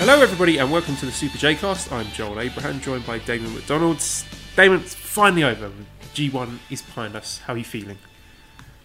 [0.00, 1.92] Hello, everybody, and welcome to the Super J Cast.
[1.92, 4.02] I'm Joel Abraham, joined by Damon McDonald.
[4.56, 5.70] Damon, it's finally over.
[6.14, 7.36] G1 is behind us.
[7.40, 7.98] How are you feeling?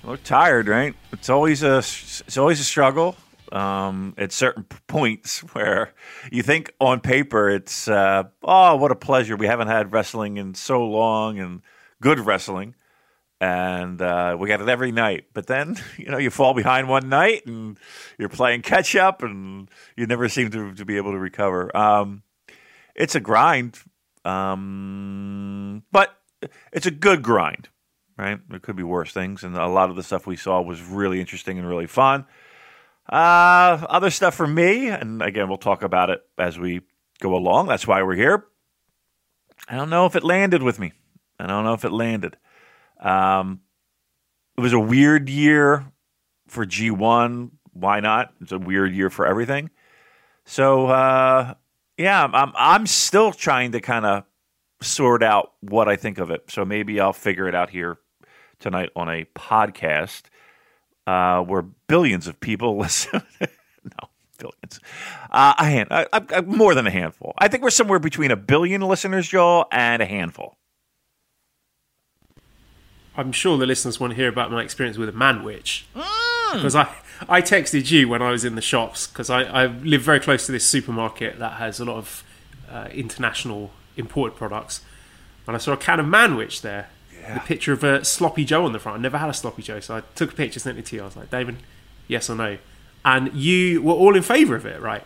[0.04, 0.94] We're tired, right?
[1.14, 3.16] It's always a it's always a struggle.
[3.54, 5.94] Um, at certain points where
[6.34, 10.54] you think on paper it's uh, oh what a pleasure we haven't had wrestling in
[10.54, 11.62] so long and
[12.02, 12.76] good wrestling
[13.46, 17.10] and uh, we got it every night but then you know you fall behind one
[17.10, 17.78] night and
[18.18, 22.24] you're playing catch up and you never seem to, to be able to recover um,
[22.96, 23.80] it's a grind
[24.24, 26.18] um, but
[26.72, 27.70] it's a good grind
[28.18, 28.40] right?
[28.50, 31.20] There could be worse things, and a lot of the stuff we saw was really
[31.20, 32.26] interesting and really fun.
[33.08, 36.82] Uh, other stuff for me, and again, we'll talk about it as we
[37.20, 37.68] go along.
[37.68, 38.46] That's why we're here.
[39.68, 40.94] I don't know if it landed with me.
[41.40, 42.38] I don't know if it landed.
[43.06, 43.62] Um,
[44.58, 45.86] it was a weird year
[46.48, 47.52] for G1.
[47.74, 48.34] Why not?
[48.42, 49.70] It's a weird year for everything.
[50.46, 51.54] So, uh,
[51.98, 54.24] yeah, I'm I'm still trying to kind of
[54.82, 56.50] sort out what I think of it.
[56.50, 57.98] So maybe I'll figure it out here
[58.60, 60.24] tonight on a podcast
[61.08, 63.22] uh, where billions of people listen.
[63.42, 64.80] no, billions.
[65.32, 67.34] Uh, a hand, uh, uh, more than a handful.
[67.38, 70.58] I think we're somewhere between a billion listeners, Joel, and a handful.
[73.18, 75.84] I'm sure the listeners want to hear about my experience with a Manwich.
[76.54, 76.94] Because I,
[77.28, 80.46] I texted you when I was in the shops, because I, I live very close
[80.46, 82.24] to this supermarket that has a lot of
[82.70, 84.82] uh, international imported products.
[85.48, 86.90] And I saw a can of Manwich there.
[87.34, 89.00] The picture of a sloppy Joe on the front.
[89.00, 91.02] I never had a sloppy Joe, so I took a picture, sent it to you.
[91.02, 91.58] I was like, David,
[92.08, 92.60] yes or no?
[93.04, 95.04] And you were all in favour of it, right?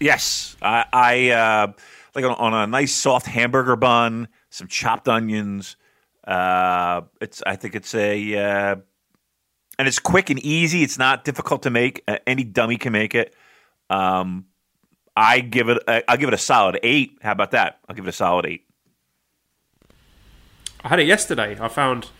[0.00, 1.72] Yes, I, I uh,
[2.14, 5.76] like on, on a nice soft hamburger bun, some chopped onions.
[6.28, 8.76] Uh, it's I think it's a uh,
[9.78, 10.82] and it's quick and easy.
[10.82, 12.02] It's not difficult to make.
[12.06, 13.34] Uh, any dummy can make it.
[13.88, 14.46] Um,
[15.16, 15.82] I give it.
[15.88, 17.18] I- I'll give it a solid eight.
[17.22, 17.78] How about that?
[17.88, 18.66] I'll give it a solid eight.
[20.84, 21.58] I had it yesterday.
[21.60, 22.10] I found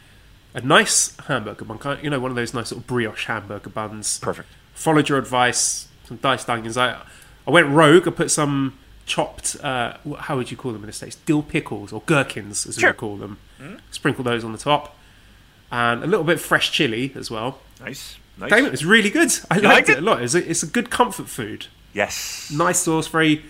[0.55, 4.19] a nice hamburger bun, you know, one of those nice little brioche hamburger buns.
[4.19, 4.49] Perfect.
[4.75, 6.77] Followed your advice, some diced onions.
[6.77, 7.01] I,
[7.47, 8.09] I went rogue.
[8.09, 11.17] I put some chopped, uh, how would you call them in the States?
[11.17, 12.91] Dill pickles or gherkins, as Sure.
[12.91, 13.39] we call them.
[13.91, 14.97] Sprinkle those on the top.
[15.71, 17.61] And a little bit of fresh chili as well.
[17.81, 18.17] Nice.
[18.39, 18.51] Nice.
[18.51, 19.31] Damn, it was really good.
[19.51, 19.99] I liked liked it?
[19.99, 20.23] a lot.
[20.23, 21.67] It's a, it's a good comfort food.
[21.93, 22.51] Yes.
[22.55, 23.43] Nice sauce, very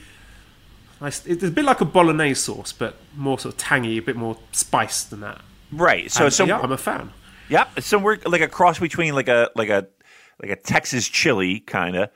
[1.00, 1.24] nice.
[1.26, 4.38] It's a bit like a bolognese sauce, but more sort of tangy, a bit more
[4.52, 5.42] spice than that.
[5.70, 6.10] Right.
[6.10, 7.12] So And, so yeah, I'm a fan.
[7.50, 9.86] Yep, it's somewhere like a cross between like a like a
[10.40, 12.10] like a Texas chili kind of,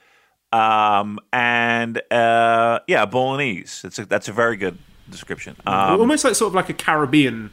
[0.58, 3.86] um, and uh, yeah, bolognese.
[3.86, 4.78] It's a, that's a very good
[5.10, 5.56] description.
[5.66, 7.50] Um, almost like sort of like a Caribbean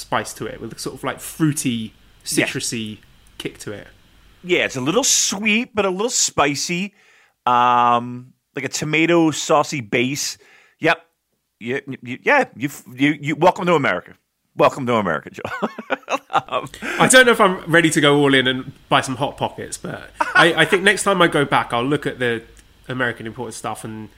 [0.00, 1.92] spice to it, with a sort of like fruity,
[2.24, 2.98] citrusy
[3.38, 3.88] kick to it.
[4.42, 6.94] yeah, it's a little sweet but a little spicy,
[7.46, 10.38] um, like a tomato saucy base.
[10.80, 10.98] Yep,
[11.60, 12.44] yeah, you, yeah.
[12.56, 14.14] You you you welcome to America.
[14.56, 15.42] Welcome to America, Joe.
[16.30, 19.78] I don't know if I'm ready to go all in and buy some hot pockets,
[19.78, 22.42] but I, I think next time I go back, I'll look at the
[22.88, 24.08] American imported stuff and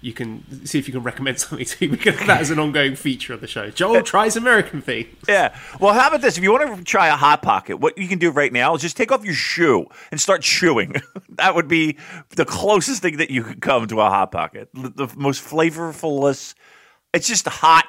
[0.00, 1.96] you can see if you can recommend something to me.
[1.98, 3.70] Have that as an ongoing feature of the show.
[3.70, 5.14] Joel tries American things.
[5.28, 5.56] Yeah.
[5.80, 6.38] Well, how about this?
[6.38, 8.82] If you want to try a hot pocket, what you can do right now is
[8.82, 10.94] just take off your shoe and start chewing.
[11.30, 11.96] that would be
[12.30, 14.68] the closest thing that you could come to a hot pocket.
[14.74, 16.54] The, most flavorfulest.
[17.12, 17.86] It's just hot.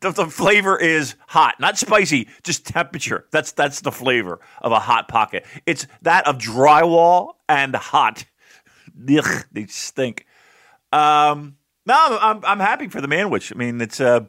[0.00, 3.26] The, the flavor is hot, not spicy, just temperature.
[3.32, 5.44] That's that's the flavor of a hot pocket.
[5.66, 8.24] It's that of drywall and hot.
[9.16, 10.26] Ugh, they stink.
[10.92, 11.56] Um,
[11.86, 13.52] no, I'm, I'm happy for the manwich.
[13.54, 14.20] I mean, it's uh,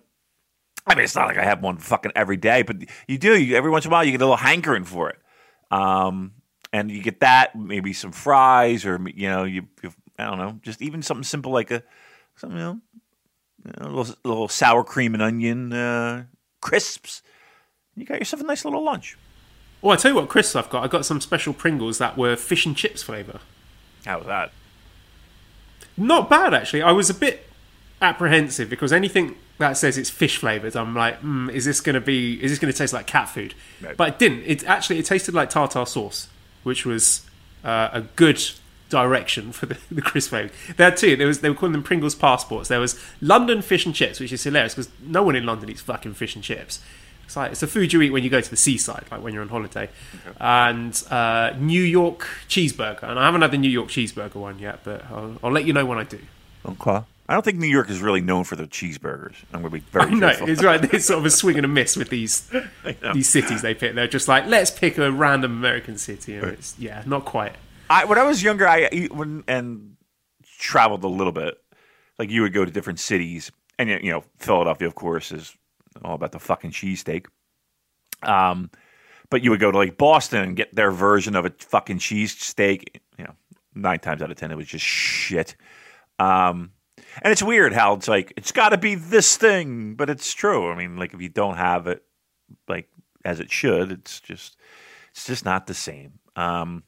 [0.87, 2.77] I mean, it's not like I have one fucking every day, but
[3.07, 3.39] you do.
[3.39, 5.17] You, every once in a while, you get a little hankering for it.
[5.71, 6.33] Um,
[6.73, 10.59] and you get that, maybe some fries, or you know, you, you I don't know,
[10.61, 11.83] just even something simple like a
[12.35, 12.79] something, you know,
[13.65, 16.25] you know, a little, little sour cream and onion uh,
[16.61, 17.21] crisps.
[17.95, 19.17] You got yourself a nice little lunch.
[19.83, 20.83] Oh, I tell you what, Chris, I've got.
[20.83, 23.39] I got some special Pringles that were fish and chips flavour.
[24.05, 24.51] How was that?
[25.99, 26.81] Not bad actually.
[26.81, 27.45] I was a bit
[28.01, 32.01] apprehensive because anything that says it's fish flavored, I'm like, mm, is this going to
[32.01, 32.41] be?
[32.41, 33.53] Is this going to taste like cat food?
[33.81, 33.95] Right.
[33.95, 34.43] But it didn't.
[34.45, 36.29] It actually it tasted like tartar sauce,
[36.63, 37.25] which was
[37.63, 38.41] uh, a good
[38.89, 40.51] direction for the, the crisp flavors.
[40.77, 41.15] There had two.
[41.15, 42.69] There was they were calling them Pringles passports.
[42.69, 45.81] There was London fish and chips, which is hilarious because no one in London eats
[45.81, 46.81] fucking fish and chips.
[47.29, 49.35] It's like it's a food you eat when you go to the seaside, like when
[49.35, 49.87] you're on holiday.
[50.39, 54.79] And uh, New York cheeseburger, and I haven't had the New York cheeseburger one yet,
[54.83, 56.17] but I'll, I'll let you know when I do.
[56.65, 57.03] Okay.
[57.27, 59.35] I don't think New York is really known for their cheeseburgers.
[59.53, 60.83] I'm going to be very No, it's right.
[60.91, 62.49] It's sort of a swing and a miss with these
[63.13, 63.93] these cities they pick.
[63.93, 67.53] They're just like, let's pick a random American city, and it's yeah, not quite.
[67.91, 69.97] I, when I was younger, I eat- when and
[70.57, 71.61] traveled a little bit.
[72.17, 75.55] Like you would go to different cities, and you know, Philadelphia, of course, is
[76.03, 77.27] all about the fucking cheesesteak.
[78.23, 78.69] Um,
[79.29, 82.99] but you would go to like Boston and get their version of a fucking cheesesteak.
[83.17, 83.33] You know,
[83.75, 85.55] nine times out of ten, it was just shit.
[86.19, 86.71] Um,
[87.21, 90.71] and it's weird how it's like it's got to be this thing, but it's true.
[90.71, 92.03] I mean, like if you don't have it
[92.67, 92.89] like
[93.23, 94.57] as it should, it's just
[95.11, 96.19] it's just not the same.
[96.35, 96.83] Um,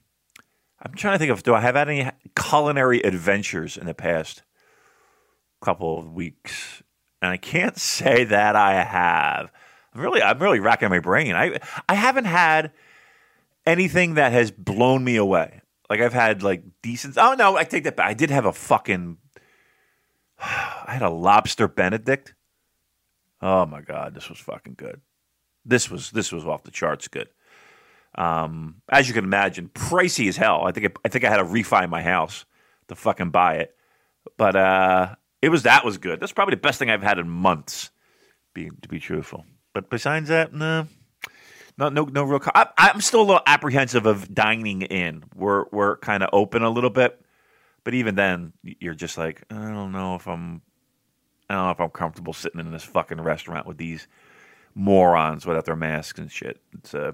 [0.81, 4.43] I'm trying to think of do I have had any culinary adventures in the past
[5.61, 6.81] couple of weeks,
[7.21, 9.51] and I can't say that I have.
[9.94, 11.35] I'm really, I'm really racking my brain.
[11.35, 12.71] I, I haven't had
[13.65, 15.62] anything that has blown me away.
[15.89, 17.18] Like I've had like decent.
[17.18, 18.07] Oh no, I take that back.
[18.07, 19.18] I did have a fucking.
[20.39, 22.33] I had a lobster Benedict.
[23.41, 25.01] Oh my god, this was fucking good.
[25.65, 27.27] This was this was off the charts good.
[28.15, 30.63] Um, as you can imagine, pricey as hell.
[30.65, 32.45] I think it, I think I had to refi my house
[32.88, 33.75] to fucking buy it,
[34.38, 36.19] but uh, it was that was good.
[36.19, 37.91] That's probably the best thing I've had in months.
[38.53, 40.85] Being to be truthful, but besides that, no,
[41.77, 42.41] no, no, no real.
[42.53, 45.23] I, I'm still a little apprehensive of dining in.
[45.33, 47.19] We're we're kind of open a little bit,
[47.85, 50.61] but even then, you're just like, I don't know if I'm,
[51.49, 54.07] I don't know if I'm comfortable sitting in this fucking restaurant with these
[54.75, 56.61] morons without their masks and shit.
[56.73, 57.13] It's uh,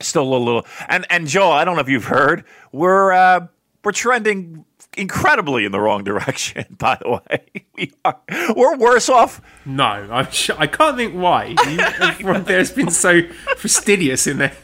[0.00, 3.46] still a little and and Joel, I don't know if you've heard, we're uh,
[3.84, 4.64] we're trending
[4.96, 6.64] incredibly in the wrong direction.
[6.78, 8.20] By the way, we are
[8.54, 9.40] we're worse off.
[9.64, 11.54] No, I'm sure, I can't think why.
[12.00, 13.22] Everyone there's been so
[13.56, 14.56] fastidious in their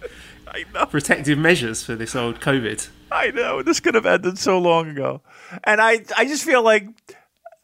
[0.48, 2.88] I know, protective measures for this old COVID.
[3.12, 3.62] I know.
[3.62, 5.22] This could have ended so long ago,
[5.64, 6.86] and I I just feel like.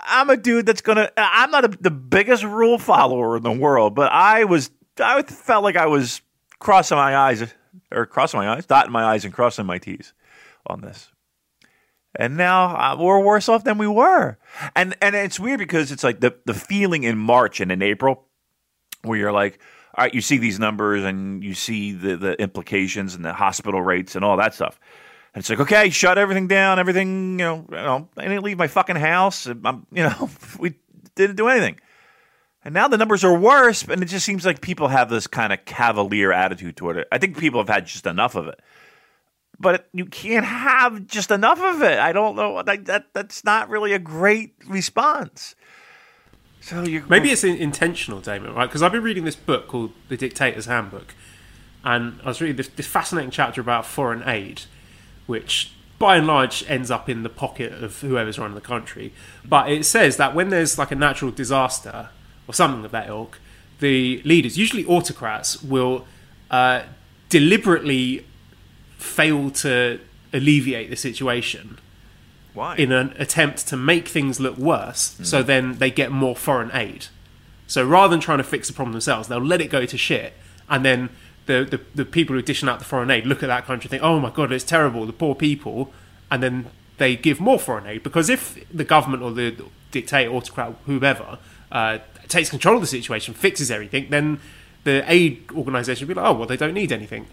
[0.09, 1.11] I'm a dude that's gonna.
[1.17, 4.71] I'm not a, the biggest rule follower in the world, but I was.
[5.01, 6.21] I felt like I was
[6.61, 7.43] crossing my eyes,
[7.91, 10.13] or crossing my eyes, dotting my eyes, and crossing my T's
[10.69, 11.11] on this.
[12.19, 14.39] And now uh, we're worse off than we were.
[14.75, 18.27] And and it's weird because it's like the the feeling in March and in April
[19.03, 19.61] where you're like,
[19.95, 23.83] all right, you see these numbers and you see the the implications and the hospital
[23.83, 24.81] rates and all that stuff.
[25.35, 28.97] And it's like, okay, shut everything down, everything, you know, I didn't leave my fucking
[28.97, 29.47] house.
[29.65, 30.77] I'm, you know, we
[31.15, 31.79] didn't do anything.
[32.65, 35.53] And now the numbers are worse, and it just seems like people have this kind
[35.53, 37.07] of cavalier attitude toward it.
[37.13, 38.59] I think people have had just enough of it.
[39.59, 41.99] But you can't have just enough of it.
[41.99, 42.63] I don't know.
[42.67, 45.55] Like that that's not really a great response.
[46.61, 48.67] So you Maybe it's in- intentional, Damon, right?
[48.67, 51.15] Because I've been reading this book called The Dictator's Handbook,
[51.85, 54.63] and I was reading this, this fascinating chapter about foreign aid,
[55.27, 59.13] which by and large ends up in the pocket of whoever's running the country.
[59.45, 62.11] But it says that when there's like a natural disaster
[62.49, 63.39] or something of that ilk,
[63.79, 66.07] the leaders, usually autocrats, will
[66.51, 66.83] uh,
[67.29, 68.27] deliberately
[68.97, 70.01] fail to
[70.33, 71.79] alleviate the situation
[72.55, 72.77] why?
[72.77, 77.07] in an attempt to make things look worse, so then they get more foreign aid.
[77.67, 80.33] So rather than trying to fix the problem themselves, they'll let it go to shit,
[80.69, 81.11] and then
[81.47, 83.85] the, the, the people who are dishing out the foreign aid look at that country
[83.85, 85.93] and think, oh my god, it's terrible, the poor people,
[86.31, 86.67] and then
[86.99, 88.03] they give more foreign aid.
[88.03, 89.55] Because if the government or the
[89.91, 91.39] dictator, autocrat, whoever,
[91.71, 94.41] uh, takes control of the situation, fixes everything, then
[94.85, 97.27] the aid organisation will be like, oh, well, they don't need anything.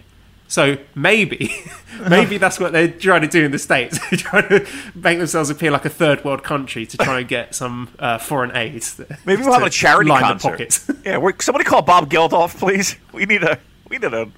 [0.47, 1.51] So maybe,
[2.09, 3.97] maybe that's what they're trying to do in the states.
[4.09, 7.55] They're trying to make themselves appear like a third world country to try and get
[7.55, 8.73] some uh, foreign aid.
[9.25, 10.43] Maybe we'll have a charity line concert.
[10.43, 10.91] The pockets.
[11.05, 12.97] Yeah, we're, somebody call Bob Geldof, please.
[13.13, 13.59] We need a
[13.89, 14.31] we need a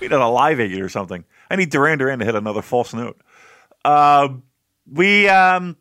[0.00, 1.24] we need a live aid or something.
[1.50, 3.20] I need Duran Duran to hit another false note.
[3.84, 4.44] Um,
[4.90, 5.76] we um,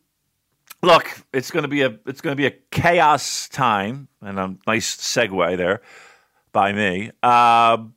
[0.81, 1.07] look.
[1.33, 4.95] It's going to be a it's going to be a chaos time, and a nice
[4.97, 5.81] segue there
[6.51, 7.11] by me.
[7.23, 7.93] Um,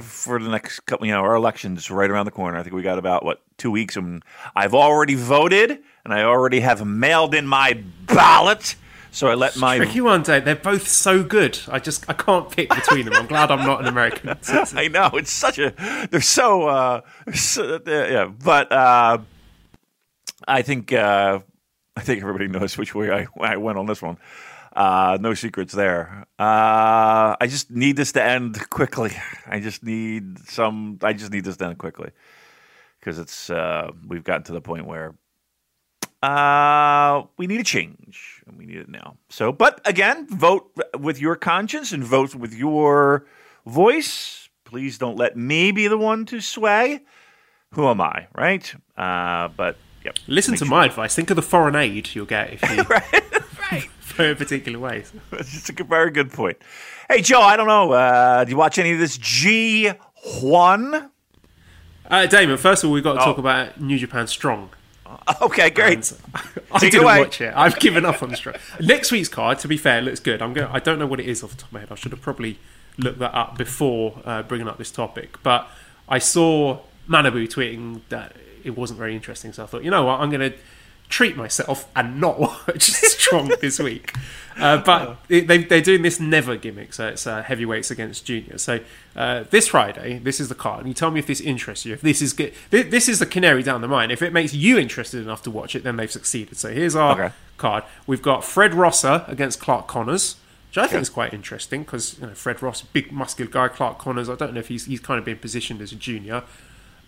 [0.00, 2.58] for the next couple, you know, our election's right around the corner.
[2.58, 4.22] I think we got about what two weeks, and
[4.54, 8.76] I've already voted, and I already have mailed in my ballot.
[9.10, 10.44] So I let my Tricky one, Dave.
[10.44, 11.58] They're both so good.
[11.68, 13.14] I just I can't pick between them.
[13.14, 14.36] I'm glad I'm not an American.
[14.42, 14.78] citizen.
[14.78, 15.74] I know it's such a
[16.10, 17.00] they're so uh
[17.34, 19.18] so, uh, yeah but uh
[20.46, 21.40] I think uh
[21.96, 24.18] I think everybody knows which way I, I went on this one
[24.78, 29.12] uh no secrets there uh I just need this to end quickly
[29.46, 32.10] I just need some I just need this to end quickly
[33.00, 35.14] because it's uh, we've gotten to the point where
[36.22, 39.16] uh, we need a change and we need it now.
[39.28, 40.68] So, but again, vote
[40.98, 43.24] with your conscience and vote with your
[43.66, 44.48] voice.
[44.64, 47.00] Please don't let me be the one to sway.
[47.74, 48.74] Who am I, right?
[48.96, 50.18] Uh, but yep.
[50.26, 51.14] Listen Make to sure- my advice.
[51.14, 53.04] Think of the foreign aid you'll get if you right.
[53.70, 53.88] vote
[54.32, 55.12] a particular ways.
[55.32, 56.56] it's a good- very good point.
[57.08, 57.92] Hey, Joe, I don't know.
[57.92, 61.10] Uh, do you watch any of this G1?
[62.10, 63.24] Uh, Damon, first of all, we've got to Oh.
[63.24, 64.70] talk about New Japan Strong.
[65.42, 66.10] Okay, great.
[66.10, 66.18] And
[66.72, 67.20] I Take didn't away.
[67.20, 67.52] watch it.
[67.54, 68.56] I've given up on Strong.
[68.80, 70.40] Next week's card, to be fair, looks good.
[70.42, 70.68] I'm going.
[70.70, 71.88] I don't know what it is off the top of my head.
[71.92, 72.58] I should have probably
[72.96, 75.36] looked that up before uh, bringing up this topic.
[75.42, 75.68] But
[76.08, 80.20] I saw Manabu tweeting that it wasn't very interesting, so I thought, you know what,
[80.20, 80.58] I'm going to
[81.08, 84.14] treat myself and not watch Strong this week.
[84.58, 88.60] Uh, but it, they, they're doing this never gimmick, so it's uh, heavyweights against juniors.
[88.62, 88.80] So
[89.14, 90.80] uh, this Friday, this is the card.
[90.80, 91.92] And you tell me if this interests you.
[91.94, 94.10] If this is good, thi- this is the canary down the mine.
[94.10, 96.56] If it makes you interested enough to watch it, then they've succeeded.
[96.58, 97.34] So here's our Okay.
[97.56, 97.84] card.
[98.08, 100.36] We've got Fred Rosser against Clark Connors.
[100.70, 103.98] Which I think is quite interesting because you know, Fred Ross, big muscular guy, Clark
[103.98, 104.28] Connors.
[104.28, 106.42] I don't know if he's he's kind of been positioned as a junior,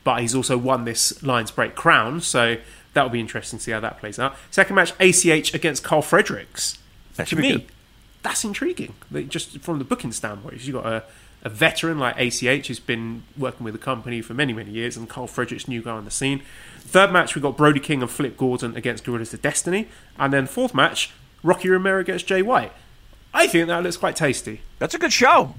[0.03, 2.57] but he's also won this Lions Break crown, so
[2.95, 4.37] that'll be interesting to see how that plays out.
[4.51, 6.79] Second match, ACH against Carl Fredericks.
[7.17, 7.67] That To me, good.
[8.23, 8.95] that's intriguing.
[9.29, 11.05] Just from the booking standpoint, you've got a,
[11.43, 15.09] a veteran like ACH who's been working with the company for many, many years, and
[15.09, 16.43] Carl Fredericks, new guy on the scene.
[16.81, 19.89] Third match, we've got Brody King and Flip Gordon against Gorillas of Destiny.
[20.19, 22.73] And then fourth match, Rocky Romero against Jay White.
[23.33, 24.63] I think that looks quite tasty.
[24.81, 25.55] That's a good show.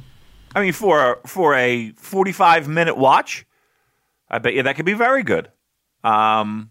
[0.53, 3.45] I mean, for a, for a forty-five minute watch,
[4.29, 5.49] I bet you that could be very good.
[6.03, 6.70] Um,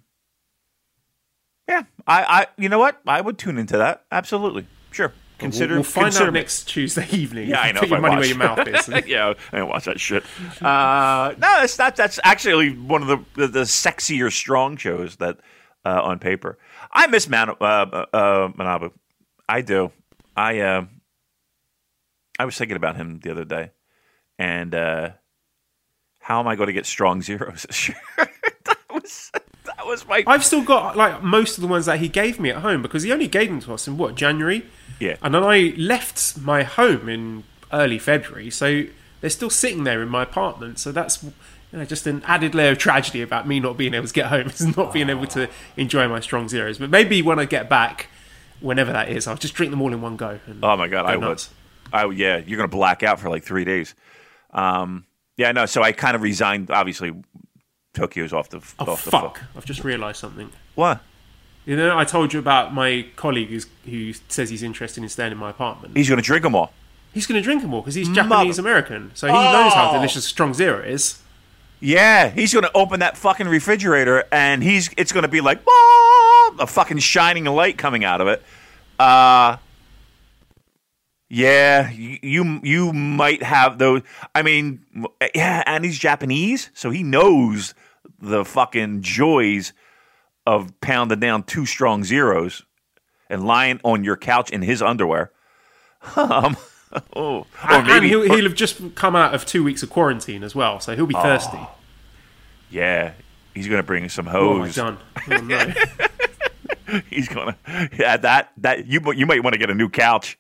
[1.69, 3.01] yeah, I, I, you know what?
[3.07, 4.05] I would tune into that.
[4.11, 5.13] Absolutely, sure.
[5.39, 5.75] Consider.
[5.75, 6.41] we'll, we'll find consider out me.
[6.41, 7.49] next Tuesday evening.
[7.49, 7.81] Yeah, I know.
[7.81, 8.21] Put your I money watch.
[8.21, 8.89] where your mouth is.
[9.07, 10.23] yeah, I didn't watch that shit.
[10.61, 15.39] Uh, no, that's that, that's actually one of the, the the sexier strong shows that
[15.85, 16.59] uh, on paper.
[16.93, 18.93] I miss Man uh, uh, uh, Manabu.
[19.49, 19.93] I do.
[20.37, 20.85] I uh,
[22.39, 23.71] I was thinking about him the other day,
[24.39, 25.11] and uh,
[26.21, 28.01] how am I going to get strong zeros this year?
[28.17, 29.33] that was
[29.81, 32.51] that was my I've still got like most of the ones that he gave me
[32.51, 34.65] at home because he only gave them to us in what January.
[34.99, 35.17] Yeah.
[35.23, 38.85] and then I left my home in early February, so
[39.23, 40.79] they're still sitting there in my apartment.
[40.79, 41.33] So that's you
[41.73, 44.47] know, just an added layer of tragedy about me not being able to get home,
[44.49, 46.77] is not being able to enjoy my strong zeros.
[46.77, 48.09] But maybe when I get back,
[48.61, 50.39] whenever that is, I'll just drink them all in one go.
[50.47, 51.29] And Oh my god, go I would.
[51.29, 51.51] nuts.
[51.93, 53.95] I yeah, you're gonna black out for like three days.
[54.53, 55.07] Um,
[55.39, 55.65] yeah, no.
[55.65, 56.71] So I kind of resigned.
[56.71, 57.13] Obviously,
[57.95, 59.41] Tokyo's off the Oh off the fuck!
[59.57, 60.51] I've just realised something.
[60.75, 61.01] What?
[61.67, 65.33] You know, I told you about my colleague who's, who says he's interested in staying
[65.33, 65.97] in my apartment.
[65.97, 66.73] He's gonna drink them all.
[67.13, 69.95] He's going to drink them all because he's Japanese American, so he knows how Oh.
[69.95, 71.19] delicious strong zero is.
[71.81, 76.67] Yeah, he's gonna open that fucking refrigerator, and he's it's gonna be like "Wah!" a
[76.69, 78.43] fucking shining light coming out of it.
[78.99, 79.57] Uh
[81.33, 84.03] yeah, you you, might have those.
[84.35, 84.85] I mean,
[85.33, 87.73] yeah, and he's Japanese, so he knows
[88.21, 89.73] the fucking joys
[90.45, 92.65] of pounding down two strong zeros
[93.29, 95.31] and lying on your couch in his underwear.
[96.17, 96.57] Um,
[97.15, 100.43] oh, or and maybe he'll, he'll have just come out of two weeks of quarantine
[100.43, 101.61] as well, so he'll be thirsty.
[102.71, 103.13] yeah,
[103.55, 104.75] he's gonna bring some What have I hose.
[104.75, 104.99] done?
[105.31, 106.99] Oh, no.
[107.11, 107.57] he's gonna
[107.97, 110.37] yeah that that you you might want to get a new couch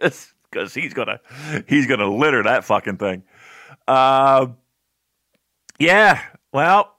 [0.00, 1.20] because he's gonna
[1.66, 3.22] he's gonna litter that fucking thing.
[3.86, 4.48] Uh,
[5.78, 6.20] yeah,
[6.52, 6.94] well,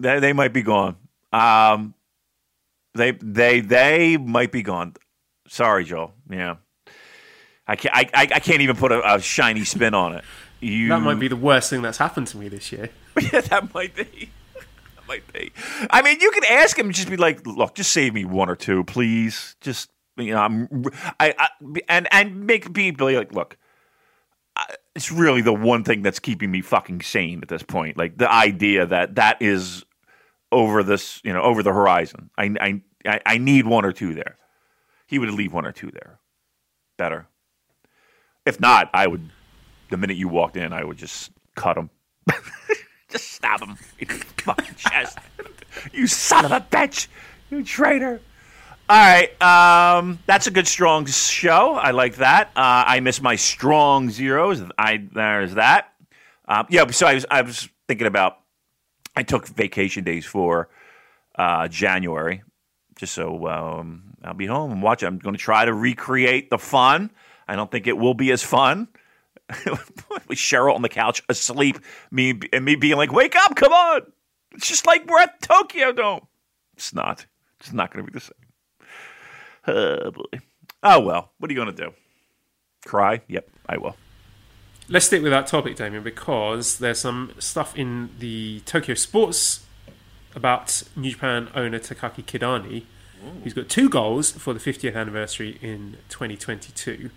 [0.00, 0.96] they they might be gone.
[1.32, 1.94] Um,
[2.94, 4.94] they they they might be gone.
[5.48, 6.14] Sorry, Joel.
[6.30, 6.56] Yeah,
[7.66, 10.24] I can't I I, I can't even put a, a shiny spin on it.
[10.60, 12.90] You that might be the worst thing that's happened to me this year.
[13.32, 14.30] yeah, that might be.
[14.96, 15.52] That might be.
[15.88, 18.56] I mean, you can ask him, just be like, "Look, just save me one or
[18.56, 20.84] two, please." Just you know, I'm,
[21.20, 21.48] I, I
[21.88, 23.56] and and make people like, "Look,
[24.56, 28.18] I, it's really the one thing that's keeping me fucking sane at this point." Like
[28.18, 29.84] the idea that that is
[30.52, 32.30] over this, you know, over the horizon.
[32.38, 32.54] I,
[33.06, 34.36] I, I- need one or two there.
[35.06, 36.18] He would leave one or two there.
[36.96, 37.26] Better.
[38.44, 39.30] If not, I would.
[39.90, 41.88] The minute you walked in, I would just cut him.
[43.08, 45.18] just stab him in the fucking chest.
[45.92, 47.08] you son of a bitch!
[47.50, 48.20] You traitor!
[48.90, 51.74] All right, um, that's a good strong show.
[51.74, 52.46] I like that.
[52.56, 54.62] Uh, I miss my strong zeros.
[54.78, 55.92] I there's that.
[56.46, 58.38] Um, yeah, so I was I was thinking about.
[59.14, 60.70] I took vacation days for
[61.34, 62.42] uh, January,
[62.96, 65.02] just so um, I'll be home and watch.
[65.02, 67.10] I'm going to try to recreate the fun.
[67.46, 68.88] I don't think it will be as fun
[69.66, 71.78] with Cheryl on the couch asleep,
[72.10, 74.00] me and me being like, "Wake up, come on!"
[74.52, 76.26] It's just like we're at Tokyo Dome.
[76.74, 77.26] It's not.
[77.60, 78.47] It's not going to be the same.
[79.68, 80.40] Oh boy.
[80.82, 81.32] Oh well.
[81.38, 81.92] What are you going to do?
[82.86, 83.20] Cry?
[83.28, 83.96] Yep, I will.
[84.88, 89.66] Let's stick with that topic, Damon, because there's some stuff in the Tokyo Sports
[90.34, 92.84] about New Japan owner Takaki Kidani,
[93.42, 97.10] who's got two goals for the 50th anniversary in 2022.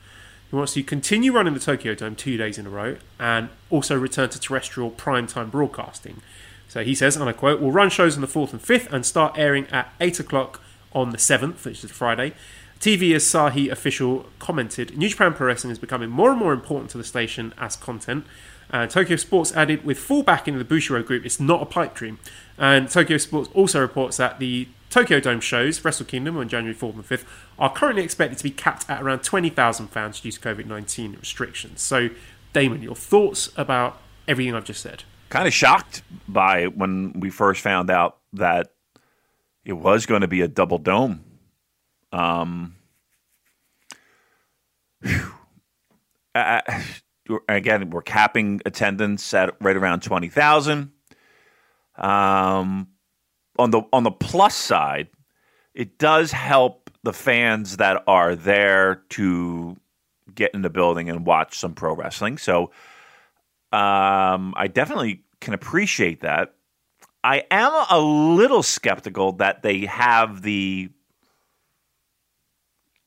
[0.49, 3.97] He wants to continue running the Tokyo Dome two days in a row and also
[3.97, 6.21] return to terrestrial primetime broadcasting.
[6.67, 9.05] So he says, and I quote, We'll run shows on the 4th and 5th and
[9.05, 10.61] start airing at 8 o'clock
[10.93, 12.33] on the 7th, which is Friday.
[12.79, 16.97] TV Asahi official commented, New Japan Pro Wrestling is becoming more and more important to
[16.97, 18.25] the station as content.
[18.71, 21.93] And Tokyo Sports added, with full backing of the Bushiroad Group, it's not a pipe
[21.93, 22.17] dream.
[22.57, 26.95] And Tokyo Sports also reports that the Tokyo Dome shows, Wrestle Kingdom on January 4th
[26.95, 27.25] and 5th,
[27.59, 31.81] are currently expected to be capped at around 20,000 fans due to COVID 19 restrictions.
[31.81, 32.09] So,
[32.53, 35.03] Damon, your thoughts about everything I've just said?
[35.29, 38.73] Kind of shocked by when we first found out that
[39.63, 41.23] it was going to be a double dome.
[42.11, 42.75] Um,
[46.35, 46.61] uh,
[47.47, 50.91] again, we're capping attendance at right around twenty thousand.
[51.95, 52.87] Um,
[53.57, 55.07] on the on the plus side,
[55.73, 59.77] it does help the fans that are there to
[60.33, 62.37] get in the building and watch some pro wrestling.
[62.37, 62.71] So,
[63.71, 66.53] um, I definitely can appreciate that.
[67.23, 70.89] I am a little skeptical that they have the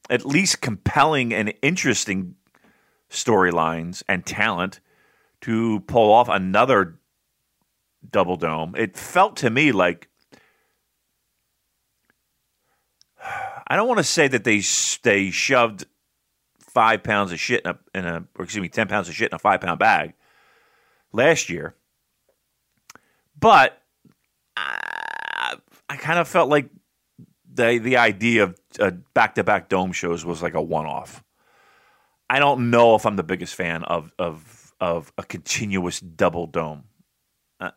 [0.08, 2.36] at least compelling and interesting
[3.10, 4.80] storylines and talent
[5.40, 6.98] to pull off another
[8.08, 8.74] double dome.
[8.76, 10.08] It felt to me like
[13.66, 14.62] I don't want to say that they
[15.02, 15.86] they shoved
[16.60, 19.30] five pounds of shit in a, in a or excuse me ten pounds of shit
[19.30, 20.12] in a five pound bag
[21.12, 21.74] last year,
[23.38, 23.80] but
[24.56, 25.56] I,
[25.88, 26.70] I kind of felt like
[27.52, 31.22] the the idea of back to back dome shows was like a one off.
[32.28, 36.84] I don't know if I'm the biggest fan of of of a continuous double dome.
[37.60, 37.70] I,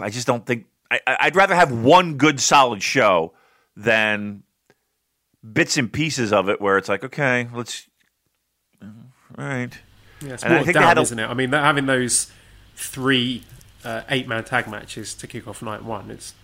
[0.00, 3.34] I just don't think I, I'd rather have one good solid show
[3.76, 4.42] than
[5.52, 7.88] bits and pieces of it where it's like, okay, let's
[8.82, 8.88] all
[9.36, 9.78] right.
[10.22, 11.26] Yeah, it's and more down, a, isn't it?
[11.26, 12.32] I mean, having those
[12.74, 13.42] three
[13.86, 16.34] uh, eight man tag matches to kick off night one, it's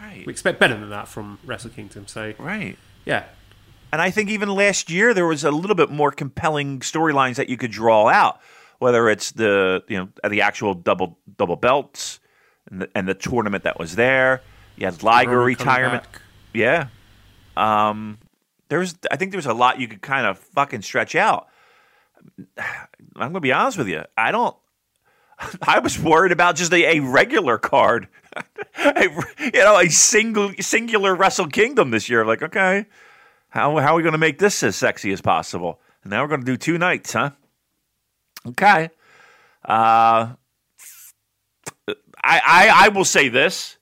[0.00, 0.26] Right.
[0.26, 2.06] We expect better than that from Wrestle Kingdom.
[2.06, 2.76] So right.
[3.04, 3.24] Yeah.
[3.92, 7.48] And I think even last year there was a little bit more compelling storylines that
[7.48, 8.40] you could draw out,
[8.78, 12.20] whether it's the you know the actual double double belts
[12.70, 14.42] and the, and the tournament that was there.
[14.76, 16.04] You had Liger retirement.
[16.52, 16.88] Yeah.
[17.56, 18.18] Um,
[18.68, 21.48] there was I think there was a lot you could kind of fucking stretch out.
[22.58, 24.04] I'm gonna be honest with you.
[24.16, 24.54] I don't.
[25.62, 28.08] I was worried about just a, a regular card
[28.84, 32.24] you know, a single singular Wrestle Kingdom this year.
[32.24, 32.86] Like, okay,
[33.48, 35.80] how how are we going to make this as sexy as possible?
[36.02, 37.30] And now we're going to do two nights, huh?
[38.46, 38.90] Okay.
[39.64, 40.34] Uh,
[41.88, 43.78] I, I I will say this,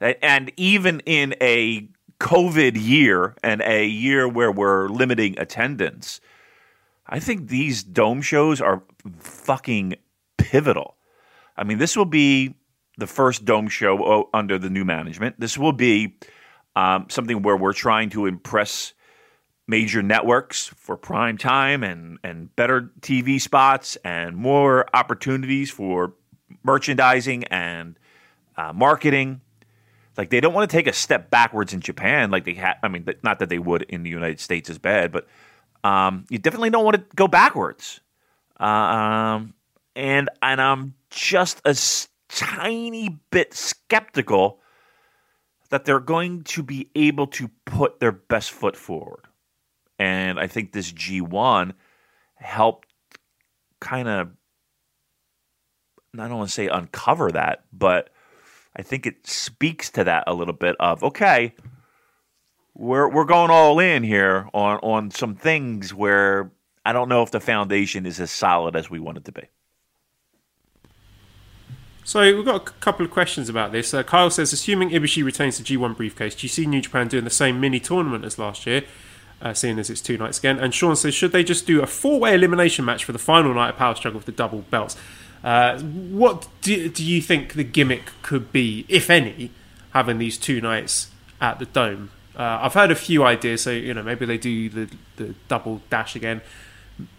[0.00, 1.88] and even in a
[2.20, 6.20] COVID year and a year where we're limiting attendance,
[7.06, 8.82] I think these dome shows are
[9.18, 9.96] fucking
[10.38, 10.95] pivotal.
[11.56, 12.54] I mean, this will be
[12.98, 15.38] the first Dome show oh, under the new management.
[15.38, 16.16] This will be
[16.74, 18.92] um, something where we're trying to impress
[19.68, 26.14] major networks for prime time and, and better TV spots and more opportunities for
[26.62, 27.98] merchandising and
[28.56, 29.40] uh, marketing.
[30.16, 32.74] Like they don't want to take a step backwards in Japan, like they had.
[32.82, 35.26] I mean, not that they would in the United States is bad, but
[35.84, 38.00] um, you definitely don't want to go backwards.
[38.58, 39.54] Uh, um,
[39.94, 44.60] and and I'm just as tiny bit skeptical
[45.70, 49.24] that they're going to be able to put their best foot forward.
[49.98, 51.72] And I think this G1
[52.36, 52.88] helped
[53.80, 54.30] kind of,
[56.14, 58.10] I don't want to say uncover that, but
[58.76, 61.54] I think it speaks to that a little bit of, okay,
[62.74, 66.52] we're, we're going all in here on, on some things where
[66.84, 69.48] I don't know if the foundation is as solid as we want it to be.
[72.06, 73.92] So we've got a couple of questions about this.
[73.92, 77.24] Uh, Kyle says, assuming Ibushi retains the G1 briefcase, do you see New Japan doing
[77.24, 78.84] the same mini tournament as last year,
[79.42, 80.56] uh, seeing as it's two nights again?
[80.60, 83.70] And Sean says, should they just do a four-way elimination match for the final night
[83.70, 84.96] of Power Struggle with the double belts?
[85.42, 89.50] Uh, what do, do you think the gimmick could be, if any,
[89.90, 92.12] having these two nights at the Dome?
[92.36, 93.62] Uh, I've heard a few ideas.
[93.62, 96.40] So you know, maybe they do the the double dash again.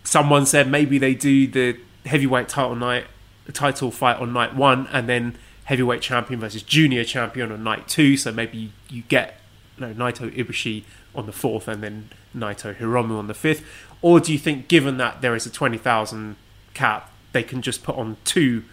[0.05, 3.05] Someone said maybe they do the heavyweight title night
[3.51, 8.17] title fight on night one and then heavyweight champion versus junior champion on night two.
[8.17, 9.39] So maybe you, get
[9.77, 10.83] you know, Naito Ibushi
[11.15, 13.65] on the fourth and then Naito Hiromu on the fifth?
[14.01, 16.35] Or do you think, given that there is a 20,000
[16.73, 18.63] cap, they can just put on two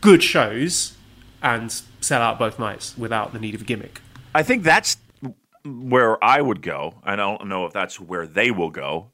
[0.00, 0.96] good shows
[1.42, 4.00] and sell out both nights without the need of a gimmick?
[4.34, 4.96] I think that's
[5.64, 6.94] where I would go.
[7.02, 9.10] I don't know if that's where they will go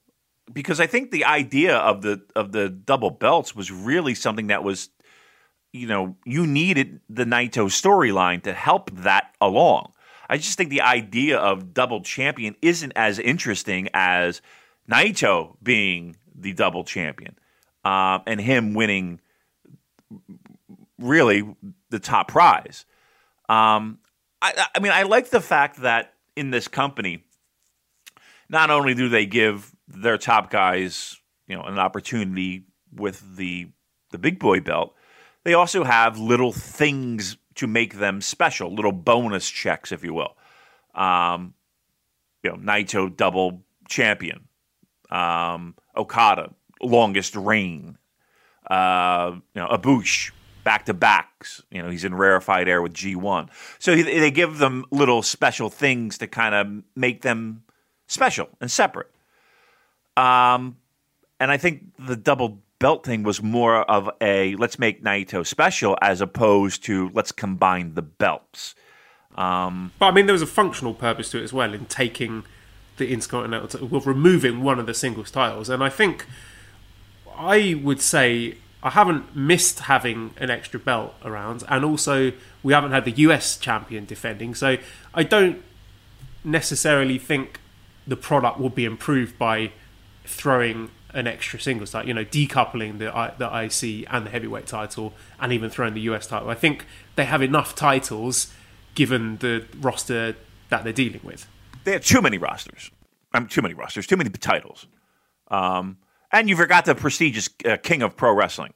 [0.52, 4.62] because I think the idea of the of the double belts was really something that
[4.62, 4.90] was
[5.76, 9.92] you know, you needed the Naito storyline to help that along.
[10.28, 14.42] I just think the idea of double champion isn't as interesting as
[14.90, 17.36] Naito being the double champion
[17.84, 19.20] um, and him winning
[20.98, 21.44] really
[21.90, 22.84] the top prize.
[23.48, 23.98] Um,
[24.42, 27.24] I, I mean, I like the fact that in this company,
[28.48, 33.68] not only do they give their top guys, you know, an opportunity with the
[34.10, 34.94] the big boy belt,
[35.46, 40.36] they also have little things to make them special, little bonus checks, if you will.
[40.94, 41.54] Um,
[42.42, 44.48] you know, Naito double champion,
[45.10, 47.96] um, Okada longest reign,
[48.70, 50.32] uh, you know, Ibushi
[50.64, 51.62] back to backs.
[51.70, 53.48] You know, he's in rarefied air with G1.
[53.78, 57.62] So they give them little special things to kind of make them
[58.08, 59.10] special and separate.
[60.16, 60.78] Um,
[61.38, 65.96] and I think the double belt thing was more of a let's make Naito special
[66.02, 68.74] as opposed to let's combine the belts.
[69.36, 72.44] Um, but I mean, there was a functional purpose to it as well in taking
[72.96, 75.68] the Intercontinental, t- well, removing one of the singles titles.
[75.68, 76.26] And I think
[77.36, 82.92] I would say I haven't missed having an extra belt around, and also we haven't
[82.92, 84.76] had the US champion defending, so
[85.14, 85.62] I don't
[86.44, 87.60] necessarily think
[88.06, 89.72] the product will be improved by
[90.24, 95.14] throwing an extra singles title, you know, decoupling the the IC and the heavyweight title,
[95.40, 96.50] and even throwing the US title.
[96.50, 96.84] I think
[97.16, 98.52] they have enough titles
[98.94, 100.36] given the roster
[100.68, 101.48] that they're dealing with.
[101.84, 102.90] They have too many rosters.
[103.32, 104.86] I mean, too many rosters, too many titles.
[105.48, 105.98] Um,
[106.30, 108.74] and you forgot the prestigious uh, King of Pro Wrestling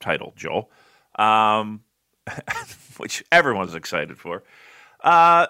[0.00, 0.70] title, Joel,
[1.16, 1.82] um,
[2.96, 4.42] which everyone's excited for.
[5.02, 5.46] Uh,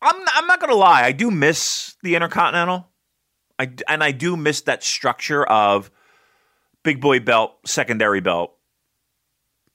[0.00, 2.88] I'm I'm not gonna lie, I do miss the Intercontinental.
[3.58, 5.90] I and I do miss that structure of
[6.82, 8.54] big boy belt, secondary belt,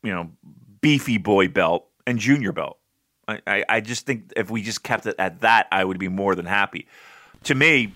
[0.04, 0.32] you know,
[0.82, 2.78] beefy boy belt, and junior belt.
[3.28, 6.08] I, I, I just think if we just kept it at that, I would be
[6.08, 6.88] more than happy.
[7.44, 7.94] To me,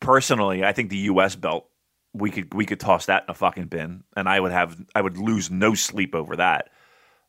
[0.00, 1.36] personally, I think the U.S.
[1.36, 1.66] belt
[2.12, 5.00] we could we could toss that in a fucking bin, and I would have I
[5.00, 6.70] would lose no sleep over that.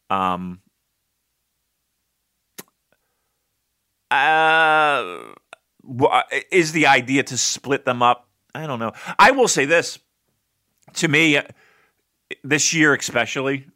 [0.09, 0.61] Um,
[4.09, 5.33] uh,
[6.51, 8.27] is the idea to split them up?
[8.53, 8.93] I don't know.
[9.17, 9.99] I will say this
[10.95, 11.39] to me
[12.43, 13.67] this year, especially.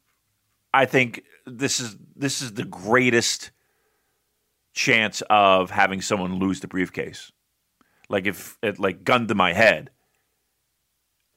[0.74, 3.52] I think this is this is the greatest
[4.74, 7.32] chance of having someone lose the briefcase.
[8.10, 9.90] Like if it like gun to my head,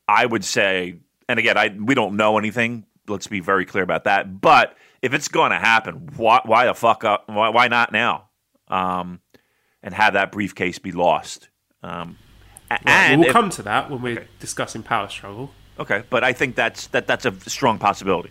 [0.06, 2.84] I would say, and again, I we don't know anything.
[3.06, 4.40] Let's be very clear about that.
[4.40, 7.28] But if it's going to happen, why, why the fuck up?
[7.28, 8.28] Why, why not now?
[8.68, 9.20] Um,
[9.82, 11.48] and have that briefcase be lost.
[11.82, 12.18] Um,
[12.70, 14.28] right, and we'll if, come to that when we're okay.
[14.40, 15.50] discussing power struggle.
[15.78, 18.30] Okay, but I think that's that that's a strong possibility.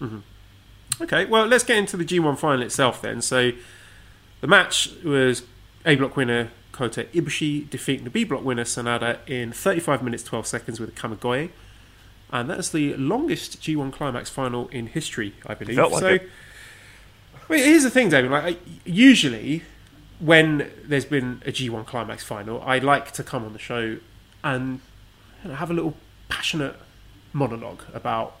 [0.00, 0.18] Mm-hmm.
[1.02, 3.20] Okay, well, let's get into the G1 final itself then.
[3.20, 3.52] So,
[4.40, 5.42] the match was
[5.84, 10.46] A block winner Kota Ibushi defeating the B block winner Sanada in 35 minutes 12
[10.46, 11.50] seconds with a Kamigoye.
[12.30, 15.76] And that's the longest G1 climax final in history, I believe.
[15.76, 16.28] Like so, it.
[17.48, 18.30] Well, here's the thing, David.
[18.30, 19.62] Like, usually,
[20.20, 23.98] when there's been a G1 climax final, I like to come on the show
[24.42, 24.80] and
[25.42, 25.94] you know, have a little
[26.28, 26.76] passionate
[27.32, 28.36] monologue about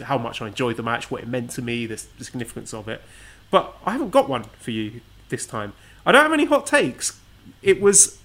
[0.00, 2.88] how much I enjoyed the match, what it meant to me, the, the significance of
[2.88, 3.02] it.
[3.50, 5.72] But I haven't got one for you this time.
[6.06, 7.20] I don't have any hot takes.
[7.62, 8.18] It was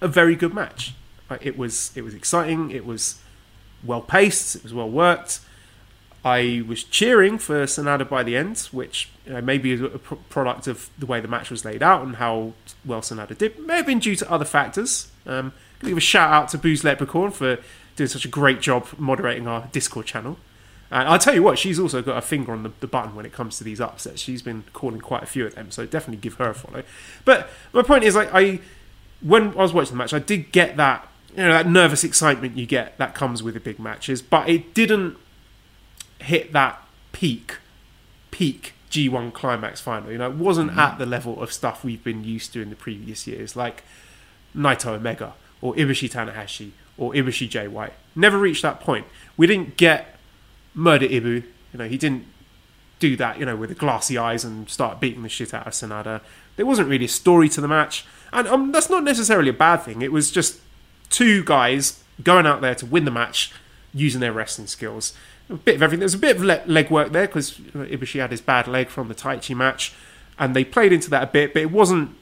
[0.00, 0.94] a very good match.
[1.40, 2.70] It was it was exciting.
[2.70, 3.20] It was
[3.82, 4.56] well paced.
[4.56, 5.40] It was well worked.
[6.26, 10.66] I was cheering for Sanada by the end, which you know, maybe is a product
[10.66, 13.64] of the way the match was laid out and how well Sanada did.
[13.64, 15.12] May have been due to other factors.
[15.24, 15.52] Um,
[15.84, 17.58] give a shout out to Booze Leprechaun for
[17.94, 20.36] doing such a great job moderating our Discord channel.
[20.90, 23.24] And I'll tell you what, she's also got a finger on the, the, button when
[23.24, 24.20] it comes to these upsets.
[24.20, 26.82] She's been calling quite a few of them, so definitely give her a follow.
[27.24, 28.58] But my point is, like, I
[29.20, 32.56] when I was watching the match, I did get that you know that nervous excitement
[32.56, 35.18] you get that comes with the big matches, but it didn't
[36.26, 37.56] hit that peak
[38.30, 40.12] peak G1 climax final.
[40.12, 40.80] You know, it wasn't mm-hmm.
[40.80, 43.82] at the level of stuff we've been used to in the previous years, like
[44.54, 47.94] Naito Omega or Ibushi Tanahashi or Ibushi Jay White.
[48.14, 49.06] Never reached that point.
[49.36, 50.16] We didn't get
[50.74, 52.26] Murder Ibu You know, he didn't
[52.98, 55.72] do that, you know, with the glassy eyes and start beating the shit out of
[55.72, 56.20] Sanada.
[56.56, 59.78] There wasn't really a story to the match, and um, that's not necessarily a bad
[59.78, 60.00] thing.
[60.00, 60.60] It was just
[61.10, 63.52] two guys going out there to win the match
[63.92, 65.14] using their wrestling skills.
[65.48, 66.00] A bit of everything.
[66.00, 69.14] There's a bit of leg work there because Ibushi had his bad leg from the
[69.14, 69.92] Taichi match,
[70.38, 72.16] and they played into that a bit, but it wasn't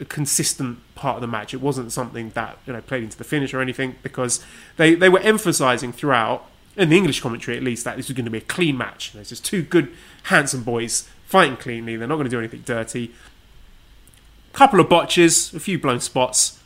[0.00, 1.52] a consistent part of the match.
[1.52, 4.44] It wasn't something that you know played into the finish or anything because
[4.76, 8.24] they they were emphasising throughout in the English commentary at least that this was going
[8.24, 9.12] to be a clean match.
[9.12, 9.92] There's just two good
[10.24, 11.96] handsome boys fighting cleanly.
[11.96, 13.12] They're not going to do anything dirty.
[14.52, 16.60] Couple of botches, a few blown spots.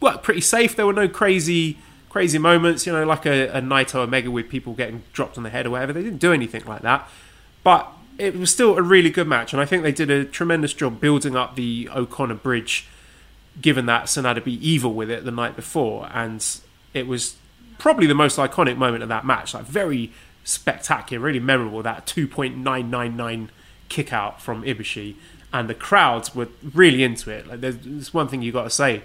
[0.00, 0.76] Worked pretty safe.
[0.76, 1.78] There were no crazy
[2.10, 5.50] crazy moments, you know, like a, a Naito Omega with people getting dropped on the
[5.50, 5.94] head or whatever.
[5.94, 7.08] They didn't do anything like that.
[7.64, 10.74] But it was still a really good match, and I think they did a tremendous
[10.74, 12.86] job building up the O'Connor bridge,
[13.62, 16.44] given that Sanada be evil with it the night before, and
[16.92, 17.36] it was
[17.78, 19.54] probably the most iconic moment of that match.
[19.54, 20.12] Like very
[20.44, 21.82] spectacular, really memorable.
[21.82, 23.50] That two point nine nine nine
[23.88, 25.14] kick out from Ibushi,
[25.52, 27.46] and the crowds were really into it.
[27.46, 29.02] Like there's, there's one thing you got to say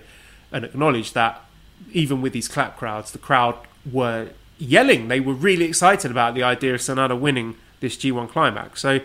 [0.52, 1.45] and acknowledge that
[1.92, 3.56] even with these clap crowds, the crowd
[3.92, 5.08] were yelling.
[5.08, 8.82] They were really excited about the idea of Sanada winning this G1 climax.
[8.82, 9.00] So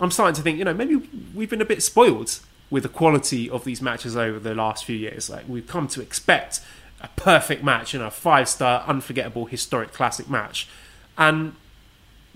[0.00, 2.38] I'm starting to think, you know, maybe we've been a bit spoiled
[2.70, 5.30] with the quality of these matches over the last few years.
[5.30, 6.60] Like we've come to expect
[7.00, 10.68] a perfect match, know, a five star, unforgettable, historic classic match.
[11.16, 11.54] And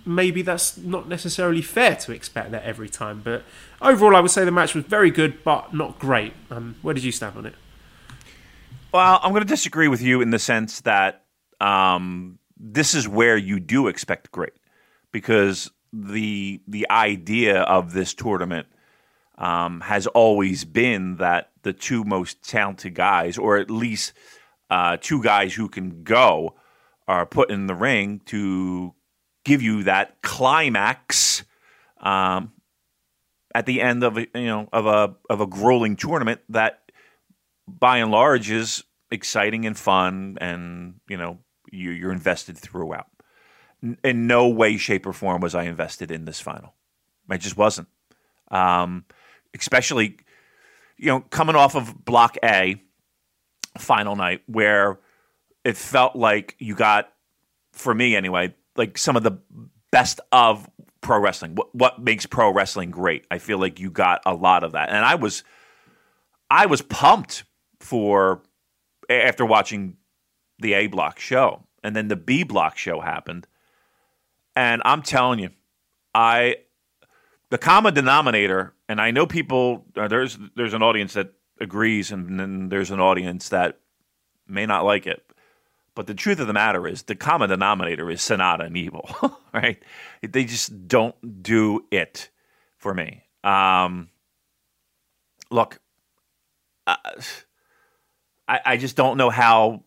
[0.04, 3.20] maybe that's not necessarily fair to expect that every time.
[3.22, 3.44] But
[3.80, 6.34] overall, I would say the match was very good, but not great.
[6.50, 7.54] Um, where did you stand on it?
[8.92, 11.24] Well, I'm going to disagree with you in the sense that
[11.60, 14.54] um, this is where you do expect great,
[15.12, 18.66] because the the idea of this tournament
[19.36, 24.14] um, has always been that the two most talented guys, or at least
[24.70, 26.54] uh, two guys who can go,
[27.06, 28.94] are put in the ring to
[29.44, 31.44] give you that climax
[32.00, 32.52] um,
[33.54, 36.87] at the end of a, you know of a of a grueling tournament that
[37.68, 41.38] by and large is exciting and fun, and you know
[41.70, 43.06] you, you're invested throughout.
[44.02, 46.74] In no way, shape, or form was I invested in this final.
[47.30, 47.88] I just wasn't.
[48.50, 49.04] Um,
[49.56, 50.16] especially,
[50.96, 52.80] you know, coming off of Block A,
[53.76, 54.98] final night, where
[55.64, 57.12] it felt like you got,
[57.72, 59.38] for me anyway, like some of the
[59.92, 60.68] best of
[61.00, 61.54] pro wrestling.
[61.54, 63.26] What, what makes pro wrestling great?
[63.30, 65.44] I feel like you got a lot of that, and I was,
[66.50, 67.44] I was pumped
[67.88, 68.42] for
[69.08, 69.96] after watching
[70.58, 71.64] the A block show.
[71.82, 73.46] And then the B block show happened.
[74.54, 75.50] And I'm telling you,
[76.14, 76.56] I
[77.50, 82.38] the common denominator, and I know people uh, there's there's an audience that agrees and
[82.38, 83.78] then there's an audience that
[84.46, 85.24] may not like it.
[85.94, 89.08] But the truth of the matter is the common denominator is Sanada and Evil,
[89.54, 89.82] right?
[90.22, 92.28] They just don't do it
[92.76, 93.24] for me.
[93.42, 94.10] Um,
[95.50, 95.80] look,
[96.86, 96.96] uh,
[98.48, 99.84] I, I just don't know how.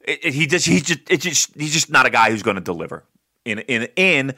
[0.00, 2.56] It, it, he just he's just it's just he's just not a guy who's going
[2.56, 3.04] to deliver
[3.44, 4.34] in in in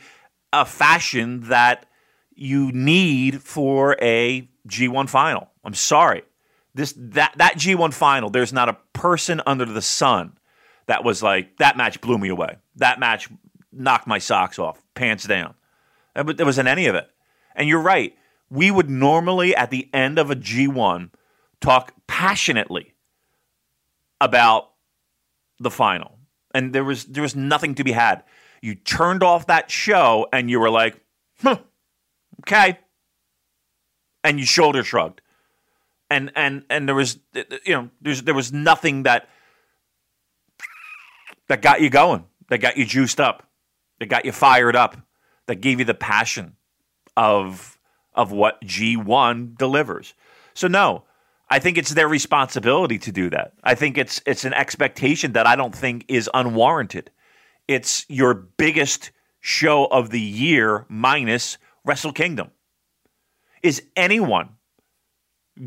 [0.53, 1.87] a fashion that
[2.35, 5.51] you need for a G1 final.
[5.65, 6.23] I'm sorry.
[6.75, 10.39] This that that G1 final, there's not a person under the sun
[10.87, 12.57] that was like that match blew me away.
[12.77, 13.29] That match
[13.73, 15.55] knocked my socks off, pants down.
[16.15, 17.09] But there wasn't any of it.
[17.57, 18.15] And you're right
[18.51, 21.11] we would normally at the end of a G1
[21.61, 22.95] talk passionately
[24.21, 24.71] about
[25.59, 26.19] the final.
[26.55, 28.23] And there was there was nothing to be had.
[28.63, 31.01] You turned off that show and you were like,
[31.41, 31.59] huh,
[32.43, 32.79] okay.
[34.23, 35.21] And you shoulder shrugged.
[36.11, 39.29] And and and there was you know, there's there was nothing that
[41.49, 43.49] that got you going, that got you juiced up,
[43.99, 44.97] that got you fired up,
[45.47, 46.57] that gave you the passion
[47.17, 47.74] of
[48.15, 50.15] of what G1 delivers.
[50.55, 51.05] So no,
[51.51, 53.53] I think it's their responsibility to do that.
[53.63, 57.11] I think it's it's an expectation that I don't think is unwarranted.
[57.69, 62.51] It's your biggest show of the year minus Wrestle Kingdom.
[63.63, 64.57] Is anyone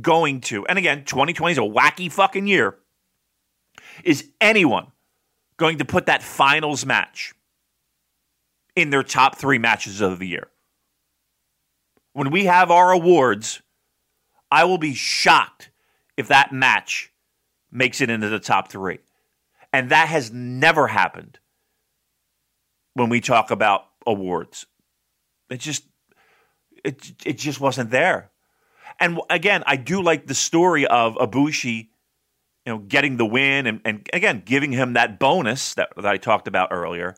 [0.02, 2.76] going to, and again, 2020 is a wacky fucking year,
[4.04, 4.88] is anyone
[5.58, 7.34] going to put that finals match
[8.76, 10.48] in their top three matches of the year?
[12.18, 13.62] When we have our awards,
[14.50, 15.70] I will be shocked
[16.18, 17.14] if that match
[17.72, 18.98] makes it into the top three.
[19.72, 21.38] And that has never happened
[22.96, 24.66] when we talk about awards.
[25.52, 25.84] It just
[26.84, 28.32] it it just wasn't there.
[29.00, 31.90] And again, I do like the story of Ibushi,
[32.66, 36.18] you know, getting the win and, and again giving him that bonus that, that I
[36.18, 37.16] talked about earlier.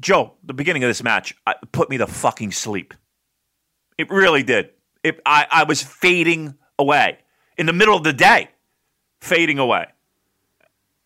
[0.00, 1.34] Joe, the beginning of this match
[1.72, 2.94] put me to fucking sleep.
[3.98, 4.70] It really did.
[5.04, 7.18] It, I, I was fading away
[7.56, 8.48] in the middle of the day,
[9.20, 9.86] fading away.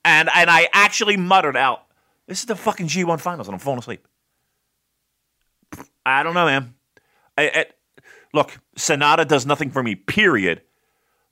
[0.05, 1.87] And and I actually muttered out,
[2.27, 4.07] "This is the fucking G1 finals," and I'm falling asleep.
[6.05, 6.75] I don't know, man.
[7.39, 7.67] I, I,
[8.33, 10.63] look, Sanada does nothing for me, period.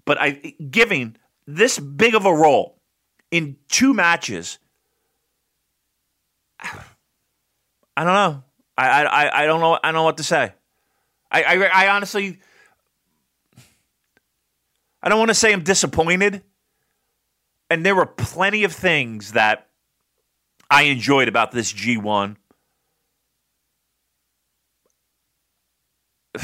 [0.05, 0.31] But I
[0.70, 2.81] giving this big of a role
[3.31, 4.59] in two matches,
[7.96, 8.42] I don't know.
[8.76, 9.74] I I, I don't know.
[9.83, 10.52] I don't know what to say.
[11.31, 12.38] I, I, I honestly,
[15.02, 16.42] I don't want to say I'm disappointed.
[17.70, 19.68] And there were plenty of things that
[20.70, 22.37] I enjoyed about this G1.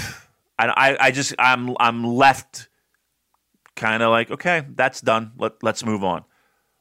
[0.60, 2.68] I, I just I'm I'm left
[3.76, 6.24] kind of like okay that's done let let's move on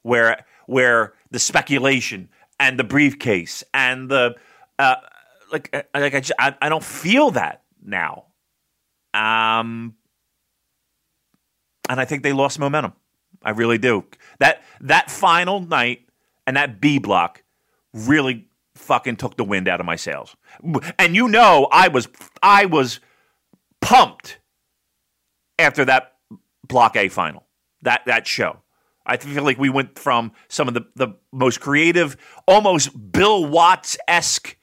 [0.01, 2.27] where where the speculation
[2.59, 4.35] and the briefcase and the
[4.79, 4.95] uh,
[5.51, 8.25] like uh, like I, just, I, I don't feel that now
[9.13, 9.95] um
[11.89, 12.93] and I think they lost momentum
[13.43, 14.05] I really do
[14.39, 16.01] that that final night
[16.45, 17.43] and that B block
[17.93, 20.35] really fucking took the wind out of my sails
[20.99, 22.07] and you know I was
[22.43, 22.99] I was
[23.81, 24.39] pumped
[25.57, 26.13] after that
[26.67, 27.45] Block A final.
[27.83, 28.61] That that show.
[29.05, 33.97] I feel like we went from some of the, the most creative, almost Bill Watts
[34.05, 34.57] esque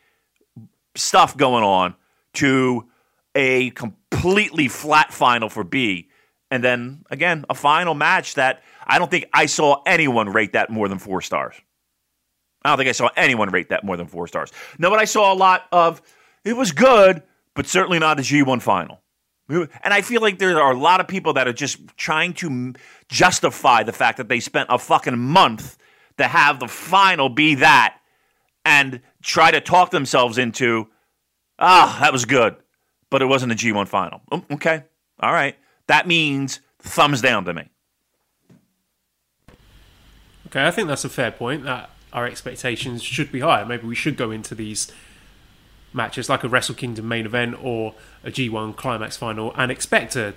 [0.95, 1.95] stuff going on
[2.35, 2.89] to
[3.35, 6.09] a completely flat final for B.
[6.51, 10.71] And then again, a final match that I don't think I saw anyone rate that
[10.71, 11.55] more than four stars.
[12.65, 14.51] I don't think I saw anyone rate that more than four stars.
[14.79, 16.01] No, but I saw a lot of
[16.45, 17.23] it was good,
[17.55, 19.01] but certainly not a G1 final.
[19.49, 22.73] And I feel like there are a lot of people that are just trying to
[23.09, 25.77] justify the fact that they spent a fucking month
[26.17, 27.99] to have the final be that
[28.65, 30.89] and try to talk themselves into,
[31.59, 32.57] ah, that was good,
[33.11, 34.21] but it wasn't a G1 final.
[34.31, 34.85] Oh, okay.
[35.19, 35.57] All right.
[35.87, 37.69] That means thumbs down to me.
[40.47, 43.65] Okay, I think that's a fair point that our expectations should be higher.
[43.65, 44.93] Maybe we should go into these
[45.93, 50.35] matches like a Wrestle Kingdom main event or a G1 climax final and expect a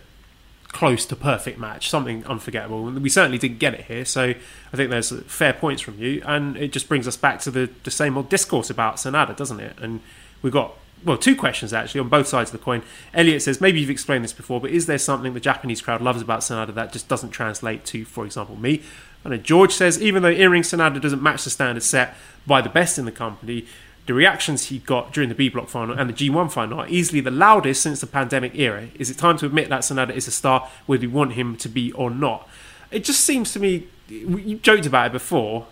[0.69, 2.83] close to perfect match, something unforgettable.
[2.83, 6.57] We certainly didn't get it here, so I think there's fair points from you, and
[6.57, 9.77] it just brings us back to the, the same old discourse about Sanada, doesn't it?
[9.79, 10.01] And
[10.41, 12.81] we've got well, two questions actually on both sides of the coin.
[13.13, 16.21] Elliot says, maybe you've explained this before, but is there something the Japanese crowd loves
[16.21, 18.81] about Sanada that just doesn't translate to, for example, me?
[19.23, 22.97] And George says, even though in-ring Sanada doesn't match the standard set by the best
[22.97, 23.65] in the company,
[24.07, 27.19] the reactions he got during the B Block final and the G1 final are easily
[27.19, 28.87] the loudest since the pandemic era.
[28.97, 31.69] Is it time to admit that Sanada is a star, whether we want him to
[31.69, 32.47] be or not?
[32.89, 35.67] It just seems to me, you joked about it before,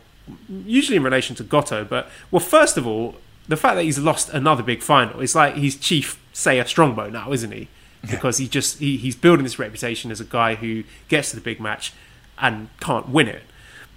[0.49, 3.15] usually in relation to Goto, but, well, first of all,
[3.47, 7.31] the fact that he's lost another big final, it's like he's Chief Seiya Strongbow now,
[7.31, 7.69] isn't he?
[8.01, 11.41] Because he just he, he's building this reputation as a guy who gets to the
[11.41, 11.93] big match
[12.37, 13.43] and can't win it.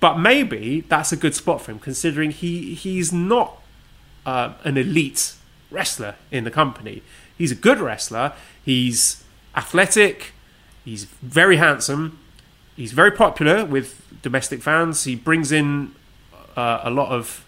[0.00, 3.57] But maybe that's a good spot for him, considering he he's not
[4.26, 5.34] uh, an elite
[5.70, 7.02] wrestler in the company.
[7.36, 8.32] He's a good wrestler.
[8.64, 9.22] He's
[9.56, 10.32] athletic.
[10.84, 12.18] He's very handsome.
[12.76, 15.04] He's very popular with domestic fans.
[15.04, 15.94] He brings in
[16.56, 17.44] uh, a lot of.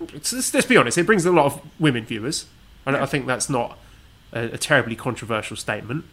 [0.00, 0.96] Let's, let's, be honest.
[0.96, 2.46] He brings a lot of women viewers.
[2.86, 3.78] I, I think that's not
[4.32, 6.04] a, a terribly controversial statement.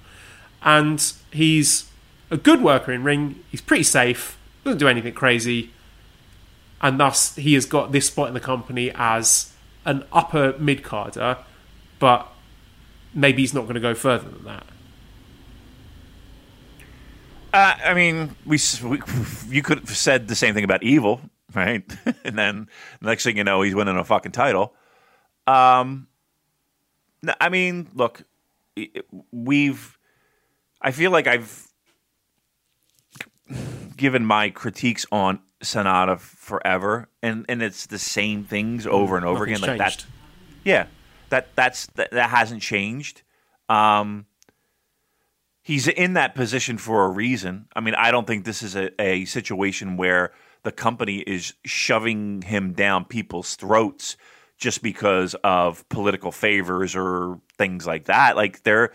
[0.62, 1.90] And he's
[2.30, 3.44] a good worker in ring.
[3.50, 4.38] He's pretty safe.
[4.64, 5.72] Doesn't do anything crazy.
[6.82, 9.52] And thus, he has got this spot in the company as
[9.86, 11.38] an upper mid carder,
[12.00, 12.28] but
[13.14, 14.66] maybe he's not going to go further than that.
[17.54, 19.00] Uh, I mean, we, we,
[19.50, 21.22] you could have said the same thing about Evil,
[21.56, 21.84] right?
[22.24, 22.70] and then
[23.02, 24.76] next thing you know, he's winning a fucking title.
[25.48, 26.08] Um,
[27.42, 28.24] I mean, look,
[29.32, 29.98] we've.
[30.80, 31.68] I feel like I've
[33.96, 39.46] given my critiques on Sanada forever, and and it's the same things over and over
[39.46, 39.78] Nothing's again.
[39.78, 40.06] Like changed.
[40.06, 40.08] that,
[40.64, 40.86] yeah,
[41.30, 43.24] that that's that, that hasn't changed.
[43.70, 44.26] Um,
[45.62, 47.68] he's in that position for a reason.
[47.76, 50.32] I mean, I don't think this is a, a situation where
[50.64, 54.18] the company is shoving him down people's throats
[54.58, 58.36] just because of political favors or things like that.
[58.36, 58.92] Like they're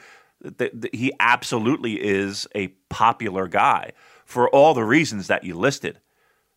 [0.59, 3.93] th- th- he absolutely is a popular guy
[4.25, 6.01] for all the reasons that you listed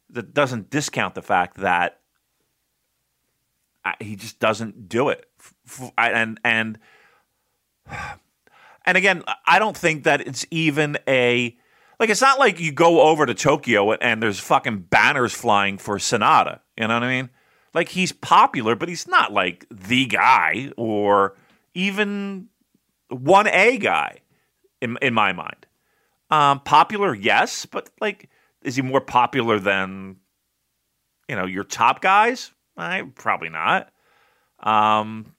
[0.09, 1.99] that doesn't discount the fact that
[3.99, 5.25] he just doesn't do it.
[5.97, 6.79] And and
[8.85, 11.57] and again, I don't think that it's even a
[11.99, 15.97] Like it's not like you go over to Tokyo and there's fucking banners flying for
[15.97, 16.59] Sanada.
[16.77, 17.29] You know what I mean?
[17.73, 21.35] Like he's popular, but he's not like the guy or
[21.73, 22.47] even
[23.09, 24.19] one A guy
[24.81, 25.65] in in my mind.
[26.31, 28.29] Um, popular, yes, but like,
[28.65, 30.17] is he more popular than
[31.29, 32.51] you know your top guys?
[32.75, 33.89] I probably not.
[34.59, 35.33] Um,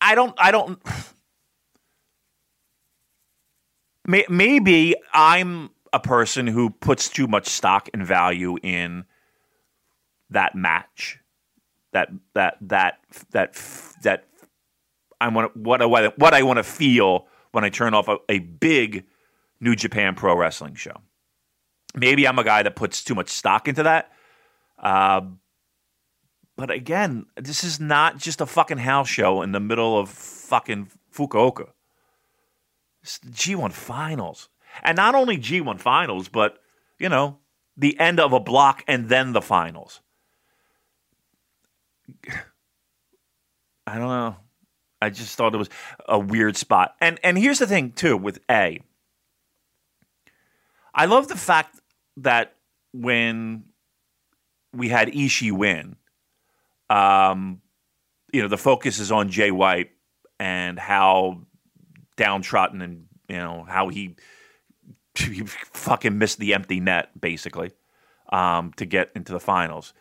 [0.00, 0.34] I don't.
[0.38, 0.80] I don't.
[4.28, 9.04] Maybe I'm a person who puts too much stock and value in
[10.30, 11.18] that match,
[11.92, 12.98] that that that
[13.30, 13.54] that
[14.02, 14.24] that
[15.20, 18.38] I want what I what I want to feel when I turn off a, a
[18.38, 19.06] big
[19.60, 20.96] New Japan Pro Wrestling show.
[21.94, 24.12] Maybe I'm a guy that puts too much stock into that.
[24.78, 25.22] Uh,
[26.56, 30.90] but again, this is not just a fucking house show in the middle of fucking
[31.12, 31.68] Fukuoka.
[33.02, 34.48] It's the G1 finals.
[34.82, 36.58] And not only G1 finals, but,
[36.98, 37.38] you know,
[37.76, 40.00] the end of a block and then the finals.
[43.86, 44.36] I don't know.
[45.00, 45.70] I just thought it was
[46.08, 46.96] a weird spot.
[47.00, 48.80] And and here's the thing too with A.
[50.96, 51.78] I love the fact
[52.16, 52.54] that
[52.92, 53.64] when
[54.72, 55.96] we had Ishii win,
[56.88, 57.60] um,
[58.32, 59.90] you know, the focus is on Jay White
[60.40, 61.42] and how
[62.16, 64.16] downtrodden and you know how he,
[65.14, 67.72] he fucking missed the empty net basically
[68.30, 69.92] um, to get into the finals.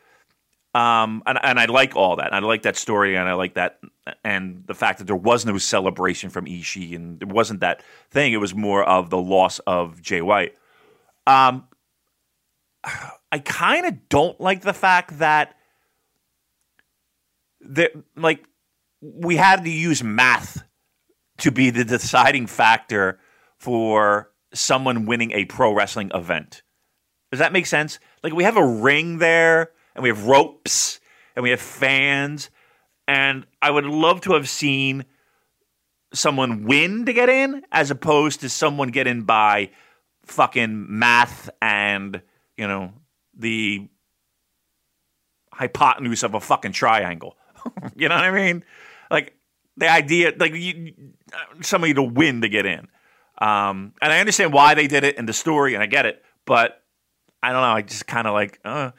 [0.74, 2.34] Um, and, and I like all that.
[2.34, 3.80] I like that story, and I like that,
[4.26, 7.82] and the fact that there was no celebration from Ishii, and it wasn't that
[8.12, 8.34] thing.
[8.34, 10.54] It was more of the loss of Jay White.
[11.28, 11.68] Um,
[13.32, 15.56] I kind of don't like the fact that
[17.62, 18.46] that like
[19.02, 20.64] we had to use math
[21.40, 23.20] to be the deciding factor
[23.58, 26.62] for someone winning a pro wrestling event.
[27.32, 28.00] Does that make sense?
[28.24, 31.00] Like we have a ring there and we have ropes
[31.36, 32.50] and we have fans
[33.08, 35.06] and I would love to have seen
[36.14, 39.72] someone win to get in as opposed to someone get in by
[40.26, 42.22] fucking math and,
[42.58, 42.94] you know,
[43.38, 43.88] the
[45.54, 47.38] hypotenuse of a fucking triangle.
[47.96, 48.64] you know what I mean?
[49.10, 49.36] Like
[49.78, 50.94] the idea, like you,
[51.62, 52.88] somebody to win to get in.
[53.38, 56.24] Um, and I understand why they did it in the story, and I get it,
[56.46, 56.82] but
[57.44, 57.68] I don't know.
[57.68, 58.92] I just kind of like, uh,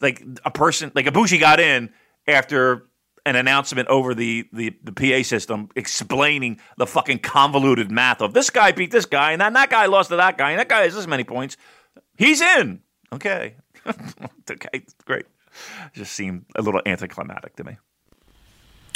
[0.00, 1.90] like a person, like a Ibushi got in
[2.26, 2.86] after
[3.24, 8.50] an announcement over the, the, the PA system explaining the fucking convoluted math of this
[8.50, 10.82] guy beat this guy, and then that guy lost to that guy, and that guy
[10.82, 11.56] has this many points.
[12.16, 12.80] He's in.
[13.12, 13.54] Okay.
[14.50, 15.26] okay, great.
[15.86, 17.76] It just seemed a little anticlimactic to me.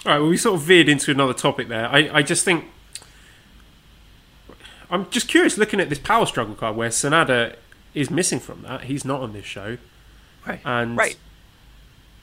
[0.05, 1.89] All right, well, we sort of veered into another topic there.
[1.89, 2.65] I, I just think.
[4.89, 7.57] I'm just curious looking at this power struggle card where Sanada
[7.93, 8.85] is missing from that.
[8.85, 9.79] He's not on this show.
[10.47, 10.61] Right.
[10.65, 11.17] And right.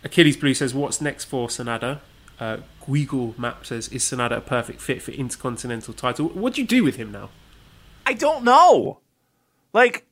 [0.03, 1.99] Achilles Blue says, What's next for Sanada?"
[2.39, 6.27] Uh, Guigle Map says, Is Sanada a perfect fit for Intercontinental title?
[6.29, 7.29] What do you do with him now?
[8.05, 8.99] I don't know.
[9.71, 10.05] Like,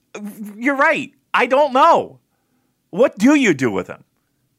[0.55, 1.13] you're right.
[1.33, 2.19] I don't know.
[2.89, 4.03] What do you do with him?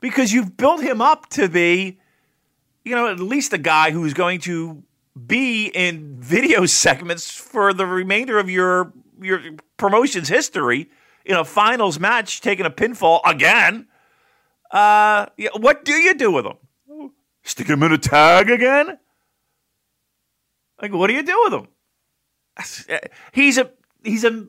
[0.00, 1.98] Because you've built him up to be
[2.84, 4.82] you know, at least a guy who's going to
[5.26, 9.40] be in video segments for the remainder of your your
[9.76, 10.90] promotion's history
[11.24, 13.86] in a finals match, taking a pinfall again.
[14.72, 17.12] Uh, what do you do with them?
[17.44, 18.98] Stick them in a tag again?
[20.80, 21.68] Like, what do you do with him?
[23.32, 23.70] He's a
[24.02, 24.46] he's a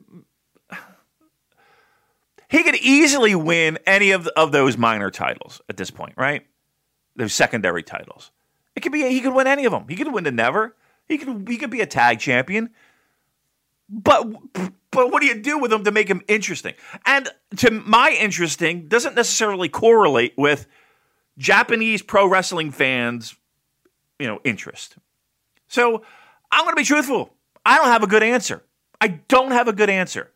[2.48, 6.46] he could easily win any of of those minor titles at this point, right?
[7.16, 8.30] Those secondary titles.
[8.76, 9.86] It could be he could win any of them.
[9.88, 10.76] He could win the never.
[11.06, 12.70] He could he could be a tag champion.
[13.88, 14.26] But
[14.90, 16.74] but what do you do with them to make them interesting?
[17.04, 20.66] And to my interesting doesn't necessarily correlate with
[21.36, 23.34] Japanese pro wrestling fans,
[24.18, 24.96] you know, interest.
[25.68, 26.04] So
[26.50, 27.34] I'm going to be truthful.
[27.66, 28.62] I don't have a good answer.
[29.00, 30.30] I don't have a good answer.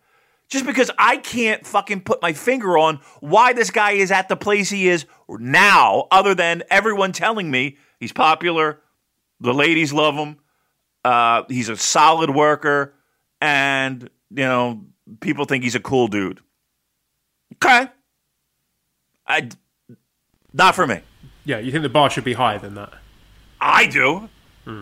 [0.49, 4.37] Just because I can't fucking put my finger on why this guy is at the
[4.37, 8.81] place he is now, other than everyone telling me he's popular,
[9.41, 10.39] the ladies love him,
[11.05, 12.95] uh, he's a solid worker,
[13.41, 14.85] and, you know,
[15.21, 16.41] people think he's a cool dude.
[17.55, 17.89] Okay.
[19.27, 19.49] I,
[20.53, 21.01] not for me.
[21.45, 22.93] Yeah, you think the bar should be higher than that?
[23.61, 24.29] I do.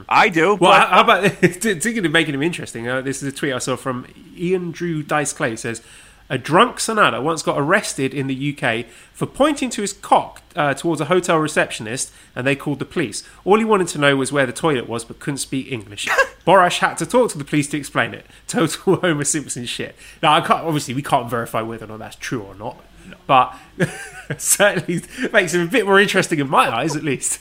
[0.08, 0.56] I do.
[0.56, 2.88] Well, but, how about thinking of making him interesting?
[2.88, 5.54] Uh, this is a tweet I saw from Ian Drew Dice Clay.
[5.56, 5.80] Says,
[6.28, 10.74] A drunk Sanada once got arrested in the UK for pointing to his cock uh,
[10.74, 13.22] towards a hotel receptionist, and they called the police.
[13.44, 16.06] All he wanted to know was where the toilet was, but couldn't speak English.
[16.46, 18.26] Borash had to talk to the police to explain it.
[18.48, 19.94] Total Homer Simpson shit.
[20.22, 22.82] Now, I can't, obviously, we can't verify whether or not that's true or not,
[23.26, 23.56] but
[24.38, 25.02] certainly
[25.32, 27.40] makes it a bit more interesting in my eyes, at least.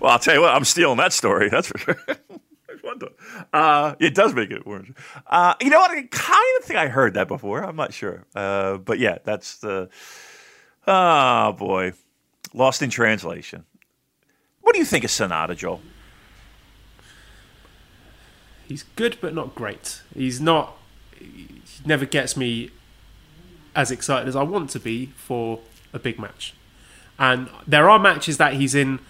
[0.00, 1.48] Well, I'll tell you what, I'm stealing that story.
[1.48, 1.96] That's for sure.
[3.52, 4.88] Uh, it does make it worse.
[5.26, 5.90] Uh, you know what?
[5.90, 7.64] I kind of think I heard that before.
[7.64, 8.24] I'm not sure.
[8.34, 9.88] Uh, but yeah, that's the.
[10.86, 11.92] Oh, boy.
[12.54, 13.64] Lost in translation.
[14.60, 15.80] What do you think of Sanada, Joel?
[18.66, 20.02] He's good, but not great.
[20.14, 20.76] He's not.
[21.18, 22.70] He never gets me
[23.74, 25.60] as excited as I want to be for
[25.92, 26.54] a big match.
[27.18, 29.00] And there are matches that he's in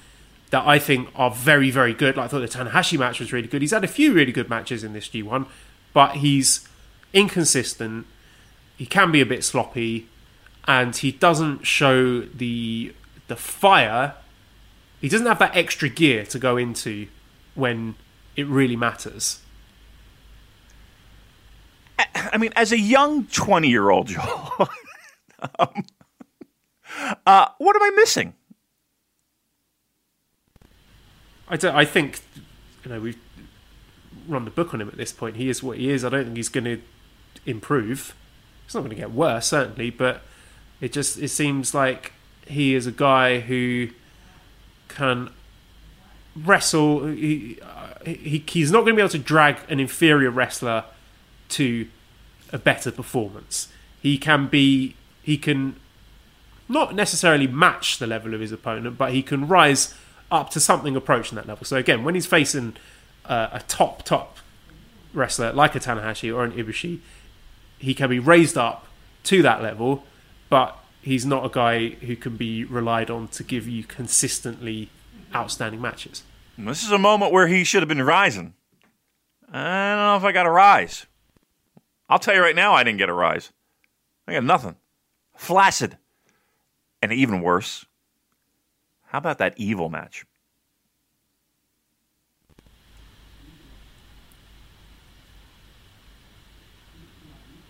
[0.52, 2.18] that I think are very, very good.
[2.18, 3.62] Like I thought the Tanahashi match was really good.
[3.62, 5.46] He's had a few really good matches in this G1,
[5.94, 6.68] but he's
[7.14, 8.06] inconsistent.
[8.76, 10.08] He can be a bit sloppy,
[10.68, 12.94] and he doesn't show the
[13.28, 14.14] the fire.
[15.00, 17.08] He doesn't have that extra gear to go into
[17.54, 17.94] when
[18.36, 19.40] it really matters.
[22.14, 24.68] I mean, as a young 20 year old Joel,
[25.58, 25.84] um,
[27.26, 28.34] uh, what am I missing?
[31.52, 32.20] I, don't, I think,
[32.82, 33.18] you know, we've
[34.26, 35.36] run the book on him at this point.
[35.36, 36.02] He is what he is.
[36.02, 36.80] I don't think he's going to
[37.44, 38.14] improve.
[38.64, 40.22] It's not going to get worse, certainly, but
[40.80, 42.12] it just it seems like
[42.46, 43.90] he is a guy who
[44.88, 45.28] can
[46.34, 47.06] wrestle.
[47.08, 47.58] He,
[48.06, 50.84] he he's not going to be able to drag an inferior wrestler
[51.50, 51.86] to
[52.50, 53.68] a better performance.
[54.00, 55.76] He can be he can
[56.66, 59.94] not necessarily match the level of his opponent, but he can rise
[60.32, 61.64] up to something approaching that level.
[61.64, 62.74] So again, when he's facing
[63.26, 64.38] uh, a top top
[65.12, 67.00] wrestler like a Tanahashi or an Ibushi,
[67.78, 68.86] he can be raised up
[69.24, 70.04] to that level,
[70.48, 74.88] but he's not a guy who can be relied on to give you consistently
[75.34, 76.24] outstanding matches.
[76.58, 78.54] This is a moment where he should have been rising.
[79.50, 81.06] I don't know if I got a rise.
[82.08, 83.52] I'll tell you right now, I didn't get a rise.
[84.26, 84.76] I got nothing.
[85.36, 85.98] Flaccid.
[87.02, 87.84] And even worse,
[89.12, 90.24] how about that evil match?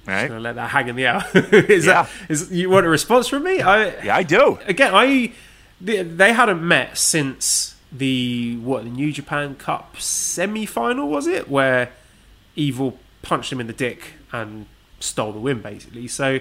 [0.06, 0.28] Right.
[0.28, 1.24] Gonna let that hang in the air.
[1.68, 2.04] is yeah.
[2.04, 3.60] that is you want a response from me?
[3.60, 4.60] I, yeah, I do.
[4.66, 5.32] Again, I
[5.80, 11.50] they, they hadn't met since the what the New Japan Cup semi final was it
[11.50, 11.90] where
[12.54, 14.66] Evil punched him in the dick and
[15.00, 16.06] stole the win basically.
[16.06, 16.38] So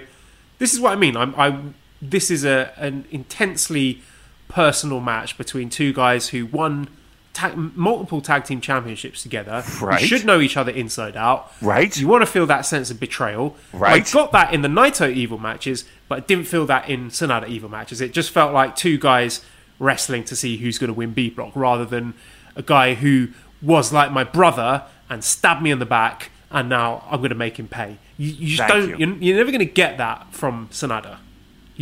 [0.58, 1.16] this is what I mean.
[1.16, 1.58] I'm I
[2.00, 4.00] this is a an intensely
[4.52, 6.88] personal match between two guys who won
[7.32, 9.64] tag, multiple tag team championships together.
[9.80, 10.00] Right.
[10.00, 11.52] You should know each other inside out.
[11.60, 11.96] Right.
[11.96, 13.56] You want to feel that sense of betrayal.
[13.72, 14.06] Right.
[14.06, 17.48] I got that in the Naito Evil matches, but I didn't feel that in Sanada
[17.48, 18.00] Evil matches.
[18.00, 19.44] It just felt like two guys
[19.78, 22.14] wrestling to see who's going to win B block rather than
[22.54, 23.28] a guy who
[23.60, 27.34] was like my brother and stabbed me in the back and now I'm going to
[27.34, 27.96] make him pay.
[28.18, 28.90] You, you don't.
[28.90, 28.96] You.
[28.98, 31.18] You're, you're never going to get that from Sanada.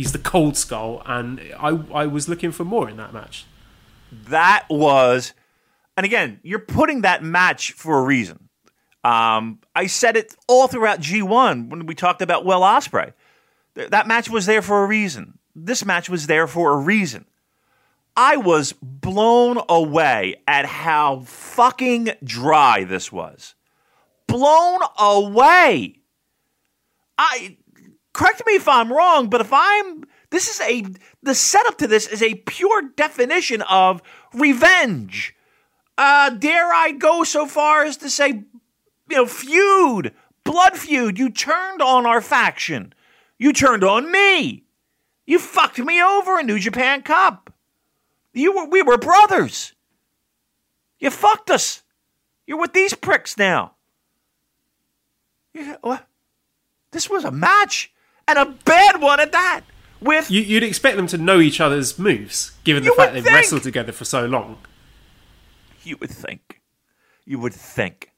[0.01, 3.45] He's the cold skull, and I I was looking for more in that match.
[4.11, 5.33] That was,
[5.95, 8.49] and again, you're putting that match for a reason.
[9.03, 13.13] Um, I said it all throughout G1 when we talked about Will Ospreay.
[13.75, 15.37] That match was there for a reason.
[15.55, 17.25] This match was there for a reason.
[18.17, 23.53] I was blown away at how fucking dry this was.
[24.25, 26.01] Blown away.
[27.19, 27.57] I
[28.13, 30.85] correct me if I'm wrong, but if I'm this is a
[31.21, 34.01] the setup to this is a pure definition of
[34.33, 35.35] revenge.
[35.97, 38.29] Uh, dare I go so far as to say,
[39.09, 41.19] you know, feud, blood feud.
[41.19, 42.93] You turned on our faction.
[43.37, 44.63] You turned on me.
[45.25, 47.53] You fucked me over in New Japan Cup.
[48.33, 49.73] You were, we were brothers.
[50.99, 51.83] You fucked us.
[52.47, 53.75] You're with these pricks now.
[55.81, 56.07] What?
[56.91, 57.93] This was a match
[58.31, 59.61] and a bad one at that.
[59.99, 63.35] With you, would expect them to know each other's moves, given the fact they've think.
[63.35, 64.57] wrestled together for so long.
[65.83, 66.61] You would think.
[67.23, 68.11] You would think.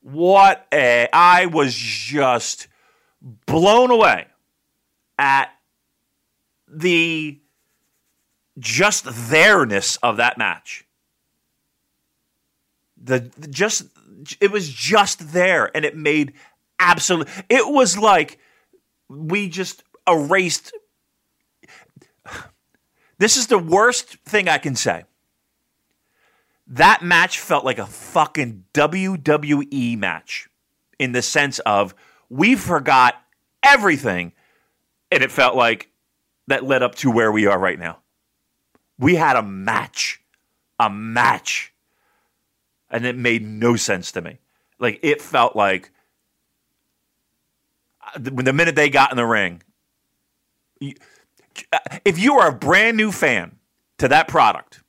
[0.00, 1.08] What a!
[1.12, 2.66] I was just
[3.46, 4.26] blown away
[5.18, 5.50] at
[6.66, 7.38] the
[8.58, 10.84] just there-ness of that match.
[13.02, 13.84] The, the just
[14.40, 16.32] it was just there, and it made
[16.80, 17.28] absolute.
[17.48, 18.40] It was like
[19.10, 20.72] we just erased.
[23.18, 25.04] This is the worst thing I can say.
[26.68, 30.48] That match felt like a fucking WWE match
[30.98, 31.94] in the sense of
[32.28, 33.20] we forgot
[33.62, 34.32] everything
[35.10, 35.90] and it felt like
[36.46, 37.98] that led up to where we are right now.
[38.98, 40.22] We had a match,
[40.78, 41.72] a match,
[42.90, 44.38] and it made no sense to me.
[44.78, 45.90] Like it felt like
[48.18, 49.62] the minute they got in the ring,
[52.04, 53.56] if you are a brand new fan
[53.98, 54.82] to that product,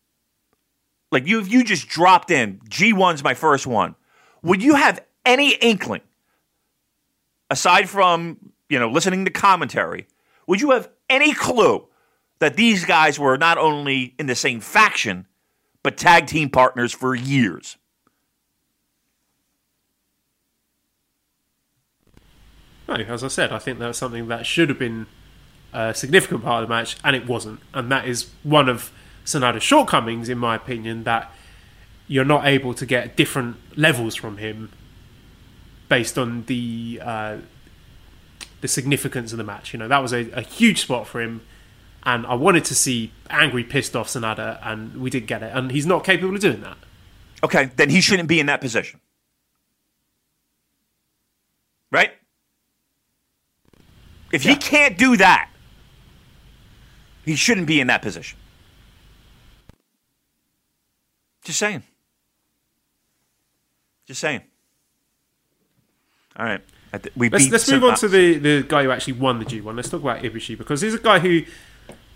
[1.11, 3.95] like you, if you just dropped in, G1's my first one,
[4.41, 6.01] would you have any inkling,
[7.49, 8.37] aside from
[8.69, 10.07] you know listening to commentary,
[10.47, 11.87] would you have any clue
[12.39, 15.27] that these guys were not only in the same faction,
[15.83, 17.77] but tag team partners for years?
[22.91, 25.07] No, as I said, I think that was something that should have been
[25.71, 27.61] a significant part of the match, and it wasn't.
[27.73, 28.91] And that is one of
[29.23, 31.31] Sanada's shortcomings, in my opinion, that
[32.07, 34.71] you're not able to get different levels from him
[35.87, 37.37] based on the uh,
[38.59, 39.71] the significance of the match.
[39.71, 41.41] You know, that was a, a, huge spot for him,
[42.03, 45.71] and I wanted to see angry, pissed off Sanada, and we didn't get it, and
[45.71, 46.77] he's not capable of doing that.
[47.41, 48.99] Okay, then he shouldn't be in that position,
[51.89, 52.11] right?
[54.31, 54.51] If yeah.
[54.51, 55.49] he can't do that,
[57.25, 58.37] he shouldn't be in that position.
[61.43, 61.83] Just saying.
[64.07, 64.41] Just saying.
[66.37, 66.61] All right.
[67.15, 69.75] We let's, let's move on to the, the guy who actually won the G1.
[69.75, 71.43] Let's talk about Ibushi because he's a guy who,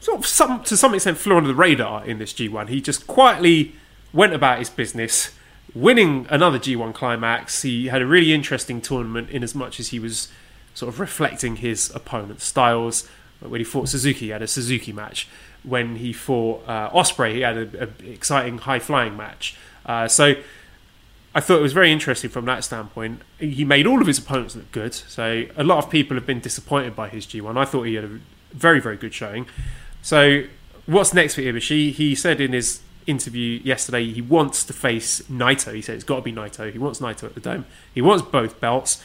[0.02, 2.68] sort of some, to some extent, flew under the radar in this G1.
[2.68, 3.74] He just quietly
[4.12, 5.32] went about his business,
[5.74, 7.62] winning another G1 climax.
[7.62, 10.30] He had a really interesting tournament in as much as he was
[10.76, 13.10] sort of reflecting his opponent's styles.
[13.40, 15.28] When he fought Suzuki, he had a Suzuki match.
[15.64, 19.58] When he fought uh, Ospreay, he had an exciting high flying match.
[19.86, 20.36] Uh, so
[21.34, 23.22] I thought it was very interesting from that standpoint.
[23.40, 24.94] He made all of his opponents look good.
[24.94, 27.58] So a lot of people have been disappointed by his G1.
[27.58, 28.20] I thought he had a
[28.54, 29.48] very, very good showing.
[30.02, 30.44] So
[30.86, 31.92] what's next for Ibushi?
[31.92, 35.74] He said in his interview yesterday he wants to face Naito.
[35.74, 36.72] He said it's got to be Naito.
[36.72, 37.66] He wants Naito at the Dome.
[37.94, 39.04] He wants both belts.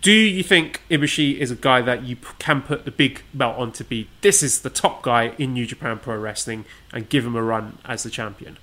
[0.00, 3.72] Do you think Ibushi is a guy that you can put the big belt on
[3.72, 7.36] to be this is the top guy in New Japan Pro Wrestling and give him
[7.36, 8.58] a run as the champion?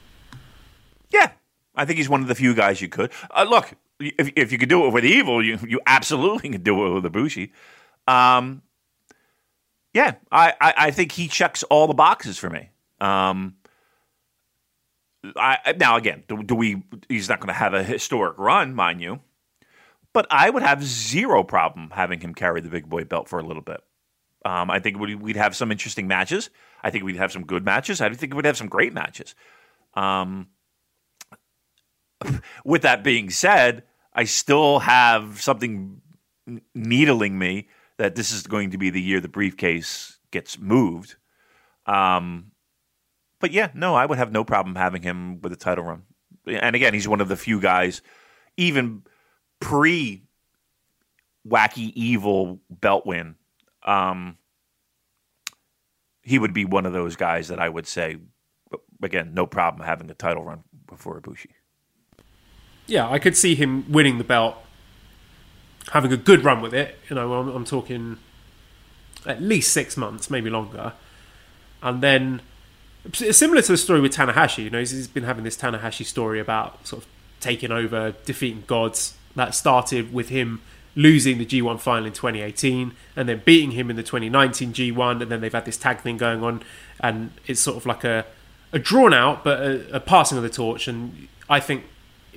[1.09, 1.32] Yeah,
[1.75, 3.11] I think he's one of the few guys you could.
[3.32, 6.86] Uh, look, if, if you could do it with Evil, you you absolutely can do
[6.86, 7.51] it with Ibushi.
[8.07, 8.61] Um,
[9.93, 12.69] yeah, I, I, I, think he checks all the boxes for me.
[12.99, 13.55] Um,
[15.36, 16.84] I, now again, do, do we?
[17.09, 19.19] He's not going to have a historic run, mind you.
[20.14, 23.45] But I would have zero problem having him carry the big boy belt for a
[23.45, 23.82] little bit.
[24.43, 26.49] Um, I think we'd have some interesting matches.
[26.84, 28.01] I think we'd have some good matches.
[28.01, 29.36] I think we'd have some great matches.
[29.93, 30.47] Um,
[32.66, 33.84] with that being said,
[34.14, 36.01] I still have something
[36.74, 41.16] needling me that this is going to be the year the briefcase gets moved.
[41.86, 42.51] Um,
[43.39, 46.03] but yeah, no, I would have no problem having him with a title run.
[46.47, 48.01] And again, he's one of the few guys,
[48.57, 49.03] even
[49.62, 50.24] pre
[51.47, 53.36] wacky evil belt win,
[53.84, 54.38] um,
[56.22, 58.18] he would be one of those guys that I would say,
[59.01, 61.47] again, no problem having a title run before Ibushi.
[62.88, 64.55] Yeah, I could see him winning the belt,
[65.91, 66.97] having a good run with it.
[67.09, 68.18] You know, I'm, I'm talking
[69.26, 70.93] at least six months, maybe longer,
[71.82, 72.41] and then
[73.14, 74.66] similar to the story with Tanahashi.
[74.66, 77.09] You know, he's been having this Tanahashi story about sort of
[77.39, 80.61] taking over, defeating gods, that started with him
[80.95, 85.32] losing the G1 final in 2018 and then beating him in the 2019 G1 and
[85.32, 86.63] then they've had this tag thing going on
[86.99, 88.25] and it's sort of like a,
[88.73, 91.86] a drawn out but a, a passing of the torch and I think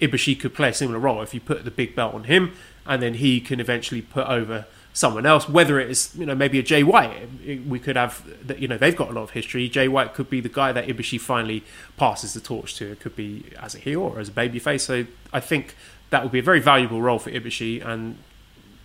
[0.01, 2.53] Ibushi could play a similar role if you put the big belt on him
[2.86, 6.59] and then he can eventually put over someone else whether it is you know maybe
[6.59, 7.28] a Jay White.
[7.66, 8.24] We could have
[8.57, 9.68] you know they've got a lot of history.
[9.68, 11.64] Jay White could be the guy that Ibushi finally
[11.97, 12.92] passes the torch to.
[12.92, 14.82] It could be as a heel or as a babyface.
[14.82, 15.74] So I think
[16.14, 17.84] that would be a very valuable role for Ibushi.
[17.84, 18.18] And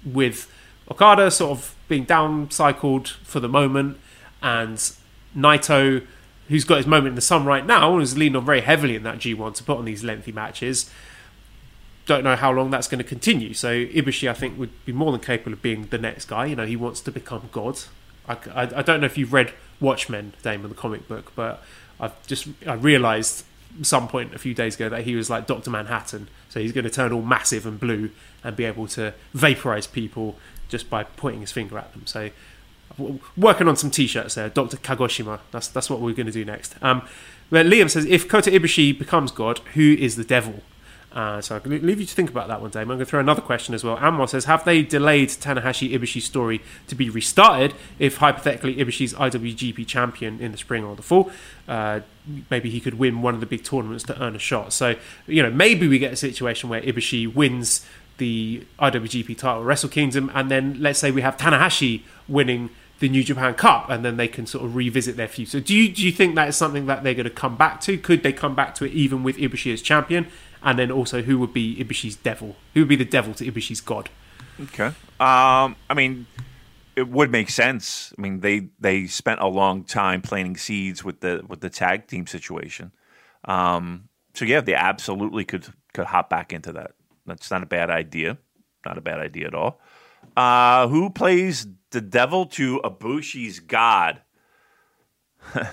[0.04, 0.52] with
[0.90, 4.00] Okada sort of being downcycled for the moment,
[4.42, 4.78] and
[5.38, 6.08] Naito,
[6.48, 8.96] who's got his moment in the sun right now, and is leaning on very heavily
[8.96, 10.90] in that G1 to put on these lengthy matches.
[12.08, 13.54] Don't know how long that's going to continue.
[13.54, 16.48] So Ibushi, I think, would be more than capable of being the next guy.
[16.48, 17.80] You know, he wants to become God.
[18.28, 21.62] I, I, I don't know if you've read Watchmen, Damon, the comic book, but
[22.00, 23.46] I've just I realised
[23.82, 26.28] some point a few days ago that he was like Doctor Manhattan.
[26.50, 28.12] So he's going to turn all massive and blue
[28.44, 32.06] and be able to vaporize people just by pointing his finger at them.
[32.06, 32.30] So
[33.38, 35.40] working on some t-shirts there, Doctor Kagoshima.
[35.52, 36.76] That's that's what we're going to do next.
[36.82, 37.08] Um,
[37.52, 40.62] Liam says if Kota Ibushi becomes God, who is the devil?
[41.12, 42.82] Uh, so I can leave you to think about that one, Dave.
[42.84, 43.98] I'm going to throw another question as well.
[43.98, 49.88] Anwar says, have they delayed Tanahashi Ibushi's story to be restarted if hypothetically Ibushi's IWGP
[49.88, 51.32] champion in the spring or the fall?
[51.68, 52.02] Uh,
[52.52, 54.72] maybe he could win one of the big tournaments to earn a shot.
[54.72, 54.96] So,
[55.26, 57.86] you know, maybe we get a situation where Ibushi wins
[58.20, 63.24] the IWGP title, Wrestle Kingdom, and then let's say we have Tanahashi winning the New
[63.24, 65.60] Japan Cup, and then they can sort of revisit their future.
[65.60, 67.98] Do you do you think that is something that they're going to come back to?
[67.98, 70.28] Could they come back to it even with Ibushi as champion?
[70.62, 72.56] And then also, who would be Ibushi's devil?
[72.74, 74.10] Who would be the devil to Ibushi's god?
[74.62, 74.88] Okay.
[75.20, 76.28] Um, I mean,
[76.96, 78.14] it would make sense.
[78.18, 82.08] I mean, they they spent a long time planting seeds with the with the tag
[82.08, 82.92] team situation.
[83.46, 86.92] Um, so yeah, they absolutely could could hop back into that.
[87.26, 88.38] That's not a bad idea.
[88.86, 89.80] Not a bad idea at all.
[90.36, 94.22] Uh, who plays the devil to Ibushi's god?
[95.56, 95.70] uh,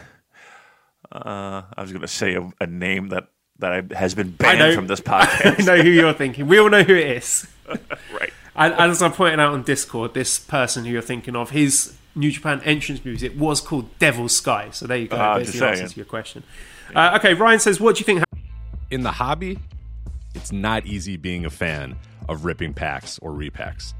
[1.12, 3.28] I was going to say a, a, name that
[3.58, 5.60] that has been banned from this podcast.
[5.68, 6.46] I know who you're thinking.
[6.46, 7.46] We all know who it is.
[7.68, 8.32] right.
[8.54, 12.30] And, as I'm pointing out on Discord, this person who you're thinking of, his New
[12.30, 14.68] Japan entrance music was called Devil's Sky.
[14.72, 15.16] So there you go.
[15.16, 16.42] Uh, There's the answer to your question.
[16.94, 18.24] Uh, okay, Ryan says, what do you think?
[18.90, 19.58] In the hobby,
[20.34, 21.96] it's not easy being a fan
[22.28, 23.94] of ripping packs or repacks.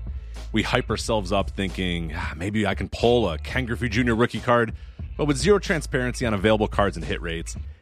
[0.52, 4.14] We hype ourselves up thinking ah, maybe I can pull a Ken Griffey Jr.
[4.14, 4.72] rookie card,
[5.16, 7.56] but with zero transparency on available cards and hit rates,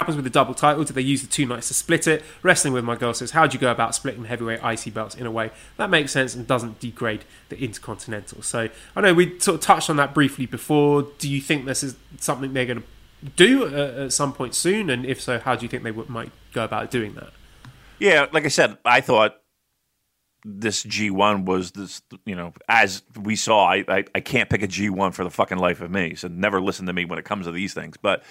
[0.00, 0.82] Happens with the double title?
[0.82, 2.24] Did they use the two nights to split it?
[2.42, 5.26] Wrestling with my girl says, how do you go about splitting heavyweight IC belts in
[5.26, 8.42] a way that makes sense and doesn't degrade the Intercontinental?
[8.42, 11.06] So I know we sort of touched on that briefly before.
[11.18, 14.88] Do you think this is something they're going to do uh, at some point soon?
[14.88, 17.30] And if so, how do you think they would, might go about doing that?
[17.98, 19.36] Yeah, like I said, I thought
[20.46, 24.68] this G1 was this, you know, as we saw, I, I, I can't pick a
[24.68, 26.14] G1 for the fucking life of me.
[26.14, 27.98] So never listen to me when it comes to these things.
[28.00, 28.22] But,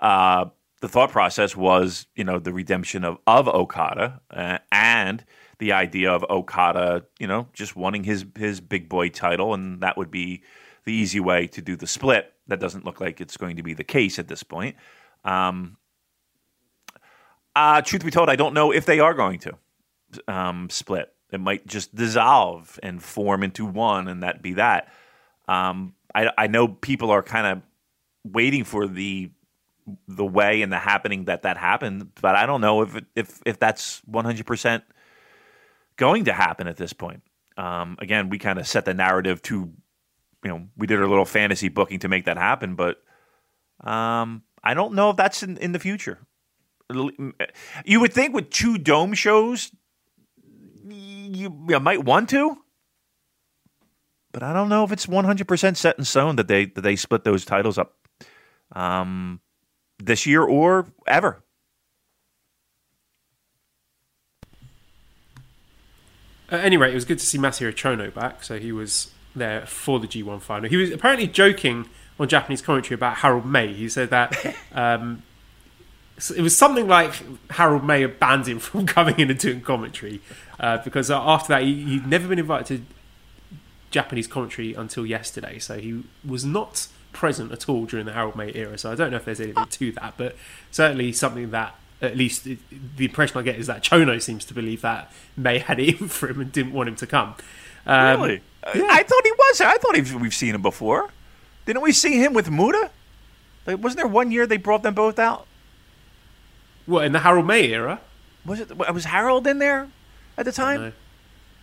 [0.00, 0.46] uh,
[0.82, 5.24] the thought process was, you know, the redemption of of Okada uh, and
[5.58, 9.96] the idea of Okada, you know, just wanting his his big boy title, and that
[9.96, 10.42] would be
[10.84, 12.32] the easy way to do the split.
[12.48, 14.74] That doesn't look like it's going to be the case at this point.
[15.24, 15.76] Um,
[17.54, 19.58] uh, truth be told, I don't know if they are going to
[20.26, 21.12] um, split.
[21.30, 24.92] It might just dissolve and form into one, and that be that.
[25.46, 27.62] Um, I, I know people are kind of
[28.24, 29.30] waiting for the
[30.06, 33.58] the way and the happening that that happened, but I don't know if if if
[33.58, 34.82] that's 100%
[35.96, 37.22] going to happen at this point.
[37.56, 39.72] Um, again, we kind of set the narrative to,
[40.44, 43.02] you know, we did our little fantasy booking to make that happen, but
[43.80, 46.18] um, I don't know if that's in, in the future.
[47.84, 49.70] You would think with two dome shows,
[50.86, 52.58] you, you might want to,
[54.32, 57.24] but I don't know if it's 100% set in stone that they that they split
[57.24, 57.94] those titles up
[58.72, 59.40] um,
[60.04, 61.42] this year or ever.
[66.50, 68.44] At any rate, it was good to see Masahiro Chono back.
[68.44, 70.68] So he was there for the G1 final.
[70.68, 71.88] He was apparently joking
[72.20, 73.74] on Japanese commentary about Harold Meij.
[73.74, 75.22] He said that um,
[76.36, 77.14] it was something like
[77.50, 80.20] Harold Meij banned him from coming in and doing commentary
[80.60, 82.84] uh, because after that he, he'd never been invited to
[83.90, 85.58] Japanese commentary until yesterday.
[85.58, 88.78] So he was not present at all during the Harold Meij era.
[88.78, 90.36] So I don't know if there's anything to that, but
[90.70, 92.58] certainly something that at least the
[93.04, 96.28] impression I get is that Chono seems to believe that Meij had it in for
[96.28, 97.34] him and didn't want him to come.
[97.86, 98.40] Um, really?
[98.74, 98.86] Yeah.
[98.90, 99.60] I thought he was.
[99.60, 101.10] I thought we've seen him before.
[101.66, 102.90] Didn't we see him with Muto?
[103.66, 105.46] Like, wasn't there one year they brought them both out?
[106.86, 108.00] What in the Harold Meij era?
[108.44, 108.76] Was it?
[108.76, 109.88] Was Harold in there
[110.36, 110.80] at the time?
[110.80, 110.92] I don't know.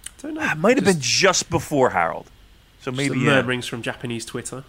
[0.06, 0.42] I don't know.
[0.42, 2.30] Ah, it might have been just before Harold.
[2.82, 4.64] So maybe some murmurings from Japanese Twitter.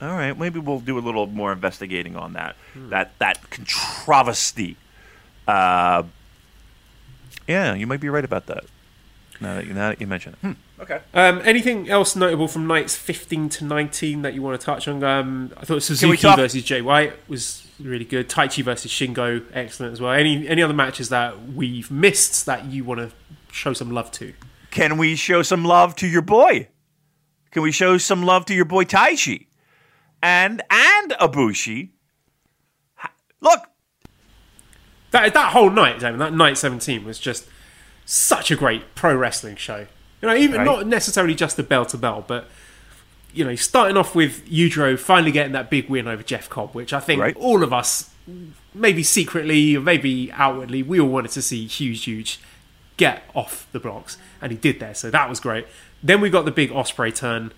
[0.00, 2.56] All right, maybe we'll do a little more investigating on that.
[2.74, 2.90] Hmm.
[2.90, 4.76] That that controversy
[5.48, 6.02] uh,
[7.48, 8.64] yeah, you might be right about that.
[9.40, 10.38] Now that you, now that you mention it.
[10.40, 10.52] Hmm.
[10.80, 11.00] Okay.
[11.14, 15.02] Um, anything else notable from nights 15 to 19 that you want to touch on?
[15.02, 18.28] Um, I thought Suzuki talk- versus Jay White was really good.
[18.28, 20.12] Taichi versus Shingo, excellent as well.
[20.12, 23.10] Any any other matches that we've missed that you want to
[23.50, 24.34] show some love to?
[24.70, 26.68] Can we show some love to your boy?
[27.50, 29.46] Can we show some love to your boy Taichi
[30.22, 31.90] and and Ibushi?
[33.40, 33.60] Look,
[35.10, 37.46] that that whole night, Damon, that night seventeen was just
[38.04, 39.86] such a great pro wrestling show.
[40.20, 40.64] You know, even right.
[40.64, 42.48] not necessarily just the bell to bell, but
[43.32, 46.92] you know, starting off with Yujiro finally getting that big win over Jeff Cobb, which
[46.92, 47.36] I think right.
[47.36, 48.10] all of us,
[48.74, 52.40] maybe secretly or maybe outwardly, we all wanted to see huge, huge
[52.96, 54.94] get off the blocks, and he did there.
[54.94, 55.66] So that was great.
[56.02, 57.52] Then we got the big Osprey turn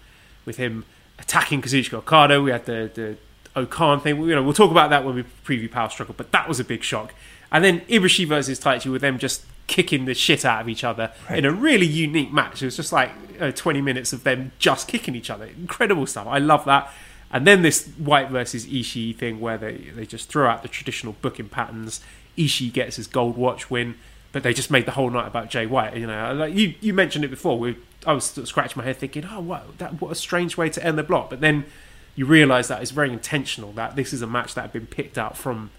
[0.44, 0.84] with him
[1.20, 2.42] attacking Kazuchika Okada.
[2.42, 3.16] We had the the
[3.56, 4.20] O-Khan thing.
[4.22, 6.64] You know, we'll talk about that when we preview Power Struggle, but that was a
[6.64, 7.14] big shock.
[7.52, 11.12] And then Ibushi versus Taichi with them just kicking the shit out of each other
[11.28, 11.38] right.
[11.38, 12.62] in a really unique match.
[12.62, 13.10] It was just like
[13.40, 15.46] uh, 20 minutes of them just kicking each other.
[15.46, 16.26] Incredible stuff.
[16.26, 16.92] I love that.
[17.32, 21.14] And then this White versus Ishii thing where they, they just throw out the traditional
[21.22, 22.00] booking patterns.
[22.36, 23.96] Ishii gets his gold watch win,
[24.32, 25.96] but they just made the whole night about Jay White.
[25.96, 27.58] You know, like you, you mentioned it before.
[27.58, 27.76] We,
[28.06, 30.98] I was scratching my head thinking, oh, what, that, what a strange way to end
[30.98, 31.30] the block.
[31.30, 31.66] But then
[32.14, 35.18] you realise that it's very intentional, that this is a match that had been picked
[35.18, 35.70] out from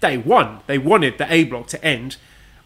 [0.00, 0.60] day one.
[0.66, 2.16] They wanted the A block to end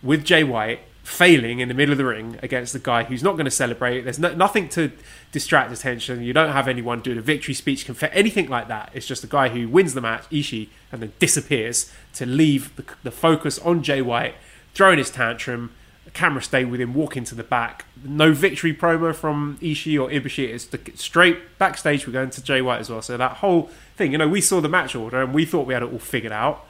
[0.03, 3.33] with Jay White failing in the middle of the ring against the guy who's not
[3.33, 4.01] going to celebrate.
[4.01, 4.91] There's no, nothing to
[5.33, 6.23] distract attention.
[6.23, 8.91] You don't have anyone doing a victory speech, conf- anything like that.
[8.95, 12.85] It's just a guy who wins the match, Ishii, and then disappears to leave the,
[13.03, 14.35] the focus on Jay White,
[14.75, 15.73] throwing his tantrum.
[16.05, 17.87] The camera stay with him, walking to the back.
[18.05, 20.49] No victory promo from Ishii or Ibushi.
[20.49, 22.07] It's the, straight backstage.
[22.07, 23.01] We're going to Jay White as well.
[23.03, 25.75] So that whole thing, you know, we saw the match order and we thought we
[25.75, 26.67] had it all figured out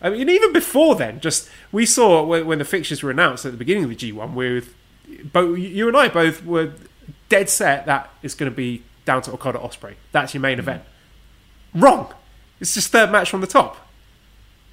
[0.00, 3.52] I mean, even before then, just we saw when, when the fixtures were announced at
[3.52, 4.74] the beginning of the G1, with
[5.32, 6.72] both you and I both were
[7.28, 9.94] dead set that it's going to be down to Okada Ospreay.
[10.12, 10.60] That's your main mm-hmm.
[10.60, 10.82] event.
[11.74, 12.12] Wrong.
[12.60, 13.76] It's just third match from the top.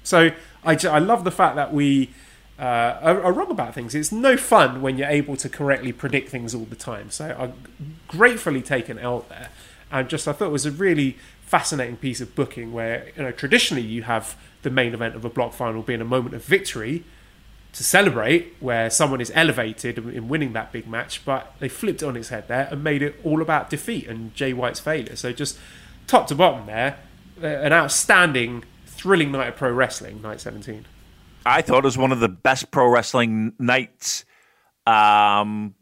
[0.04, 0.30] So
[0.64, 2.10] I, just, I love the fact that we
[2.58, 3.94] uh, are, are, wrong about things.
[3.94, 7.10] It's no fun when you're able to correctly predict things all the time.
[7.10, 7.52] So I
[8.08, 9.50] gratefully taken out there,
[9.90, 13.30] and just I thought it was a really fascinating piece of booking where you know
[13.30, 17.04] traditionally you have the main event of a block final being a moment of victory
[17.76, 22.06] to celebrate where someone is elevated in winning that big match, but they flipped it
[22.06, 25.14] on its head there and made it all about defeat and Jay White's failure.
[25.14, 25.58] So just
[26.06, 26.96] top to bottom there,
[27.42, 30.86] uh, an outstanding, thrilling night of pro wrestling, night 17.
[31.46, 34.24] I thought it was one of the best pro wrestling nights
[34.84, 35.74] um,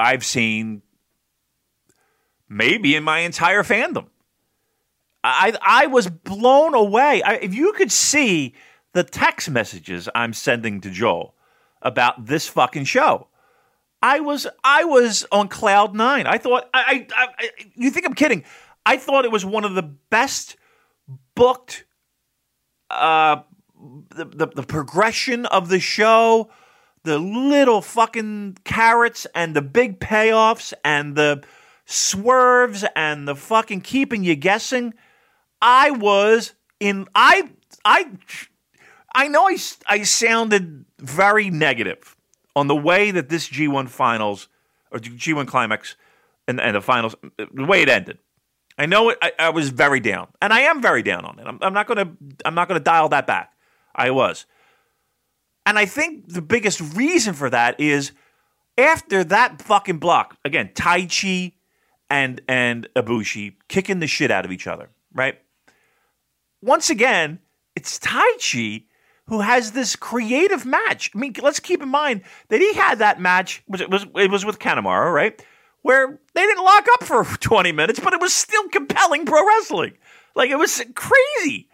[0.00, 0.82] I've seen
[2.48, 4.08] maybe in my entire fandom.
[5.22, 7.22] I I was blown away.
[7.22, 8.54] I, if you could see
[8.92, 11.34] the text messages I'm sending to Joel
[11.80, 13.28] about this fucking show,
[14.02, 16.26] I was I was on cloud nine.
[16.26, 18.44] I thought I, I, I you think I'm kidding?
[18.84, 20.56] I thought it was one of the best
[21.34, 21.84] booked.
[22.90, 23.42] Uh,
[24.10, 26.50] the, the the progression of the show,
[27.02, 31.44] the little fucking carrots and the big payoffs and the
[31.84, 34.94] swerves and the fucking keeping you guessing.
[35.60, 37.50] I was in I
[37.84, 38.10] I
[39.14, 39.56] I know I,
[39.86, 42.16] I sounded very negative
[42.56, 44.48] on the way that this G1 finals
[44.90, 45.96] or G1 climax
[46.46, 48.18] and, and the finals, the way it ended.
[48.76, 51.46] I know it, I, I was very down, and I am very down on it.
[51.46, 52.10] I'm, I'm not gonna
[52.44, 53.53] I'm not gonna dial that back.
[53.94, 54.46] I was,
[55.66, 58.12] and I think the biggest reason for that is
[58.76, 61.52] after that fucking block again, Taichi
[62.10, 65.40] and and Ibushi kicking the shit out of each other, right?
[66.62, 67.40] Once again,
[67.76, 68.84] it's Taichi
[69.26, 71.10] who has this creative match.
[71.14, 73.62] I mean, let's keep in mind that he had that match.
[73.68, 75.42] Was it was it was with Kanemaru, right?
[75.82, 79.94] Where they didn't lock up for 20 minutes, but it was still compelling pro wrestling.
[80.34, 81.68] Like it was crazy.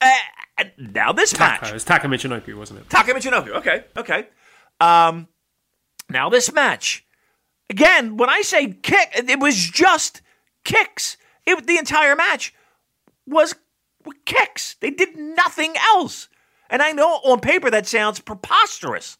[0.00, 2.90] Uh, now this Taka, match, it was Taka Michinoku, wasn't it?
[2.90, 3.50] Taka Michinoku.
[3.56, 4.26] Okay, okay.
[4.80, 5.28] Um,
[6.08, 7.06] now this match.
[7.68, 10.22] Again, when I say kick, it was just
[10.64, 11.16] kicks.
[11.46, 12.54] It, the entire match
[13.26, 13.54] was
[14.24, 14.74] kicks.
[14.80, 16.28] They did nothing else.
[16.68, 19.18] And I know on paper that sounds preposterous.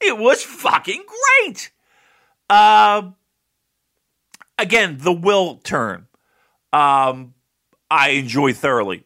[0.00, 1.70] It was fucking great.
[2.50, 3.10] Uh,
[4.58, 6.08] again, the will turn.
[6.72, 7.34] Um,
[7.90, 9.04] I enjoy thoroughly.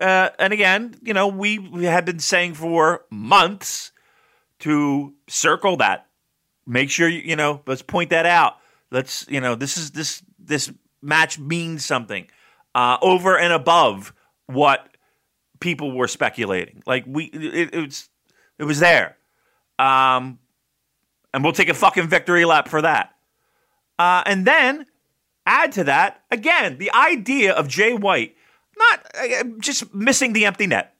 [0.00, 3.92] Uh, and again, you know, we, we had been saying for months
[4.60, 6.06] to circle that.
[6.66, 8.56] Make sure you, know, let's point that out.
[8.90, 10.72] Let's, you know, this is this this
[11.02, 12.26] match means something
[12.74, 14.12] uh, over and above
[14.46, 14.88] what
[15.60, 16.82] people were speculating.
[16.86, 18.08] Like we, it, it was,
[18.58, 19.16] it was there.
[19.78, 20.38] Um,
[21.32, 23.14] and we'll take a fucking victory lap for that.
[23.98, 24.86] Uh, and then
[25.46, 28.36] add to that again the idea of Jay White
[28.78, 30.94] not uh, just missing the empty net,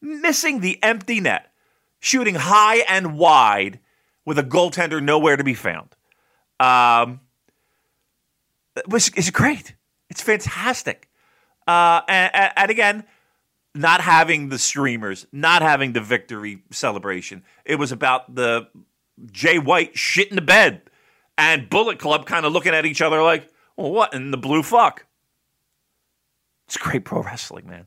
[0.00, 1.52] missing the empty net,
[2.00, 3.80] shooting high and wide
[4.24, 5.96] with a goaltender nowhere to be found.
[6.60, 7.20] Um,
[8.86, 9.74] was is great.
[10.10, 11.08] It's fantastic.
[11.66, 13.04] Uh, and, and again,
[13.74, 17.44] not having the streamers, not having the victory celebration.
[17.64, 18.68] It was about the
[19.30, 20.82] Jay White shit in the bed
[21.36, 24.62] and Bullet Club kind of looking at each other like, well, what in the blue
[24.62, 25.06] fuck?
[26.68, 27.86] It's great pro wrestling, man.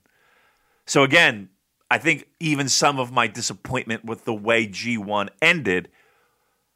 [0.87, 1.49] So again,
[1.91, 5.89] I think even some of my disappointment with the way G1 ended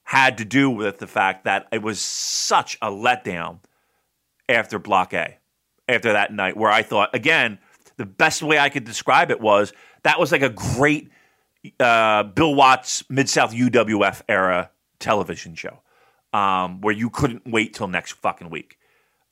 [0.04, 3.60] had to do with the fact that it was such a letdown
[4.48, 5.38] after Block A,
[5.90, 7.58] after that night, where I thought, again,
[7.98, 11.10] the best way I could describe it was that was like a great
[11.80, 15.82] uh, Bill Watts Mid South UWF era television show
[16.34, 18.78] um, where you couldn't wait till next fucking week.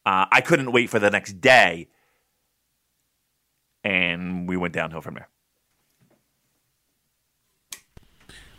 [0.06, 1.90] Uh, I couldn't wait for the next day,
[3.84, 5.30] and we went downhill from there.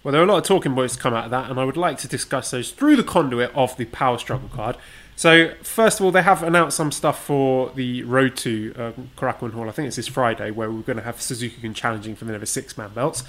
[0.02, 1.64] Well, there are a lot of talking points to come out of that, and I
[1.64, 4.76] would like to discuss those through the conduit of the Power Struggle card.
[5.16, 9.52] So, first of all, they have announced some stuff for the Road to um, Korakuen
[9.52, 9.66] Hall.
[9.66, 12.44] I think it's this Friday, where we're going to have Suzuki challenging for the never
[12.44, 13.24] six man belts.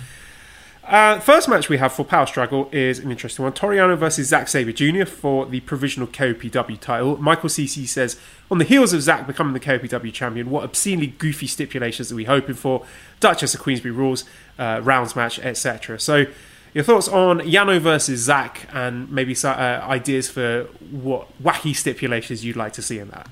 [0.84, 3.54] Uh, first match we have for Power Struggle is an interesting one.
[3.54, 5.06] Toru Yano versus Zack Sabre Jr.
[5.06, 7.18] for the provisional KOPW title.
[7.18, 8.20] Michael CC says,
[8.52, 12.26] on the heels of Zack becoming the KOPW champion, what obscenely goofy stipulations are we
[12.26, 12.86] hoping for?
[13.20, 14.24] Duchess of Queensberry rules,
[14.60, 16.00] uh, rounds match, etc.
[16.00, 16.26] So,
[16.74, 22.58] your thoughts on Yano versus Zack and maybe uh, ideas for what wacky stipulations you'd
[22.58, 23.30] like to see in that?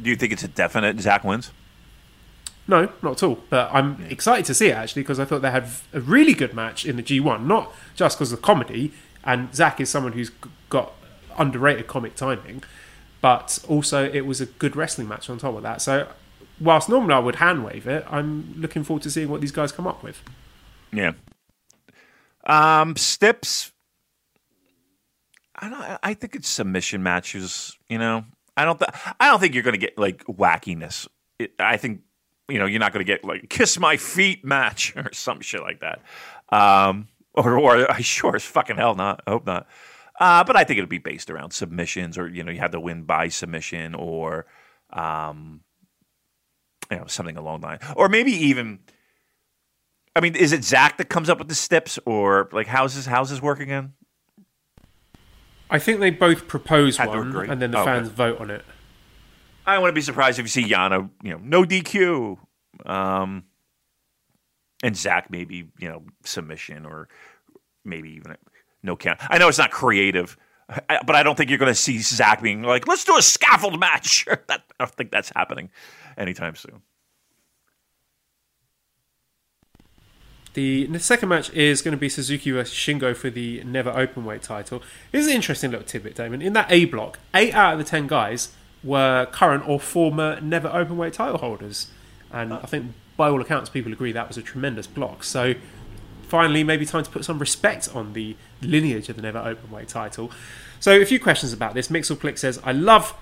[0.00, 1.50] Do you think it's a definite Zack wins?
[2.68, 3.38] No, not at all.
[3.48, 6.52] But I'm excited to see it actually because I thought they had a really good
[6.52, 8.92] match in the G1, not just because of comedy.
[9.24, 10.30] And Zack is someone who's
[10.68, 10.92] got
[11.38, 12.62] underrated comic timing,
[13.20, 15.82] but also it was a good wrestling match on top of that.
[15.82, 16.08] So,
[16.60, 19.72] whilst normally I would hand wave it, I'm looking forward to seeing what these guys
[19.72, 20.22] come up with.
[20.92, 21.12] Yeah.
[22.44, 23.72] Um, Stips.
[25.60, 25.98] I don't.
[26.02, 27.76] I think it's submission matches.
[27.88, 28.24] You know,
[28.56, 28.78] I don't.
[28.78, 31.08] Th- I don't think you're going to get like wackiness.
[31.38, 32.02] It, I think
[32.48, 35.60] you know you're not going to get like kiss my feet match or some shit
[35.60, 36.00] like that.
[36.50, 39.22] Um, or, or I sure as fucking hell not.
[39.26, 39.66] I hope not.
[40.18, 42.80] Uh, but I think it'll be based around submissions, or you know, you have to
[42.80, 44.46] win by submission, or
[44.90, 45.60] um,
[46.90, 48.80] you know, something along the line, or maybe even.
[50.16, 53.06] I mean, is it Zack that comes up with the steps, or like how's this
[53.06, 53.92] how's this work again?
[55.70, 57.48] I think they both propose one, agree.
[57.48, 57.90] and then the Oh, okay.
[57.92, 58.64] fans vote on it.
[59.66, 62.38] I wouldn't be surprised if you see Yano, you know, no DQ,
[62.86, 63.44] um,
[64.82, 67.08] and Zack maybe you know submission or
[67.84, 68.36] maybe even
[68.82, 69.18] no count.
[69.28, 70.36] I know it's not creative,
[70.68, 73.78] but I don't think you're going to see Zack being like, "Let's do a scaffold
[73.80, 75.70] match." that, I don't think that's happening
[76.16, 76.82] anytime soon.
[80.54, 84.42] The, the second match is going to be Suzuki versus Shingo for the Never Openweight
[84.42, 84.82] title.
[85.12, 86.42] This is an interesting little tidbit, Damon.
[86.42, 88.50] In that A block, eight out of the ten guys
[88.82, 91.88] were current or former Never Openweight title holders,
[92.32, 92.60] and uh.
[92.62, 95.24] I think by all accounts, people agree that was a tremendous block.
[95.24, 95.54] So
[96.28, 100.30] finally, maybe time to put some respect on the lineage of the Never Openweight title.
[100.80, 101.88] So a few questions about this.
[101.88, 103.14] Mixelplick says, I love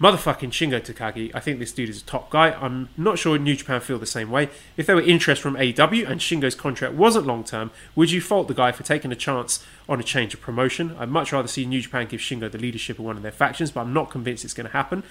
[0.00, 1.30] motherfucking Shingo Takagi.
[1.34, 2.52] I think this dude is a top guy.
[2.52, 4.48] I'm not sure New Japan feel the same way.
[4.76, 8.48] If there were interest from AEW and Shingo's contract wasn't long term, would you fault
[8.48, 10.94] the guy for taking a chance on a change of promotion?
[10.98, 13.72] I'd much rather see New Japan give Shingo the leadership of one of their factions,
[13.72, 15.02] but I'm not convinced it's going to happen.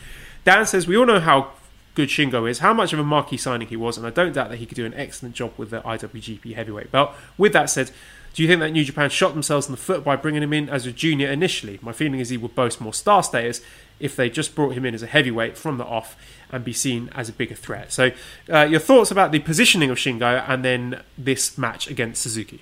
[0.46, 1.52] Dan says, We all know how
[1.98, 4.50] good Shingo is, how much of a marquee signing he was, and I don't doubt
[4.52, 7.12] that he could do an excellent job with the IWGP heavyweight belt.
[7.39, 7.89] With that said,
[8.36, 10.70] do you think that New Japan shot themselves in the foot by bringing him in
[10.70, 11.80] as a junior initially?
[11.82, 13.62] My feeling is he would boast more star status
[14.00, 16.16] if they just brought him in as a heavyweight from the off
[16.52, 17.91] and be seen as a bigger threat.
[17.91, 18.12] So,
[18.48, 22.62] uh, your thoughts about the positioning of Shingo and then this match against Suzuki?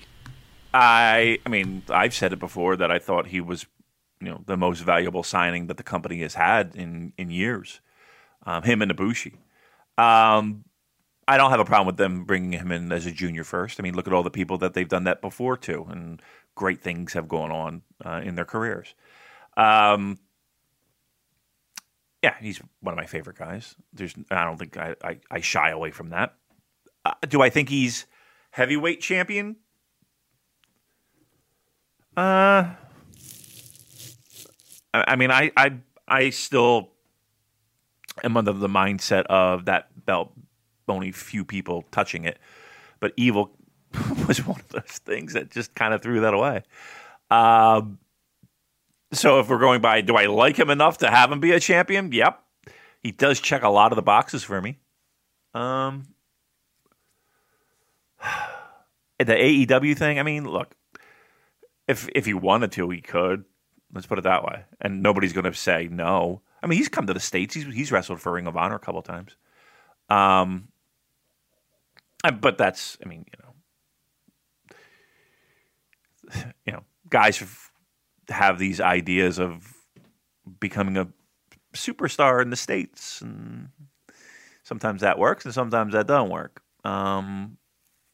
[0.72, 3.66] I, I mean, I've said it before that I thought he was,
[4.18, 7.80] you know, the most valuable signing that the company has had in in years.
[8.46, 9.34] Um, him and Ibushi.
[9.98, 10.64] Um,
[11.28, 13.80] I don't have a problem with them bringing him in as a junior first.
[13.80, 16.22] I mean, look at all the people that they've done that before too, and
[16.54, 18.94] great things have gone on uh, in their careers.
[19.56, 20.18] Um,
[22.22, 23.74] yeah, he's one of my favorite guys.
[23.92, 26.34] There's, I don't think I, I, I shy away from that.
[27.04, 28.06] Uh, do I think he's
[28.50, 29.56] heavyweight champion?
[32.16, 32.70] Uh,
[34.94, 35.72] I, I mean, I, I,
[36.08, 36.90] I still
[38.24, 40.32] am under the mindset of that belt,
[40.88, 42.38] only few people touching it.
[43.00, 43.56] But evil
[44.28, 46.62] was one of those things that just kind of threw that away.
[47.30, 47.98] Um,
[49.12, 51.60] so if we're going by, do I like him enough to have him be a
[51.60, 52.12] champion?
[52.12, 52.42] Yep,
[53.02, 54.78] he does check a lot of the boxes for me.
[55.54, 56.04] Um,
[59.18, 60.18] the AEW thing.
[60.18, 60.74] I mean, look,
[61.86, 63.44] if if he wanted to, he could.
[63.92, 64.64] Let's put it that way.
[64.80, 66.42] And nobody's going to say no.
[66.62, 67.54] I mean, he's come to the states.
[67.54, 69.36] He's he's wrestled for Ring of Honor a couple times.
[70.08, 70.68] Um,
[72.40, 72.96] but that's.
[73.04, 74.76] I mean, you
[76.34, 77.42] know, you know, guys
[78.28, 79.72] have these ideas of
[80.60, 81.08] becoming a
[81.74, 83.68] superstar in the states, and
[84.62, 86.62] sometimes that works, and sometimes that doesn't work.
[86.84, 87.58] Um,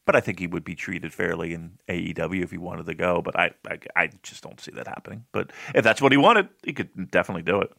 [0.05, 3.21] but I think he would be treated fairly in AEW if he wanted to go.
[3.21, 5.25] But I, I, I just don't see that happening.
[5.31, 7.71] But if that's what he wanted, he could definitely do it.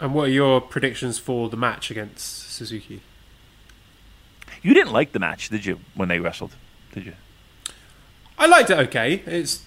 [0.00, 3.02] And what are your predictions for the match against Suzuki?
[4.62, 6.56] You didn't like the match, did you, when they wrestled?
[6.92, 7.12] Did you?
[8.38, 8.78] I liked it.
[8.78, 9.64] Okay, it's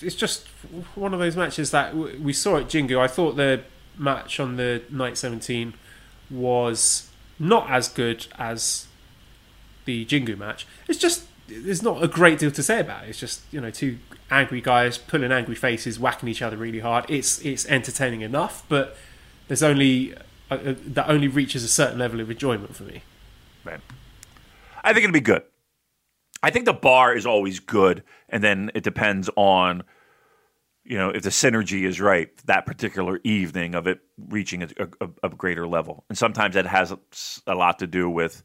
[0.00, 0.46] it's just
[0.94, 2.98] one of those matches that we saw at Jingu.
[2.98, 3.62] I thought the
[3.98, 5.74] match on the night seventeen
[6.30, 8.86] was not as good as
[9.84, 10.66] the Jingu match.
[10.88, 13.10] It's just there's not a great deal to say about it.
[13.10, 13.98] It's just you know two
[14.30, 17.04] angry guys pulling angry faces, whacking each other really hard.
[17.08, 18.96] It's it's entertaining enough, but
[19.48, 20.14] there's only
[20.50, 23.02] uh, uh, that only reaches a certain level of enjoyment for me.
[23.64, 23.80] Right.
[24.84, 25.42] I think it'll be good.
[26.42, 29.82] I think the bar is always good, and then it depends on
[30.84, 34.68] you know if the synergy is right that particular evening of it reaching a,
[35.00, 36.94] a, a greater level, and sometimes that has
[37.46, 38.42] a lot to do with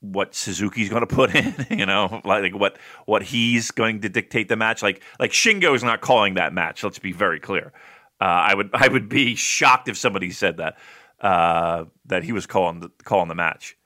[0.00, 4.48] what Suzuki's going to put in, you know, like what what he's going to dictate
[4.48, 4.82] the match.
[4.82, 6.82] Like like Shingo is not calling that match.
[6.82, 7.72] Let's be very clear.
[8.20, 10.78] Uh, I would I would be shocked if somebody said that
[11.20, 13.76] uh, that he was calling the calling the match.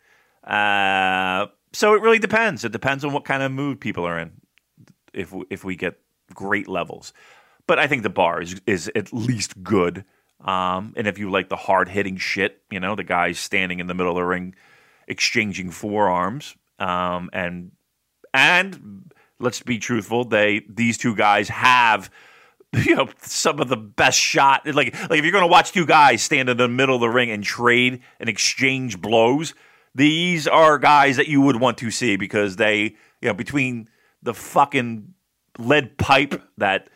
[0.43, 2.65] Uh, so it really depends.
[2.65, 4.33] It depends on what kind of mood people are in.
[5.13, 5.99] If if we get
[6.33, 7.13] great levels,
[7.67, 10.05] but I think the bar is is at least good.
[10.41, 13.87] Um, and if you like the hard hitting shit, you know, the guys standing in
[13.87, 14.55] the middle of the ring,
[15.09, 17.73] exchanging forearms, um, and
[18.35, 22.11] and let's be truthful, they these two guys have
[22.85, 24.67] you know some of the best shot.
[24.67, 27.09] Like like if you're going to watch two guys stand in the middle of the
[27.09, 29.55] ring and trade and exchange blows,
[29.95, 33.89] these are guys that you would want to see because they, you know, between
[34.23, 35.15] the fucking
[35.59, 36.89] lead pipe that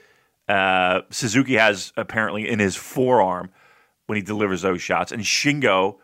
[0.49, 3.51] uh, Suzuki has apparently in his forearm
[4.07, 5.97] when he delivers those shots, and Shingo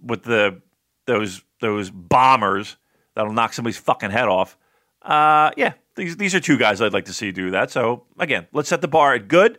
[0.00, 0.60] with the
[1.06, 2.76] those those bombers
[3.14, 4.56] that'll knock somebody's fucking head off.
[5.02, 7.70] Uh, yeah, these these are two guys I'd like to see do that.
[7.70, 9.58] So again, let's set the bar at good,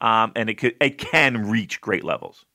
[0.00, 2.46] um, and it could it can reach great levels.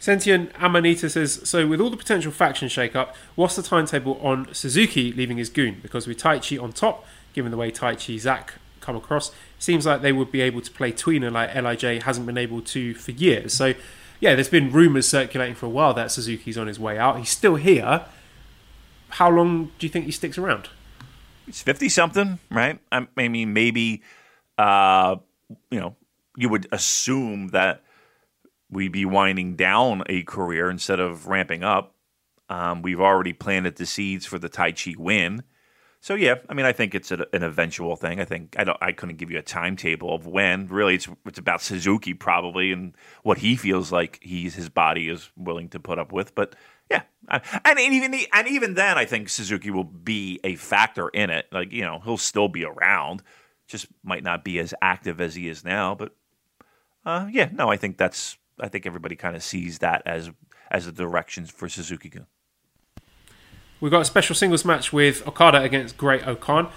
[0.00, 5.12] Sentient Amanita says, so with all the potential faction shake-up, what's the timetable on Suzuki
[5.12, 5.78] leaving his goon?
[5.80, 9.30] Because with Taichi on top, given the way Taichi Zack come across,
[9.60, 12.94] seems like they would be able to play tweener like LIJ hasn't been able to
[12.94, 13.54] for years.
[13.54, 13.74] So,
[14.18, 17.20] yeah, there's been rumours circulating for a while that Suzuki's on his way out.
[17.20, 18.04] He's still here.
[19.10, 20.68] How long do you think he sticks around?
[21.46, 22.78] He's 50 something, right?
[22.90, 24.02] I mean, maybe,
[24.58, 25.16] uh,
[25.70, 25.96] you know,
[26.36, 27.82] you would assume that
[28.70, 31.94] we'd be winding down a career instead of ramping up.
[32.48, 35.42] Um, we've already planted the seeds for the Taichi win.
[36.00, 38.18] So yeah, I mean, I think it's an eventual thing.
[38.20, 38.76] I think I don't.
[38.80, 40.66] I couldn't give you a timetable of when.
[40.66, 45.30] Really, it's it's about Suzuki probably and what he feels like he's his body is
[45.36, 46.34] willing to put up with.
[46.34, 46.56] But
[46.92, 51.46] yeah, and even and even then, I think Suzuki will be a factor in it.
[51.52, 53.22] Like you know, he'll still be around,
[53.66, 55.94] just might not be as active as he is now.
[55.94, 56.14] But
[57.04, 58.36] uh, yeah, no, I think that's.
[58.60, 60.30] I think everybody kind of sees that as
[60.70, 62.26] as the directions for Suzuki-gun.
[63.80, 66.70] We've got a special singles match with Okada against Great-O-Khan.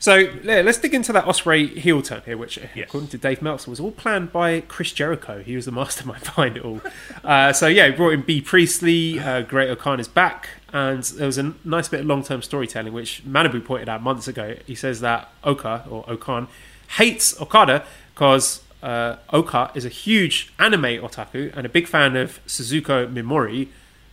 [0.00, 2.88] So yeah, let's dig into that Ospreay heel turn here, which, Yes.
[2.88, 5.42] according to Dave Meltzer, was all planned by Chris Jericho.
[5.42, 6.80] He was the mastermind behind it all.
[7.22, 9.18] uh, so yeah, he brought in Bea Priestley.
[9.20, 9.68] Uh, Great
[10.00, 14.02] is back, and there was a nice bit of long-term storytelling, which Manabu pointed out
[14.02, 14.56] months ago.
[14.66, 16.48] He says that Oka or Okan
[16.96, 22.40] hates Okada because uh, Oka is a huge anime otaku and a big fan of
[22.46, 23.68] Suzuko Mimori,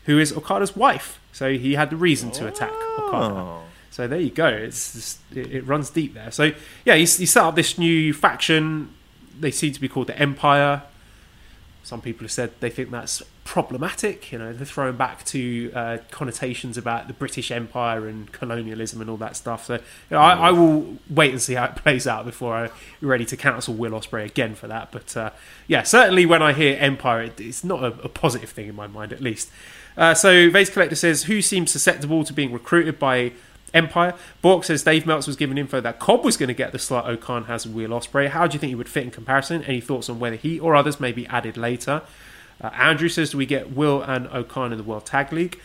[0.06, 1.20] who is Okada's wife.
[1.32, 3.62] So he had the reason to attack Okada.
[3.98, 4.46] So there you go.
[4.46, 6.30] It's just, it, it runs deep there.
[6.30, 6.52] So
[6.86, 8.94] yeah, he set up this new faction.
[9.40, 10.84] They seem to be called the Empire.
[11.82, 14.32] Some people have said they think that's problematic.
[14.32, 19.10] You know, they're throwing back to uh, connotations about the British Empire and colonialism and
[19.10, 19.66] all that stuff.
[19.66, 22.70] So you know, I, I will wait and see how it plays out before I'm
[23.02, 24.92] ready to cancel Will Ospreay again for that.
[24.92, 25.32] But uh,
[25.66, 28.86] yeah, certainly when I hear Empire, it, it's not a, a positive thing in my
[28.86, 29.50] mind, at least.
[29.98, 33.32] Uh, so Vase Collector says, who seems susceptible to being recruited by
[33.74, 34.14] Empire?
[34.42, 37.06] Bork says Dave Meltz was given info that Cobb was going to get the slot
[37.06, 38.30] Okan has with Will Ospreay.
[38.30, 39.64] How do you think he would fit in comparison?
[39.64, 42.02] Any thoughts on whether he or others may be added later?
[42.62, 45.60] Uh, Andrew says, do we get Will and Okan in the World Tag League?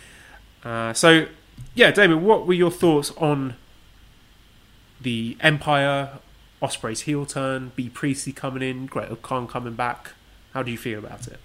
[0.62, 1.26] Uh, so,
[1.74, 3.54] yeah, Damon, what were your thoughts on
[5.00, 6.18] the Empire,
[6.60, 10.12] Ospreay's heel turn, Bea Priestley coming in, Great Okan coming back?
[10.52, 11.40] How do you feel about it?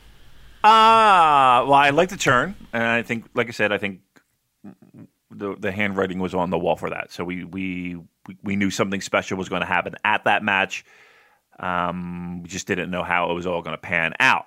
[0.63, 4.01] Ah, well, I like the turn, and I think, like I said, I think
[5.31, 7.11] the the handwriting was on the wall for that.
[7.11, 7.97] So we we
[8.43, 10.85] we- knew something special was going to happen at that match.
[11.59, 14.45] Um, we just didn't know how it was all going to pan out.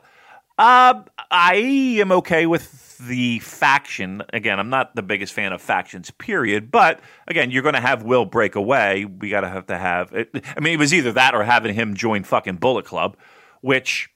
[0.59, 1.55] Uh, I
[2.01, 4.23] am okay with the faction.
[4.33, 6.71] Again, I'm not the biggest fan of factions, period.
[6.71, 9.07] But again, you're going to have Will break away.
[9.07, 10.13] We got to have to have.
[10.13, 13.17] It, I mean, it was either that or having him join fucking Bullet Club,
[13.63, 14.11] which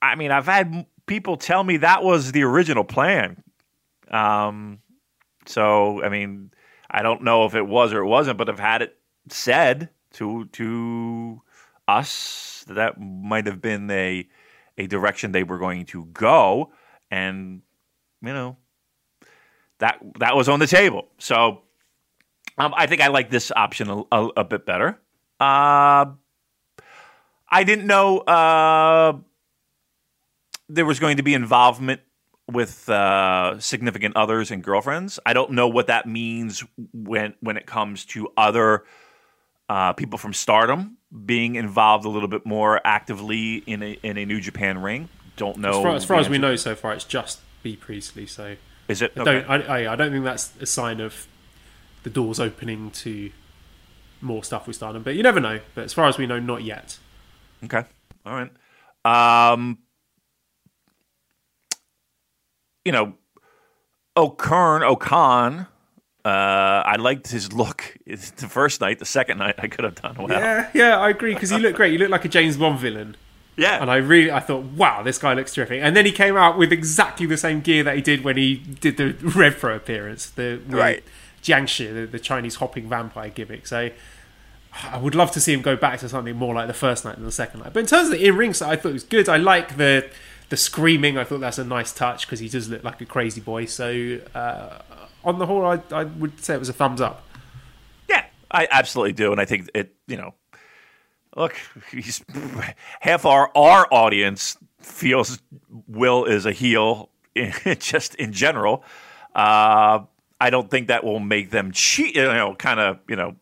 [0.00, 3.42] I mean, I've had people tell me that was the original plan.
[4.10, 4.80] Um,
[5.46, 6.50] so I mean,
[6.90, 8.96] I don't know if it was or it wasn't, but I've had it
[9.28, 11.42] said to to
[11.88, 14.28] us that that might have been a
[14.78, 16.72] a direction they were going to go,
[17.10, 17.62] and
[18.22, 18.56] you know
[19.78, 21.08] that that was on the table.
[21.18, 21.62] So
[22.58, 25.00] um, I think I like this option a, a, a bit better.
[25.38, 26.06] Uh,
[27.48, 28.18] I didn't know.
[28.18, 29.18] Uh,
[30.68, 32.00] there was going to be involvement
[32.50, 35.18] with uh, significant others and girlfriends.
[35.26, 38.84] I don't know what that means when when it comes to other
[39.68, 44.24] uh, people from Stardom being involved a little bit more actively in a in a
[44.24, 45.08] New Japan ring.
[45.36, 45.70] Don't know.
[45.78, 48.26] As far, as, far as we know so far, it's just Bea Priestley.
[48.26, 48.56] So
[48.88, 49.12] is it?
[49.16, 49.32] I Okay.
[49.42, 51.26] don't I, I, I don't think that's a sign of
[52.04, 53.30] the doors opening to
[54.20, 55.02] more stuff with Stardom.
[55.02, 55.60] But you never know.
[55.74, 56.98] But as far as we know, not yet.
[57.64, 57.84] Okay.
[58.24, 58.32] All
[59.04, 59.52] right.
[59.52, 59.78] Um,
[62.86, 63.14] you know,
[64.16, 65.66] O'Kern, O'Khan,
[66.24, 68.98] uh, I liked his look the first night.
[68.98, 70.28] The second night, I could have done well.
[70.30, 71.92] Yeah, yeah, I agree because he looked great.
[71.92, 73.16] He looked like a James Bond villain,
[73.56, 73.80] Yeah.
[73.80, 75.80] and I really I thought, wow, this guy looks terrific.
[75.82, 78.56] And then he came out with exactly the same gear that he did when he
[78.56, 81.04] did the RevPro appearance, the Right.
[81.42, 83.66] Jiangshi, the, the Chinese hopping vampire gimmick.
[83.66, 83.90] So.
[84.92, 87.14] I would love to see him go back to something more like the first night
[87.14, 87.72] than the second night.
[87.72, 89.26] But in terms of the in-ring I thought it was good.
[89.26, 90.06] I like the
[90.48, 91.18] the screaming.
[91.18, 93.66] I thought that's a nice touch because he does look like a crazy boy.
[93.66, 94.78] So uh,
[95.24, 97.24] on the whole, I, I would say it was a thumbs up.
[98.08, 99.94] Yeah, I absolutely do, and I think it.
[100.06, 100.34] You know,
[101.36, 101.54] look,
[101.90, 102.24] he's
[103.00, 105.38] half our our audience feels
[105.88, 107.10] Will is a heel,
[107.78, 108.84] just in general.
[109.34, 110.00] Uh,
[110.40, 112.14] I don't think that will make them cheat.
[112.14, 113.36] You know, kind of you know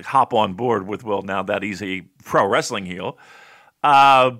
[0.00, 3.18] hop on board with Will now that he's a pro wrestling heel.
[3.82, 4.32] Uh,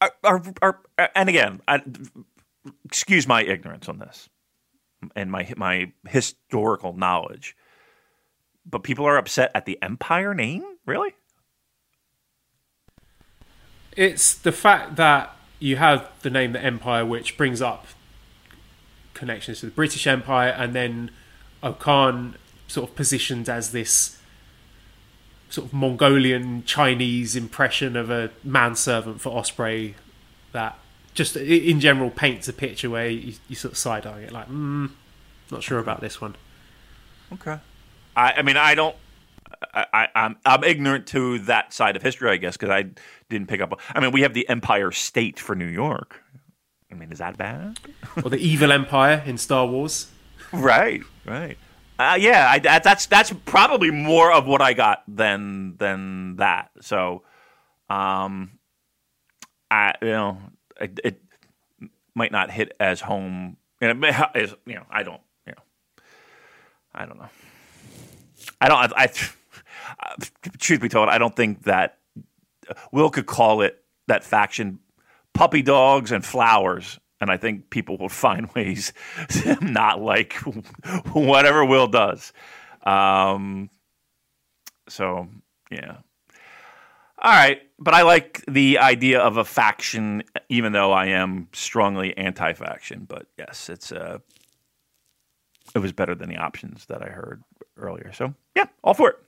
[0.00, 1.82] are, are, are, and again, I,
[2.84, 4.28] excuse my ignorance on this
[5.16, 7.56] and my my historical knowledge.
[8.66, 11.14] But people are upset at the Empire name, really?
[13.96, 17.86] It's the fact that you have the name the Empire, which brings up
[19.14, 21.10] connections to the British Empire, and then
[21.62, 22.34] Okan
[22.68, 24.19] sort of positioned as this
[25.50, 29.94] sort of Mongolian Chinese impression of a manservant for Ospreay
[30.52, 30.78] that
[31.12, 34.48] just in general paints a picture where you, you sort of side eye it like,
[34.48, 34.90] mm,
[35.50, 36.36] not sure about this one.
[37.32, 37.58] Okay.
[38.16, 38.96] I, I mean, I don't.
[39.74, 42.86] I, I, I'm I'm ignorant to that side of history, I guess, because I
[43.28, 43.78] didn't pick up.
[43.94, 46.22] I mean, we have the Empire State for New York.
[46.90, 47.78] I mean, is that bad?
[48.24, 50.10] Or the Evil Empire in Star Wars.
[50.52, 51.58] right, right.
[52.00, 56.70] Uh, yeah, I, that, that's that's probably more of what I got than than that.
[56.80, 57.24] So,
[57.90, 58.52] um,
[59.70, 60.38] I you know
[60.80, 61.22] it, it
[62.14, 63.58] might not hit as home.
[63.82, 65.20] And it may, as, you know, I don't.
[65.46, 66.02] You know,
[66.94, 67.28] I don't know.
[68.62, 68.78] I don't.
[68.78, 70.16] I, I
[70.58, 71.98] truth be told, I don't think that
[72.92, 74.78] Will could call it that faction
[75.34, 76.98] puppy dogs and flowers.
[77.20, 78.92] And I think people will find ways
[79.42, 80.34] to not like
[81.12, 82.32] whatever Will does.
[82.82, 83.70] Um,
[84.88, 85.28] so,
[85.70, 85.98] yeah.
[87.22, 87.62] All right.
[87.78, 93.06] But I like the idea of a faction, even though I am strongly anti faction.
[93.08, 94.18] But yes, it's uh,
[95.74, 97.42] it was better than the options that I heard
[97.76, 98.12] earlier.
[98.12, 99.18] So, yeah, all for it.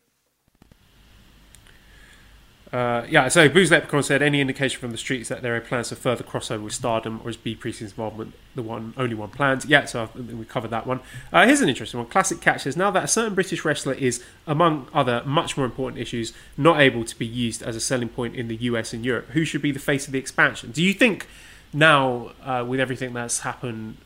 [2.72, 5.90] Uh, yeah, so Booze Leprechaun said any indication from the streets that there are plans
[5.90, 9.66] for further crossover with Stardom, or is Bea Priest's involvement the one only one planned?
[9.66, 11.00] Yeah, so we covered that one.
[11.30, 12.08] Uh, here's an interesting one.
[12.08, 16.00] Classic Catch says now that a certain British wrestler is, among other much more important
[16.00, 19.28] issues, not able to be used as a selling point in the US and Europe,
[19.30, 20.70] who should be the face of the expansion?
[20.70, 21.26] Do you think
[21.74, 23.98] now, uh, with everything that's happened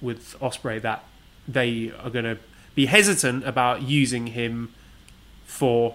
[0.00, 1.04] with Ospreay, that
[1.46, 2.38] they are going to
[2.74, 4.72] be hesitant about using him
[5.44, 5.94] for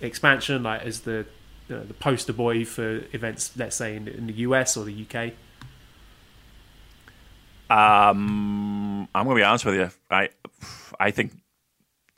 [0.00, 1.26] expansion, like as the
[1.68, 5.32] the, poster boy for events, let's say in, in the US or the UK?
[7.70, 9.90] Um, I'm going to be honest with you.
[10.10, 10.28] I,
[11.00, 11.32] I think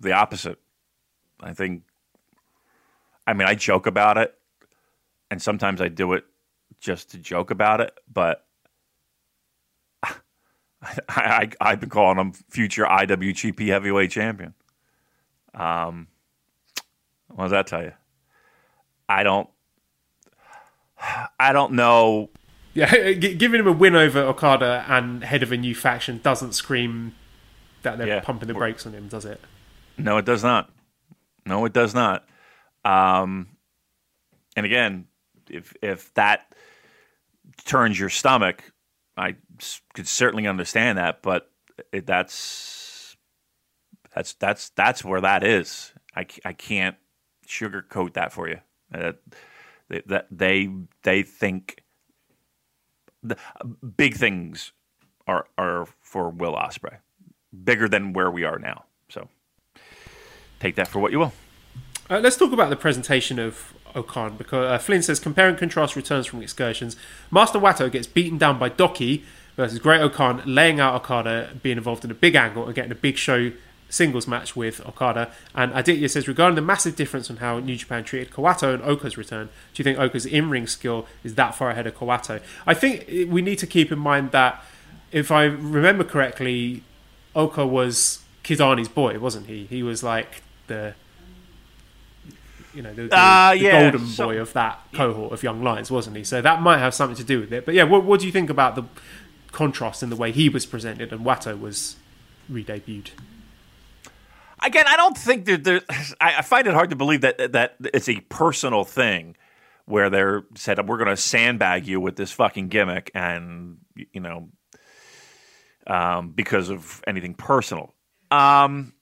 [0.01, 0.59] the opposite.
[1.41, 1.83] I think.
[3.27, 4.35] I mean, I joke about it,
[5.31, 6.25] and sometimes I do it
[6.81, 7.97] just to joke about it.
[8.13, 8.45] But
[10.03, 10.17] I,
[11.09, 14.55] I, I've been calling him future IWGP Heavyweight Champion.
[15.55, 16.09] Um,
[17.29, 17.93] what does that tell you?
[19.09, 19.49] I don't.
[21.39, 22.31] I don't know
[22.75, 27.15] Yeah, giving him a win over Okada and head of a new faction doesn't scream
[27.83, 28.21] that they're Yeah.
[28.21, 29.41] pumping the brakes on him, does it?
[29.99, 30.71] No, it does not.
[31.45, 32.27] No, it does not.
[32.85, 33.49] Um,
[34.57, 35.07] and again,
[35.49, 36.55] if if that
[37.65, 38.73] turns your stomach,
[39.17, 39.37] I
[39.95, 41.23] could certainly understand that.
[41.23, 41.51] But
[41.93, 43.17] it, that's
[44.15, 45.93] that's that's that's where that is.
[46.15, 46.97] I, I can't
[47.47, 48.59] sugarcoat that for you.
[48.95, 49.13] Uh,
[50.07, 50.69] that they
[51.03, 51.83] they think
[53.23, 53.37] the
[53.97, 54.73] big things
[55.27, 56.99] are are for Will Ospreay,
[57.65, 58.85] bigger than where we are now.
[59.09, 59.29] So
[60.61, 61.33] take that for what you will.
[62.09, 65.97] Uh, let's talk about the presentation of Okan because uh, Flynn says compare and contrast
[65.97, 66.97] returns from excursions.
[67.31, 69.25] Master Wato gets beaten down by Douki
[69.57, 72.97] versus Great Okan, laying out Okada, being involved in a big angle and getting a
[72.97, 73.51] big show
[73.89, 75.31] singles match with Okada.
[75.55, 79.17] And Aditya says regarding the massive difference on how New Japan treated Kawato and Oka's
[79.17, 82.41] return, do you think Oka's in-ring skill is that far ahead of Kawato?
[82.67, 84.63] I think we need to keep in mind that
[85.13, 86.83] if I remember correctly,
[87.35, 89.67] Oka was Kidani's boy, wasn't he?
[89.67, 90.95] He was like the
[92.75, 95.63] you know, the, the, Uh, the yeah, golden so- boy of that cohort of young
[95.63, 96.25] lions, wasn't he?
[96.25, 97.65] So that might have something to do with it.
[97.65, 98.83] But yeah, what, what do you think about the
[99.53, 101.97] contrast in the way he was presented and Wato was
[102.51, 103.11] re-debuted?
[104.67, 105.81] Again, I don't think that there.
[106.21, 109.37] I, find it hard to believe that that it's a personal thing
[109.85, 114.49] where they're said we're going to sandbag you with this fucking gimmick, and you know,
[115.87, 117.95] um, because of anything personal.
[118.33, 118.93] Um,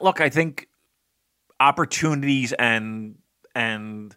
[0.00, 0.68] look, I think
[1.60, 3.16] opportunities and
[3.54, 4.16] and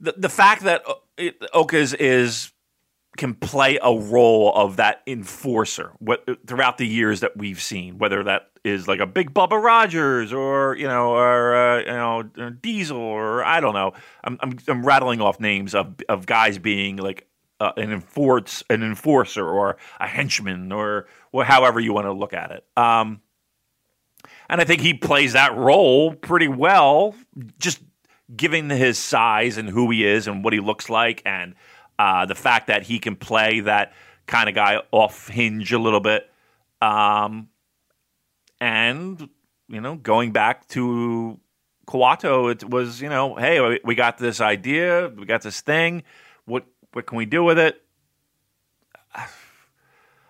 [0.00, 0.82] the the fact that
[1.18, 2.50] it, Oka's is
[3.16, 8.22] can play a role of that enforcer what, throughout the years that we've seen, whether
[8.24, 12.50] that is like a big Bubba Rogers or you know or uh, you know uh,
[12.60, 13.92] Diesel or I don't know.
[14.24, 17.26] I'm I'm, I'm rattling off names of of guys being like
[17.60, 22.32] uh, an enforce an enforcer or a henchman or or however you want to look
[22.32, 22.64] at it.
[22.76, 23.20] Um,
[24.48, 27.14] and I think he plays that role pretty well,
[27.58, 27.80] just
[28.34, 31.54] given his size and who he is and what he looks like, and
[31.98, 33.92] uh, the fact that he can play that
[34.26, 36.30] kind of guy off hinge a little bit.
[36.82, 37.48] Um,
[38.60, 39.28] and,
[39.68, 41.38] you know, going back to
[41.86, 46.02] Kawato, it was, you know, hey, we- got this idea, we got this thing.
[46.44, 47.82] What, what can we do with it?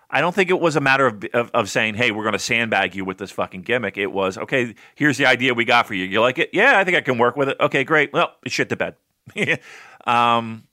[0.09, 2.39] I don't think it was a matter of, of, of saying, hey, we're going to
[2.39, 3.97] sandbag you with this fucking gimmick.
[3.97, 6.05] It was, okay, here's the idea we got for you.
[6.05, 6.51] You like it?
[6.53, 7.57] Yeah, I think I can work with it.
[7.59, 8.13] Okay, great.
[8.13, 8.95] Well, shit to bed.
[10.05, 10.63] um,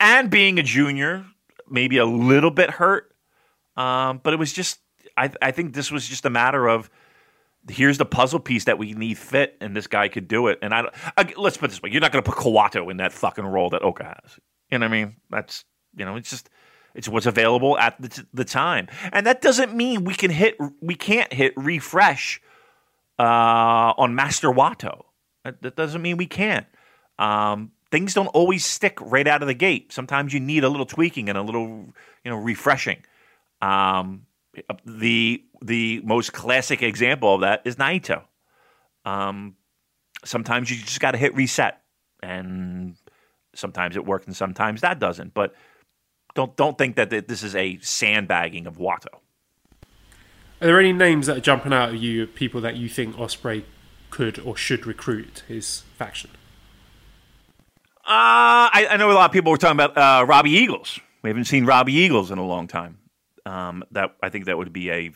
[0.00, 1.26] and being a junior,
[1.68, 3.12] maybe a little bit hurt.
[3.76, 4.80] Um, but it was just,
[5.16, 6.90] I, I think this was just a matter of,
[7.68, 10.58] here's the puzzle piece that we need fit, and this guy could do it.
[10.62, 13.12] And I, I let's put this way: you're not going to put Kawato in that
[13.12, 14.38] fucking role that Oka has.
[14.70, 15.16] You know what I mean?
[15.30, 15.64] That's
[15.96, 16.48] you know, it's just
[16.94, 20.56] it's what's available at the, t- the time, and that doesn't mean we can hit
[20.80, 22.40] we can't hit refresh
[23.18, 25.04] uh, on Master Wato.
[25.44, 26.66] That, that, doesn't mean we can't.
[27.18, 29.92] Um, things don't always stick right out of the gate.
[29.92, 31.86] Sometimes you need a little tweaking and a little
[32.24, 33.02] you know refreshing.
[33.60, 34.26] Um,
[34.84, 38.22] the the most classic example of that is Naito.
[39.04, 39.56] Um,
[40.24, 41.80] sometimes you just got to hit reset,
[42.22, 42.96] and
[43.54, 45.34] sometimes it works, and sometimes that doesn't.
[45.34, 45.54] But
[46.34, 49.20] don't don't think that this is a sandbagging of Wato.
[50.60, 53.62] Are there any names that are jumping out at you, people that you think Ospreay
[54.10, 56.30] could or should recruit his faction?
[58.08, 60.98] Uh, I, I know a lot of people were talking about uh, Robbie Eagles.
[61.20, 62.96] We haven't seen Robbie Eagles in a long time.
[63.44, 65.12] Um, that I think that would be a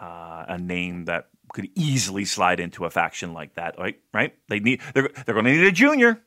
[0.00, 3.78] uh, a name that could easily slide into a faction like that.
[3.78, 4.00] Right?
[4.12, 4.34] Right?
[4.48, 6.20] They need they're they're going to need a junior.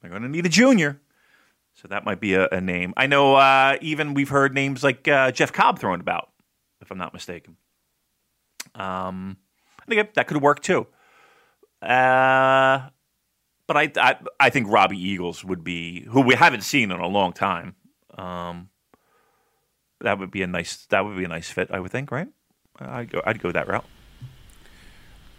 [0.00, 1.00] They're going to need a junior.
[1.74, 2.94] So that might be a, a name.
[2.96, 3.34] I know.
[3.34, 6.30] Uh, even we've heard names like uh, Jeff Cobb thrown about,
[6.80, 7.56] if I'm not mistaken.
[8.76, 9.36] Um,
[9.80, 10.86] I think that could work too.
[11.80, 12.88] Uh,
[13.72, 17.06] but I, I, I think Robbie Eagles would be who we haven't seen in a
[17.06, 17.74] long time.
[18.18, 18.68] Um,
[20.00, 22.28] that would be a nice that would be a nice fit, I would think, right?
[22.78, 23.84] I'd go I'd go that route.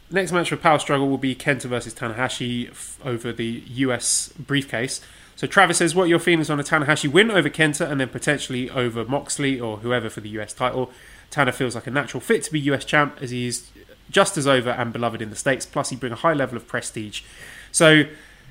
[0.10, 5.02] Next match for Power Struggle will be Kenta versus Tanahashi f- over the US briefcase.
[5.36, 8.10] So Travis says, "What are your feelings on a Tanahashi win over Kenta and then
[8.10, 10.92] potentially over Moxley or whoever for the US title?
[11.30, 13.70] Tana feels like a natural fit to be US champ as he is
[14.10, 15.66] just as over and beloved in the states.
[15.66, 17.22] Plus, he brings a high level of prestige.
[17.74, 18.06] So."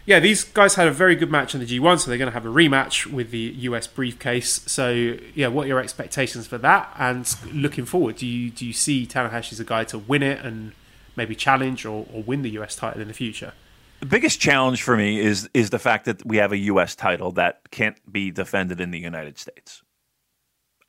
[0.04, 2.34] yeah, these guys had a very good match in the G1, so they're going to
[2.34, 4.62] have a rematch with the US briefcase.
[4.66, 6.92] So, yeah, what are your expectations for that?
[6.98, 10.44] And looking forward, do you do you see Tanahashi as a guy to win it
[10.44, 10.72] and
[11.14, 13.52] maybe challenge or, or win the US title in the future?
[14.00, 17.30] The biggest challenge for me is is the fact that we have a US title
[17.32, 19.82] that can't be defended in the United States.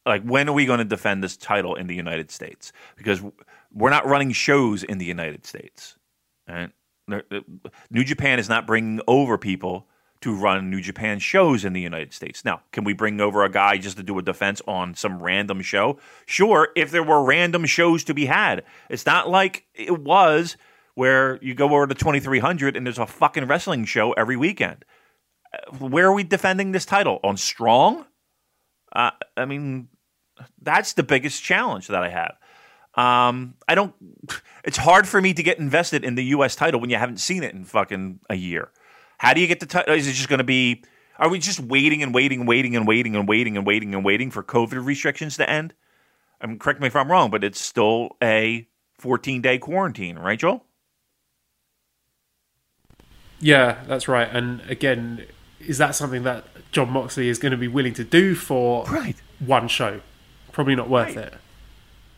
[0.08, 2.74] Like, when are we going to defend this title in the United States?
[2.98, 3.22] Because
[3.72, 5.98] we're not running shows in the United States.
[6.50, 6.72] Right?
[7.08, 9.88] New Japan is not bringing over people
[10.22, 12.46] to run New Japan shows in the United States.
[12.46, 15.62] Now, can we bring over a guy just to do a defense on some random
[15.62, 16.00] show?
[16.26, 18.64] Sure, if there were random shows to be had.
[18.90, 20.56] It's not like it was
[20.96, 24.86] where you go over to 2300 and there's a fucking wrestling show every weekend.
[25.54, 27.20] Uh, where are we defending this title?
[27.24, 28.06] On Strong?
[28.94, 29.90] Uh, I mean,
[30.62, 32.38] that's the biggest challenge that I have.
[32.96, 33.94] Um, I don't.
[34.64, 36.56] It's hard for me to get invested in the U.S.
[36.56, 38.72] title when you haven't seen it in fucking a year.
[39.18, 39.94] How do you get the title?
[39.94, 40.84] Is it just going to be?
[41.18, 44.06] Are we just waiting and waiting and waiting and waiting and waiting and waiting and
[44.06, 45.74] waiting for COVID restrictions to end?
[46.42, 48.68] I mean, correct me if I'm wrong, but it's still a
[49.00, 50.66] 14 day quarantine, right, Joel?
[53.40, 54.30] Yeah, that's right.
[54.32, 55.26] And again,
[55.60, 59.16] is that something that Jon Moxley is going to be willing to do for right.
[59.40, 60.02] one show?
[60.52, 61.28] Probably not worth right.
[61.28, 61.34] it.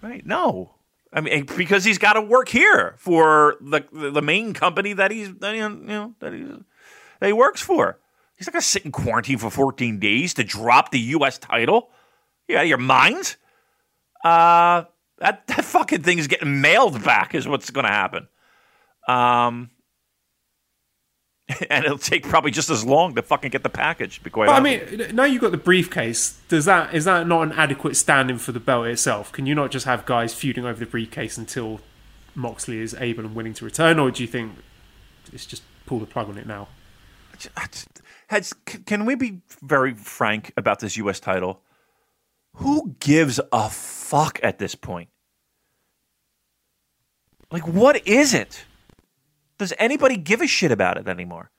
[0.05, 0.23] Right?
[0.23, 0.75] No.
[1.11, 5.29] I mean, because he's got to work here for the the main company that he's
[5.29, 6.43] you know that he
[7.19, 7.99] that he works for.
[8.37, 11.39] He's not gonna sit in quarantine for 14 days to drop the U.S.
[11.39, 11.89] title.
[12.47, 13.35] You out of your mind?
[14.23, 14.83] Uh,
[15.17, 17.33] that that fucking thing is getting mailed back.
[17.33, 18.27] Is what's gonna happen.
[19.07, 19.71] Um,
[21.69, 24.21] and it'll take probably just as long to fucking get the package.
[24.23, 24.47] Be quite.
[24.47, 26.39] But, I mean, now you've got the briefcase.
[26.47, 29.31] Does that is that not an adequate stand-in for the belt itself?
[29.31, 31.81] Can you not just have guys feuding over the briefcase until
[32.33, 34.53] Moxley is able and willing to return, or do you think
[35.31, 36.67] it's just pull the plug on it now?
[38.27, 38.53] Has,
[38.85, 41.19] can we be very frank about this U.S.
[41.19, 41.61] title?
[42.55, 45.09] Who gives a fuck at this point?
[47.51, 48.65] Like, what is it?
[49.57, 51.51] Does anybody give a shit about it anymore?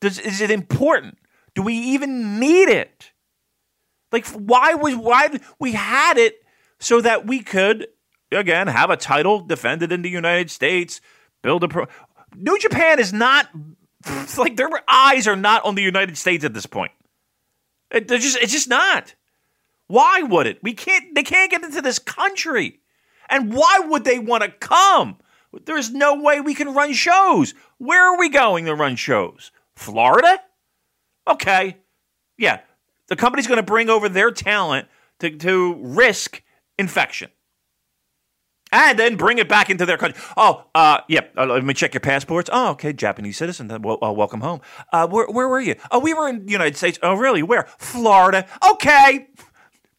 [0.00, 1.18] Does is it important?
[1.54, 3.12] Do we even need it?
[4.12, 6.42] Like why was why we had it
[6.78, 7.88] so that we could
[8.32, 11.00] again have a title defended in the United States,
[11.42, 11.86] build a pro
[12.34, 13.48] New Japan is not
[14.38, 16.92] like their eyes are not on the United States at this point.
[17.90, 19.14] It, they're just it's just not.
[19.86, 20.62] Why would it?
[20.62, 22.80] We can't they can't get into this country.
[23.28, 25.18] And why would they want to come?
[25.64, 27.54] There's no way we can run shows.
[27.78, 29.50] Where are we going to run shows?
[29.74, 30.40] Florida?
[31.26, 31.78] Okay.
[32.38, 32.60] Yeah.
[33.08, 36.42] The company's going to bring over their talent to, to risk
[36.78, 37.30] infection
[38.72, 40.20] and then bring it back into their country.
[40.36, 41.00] Oh, uh.
[41.08, 42.48] Yeah, uh, let me check your passports.
[42.52, 43.68] Oh, okay, Japanese citizen.
[43.82, 44.60] Well, uh, welcome home.
[44.92, 45.74] Uh, where, where were you?
[45.90, 46.98] Oh, we were in the United States.
[47.02, 47.42] Oh, really?
[47.42, 47.68] Where?
[47.78, 48.46] Florida.
[48.70, 49.28] Okay.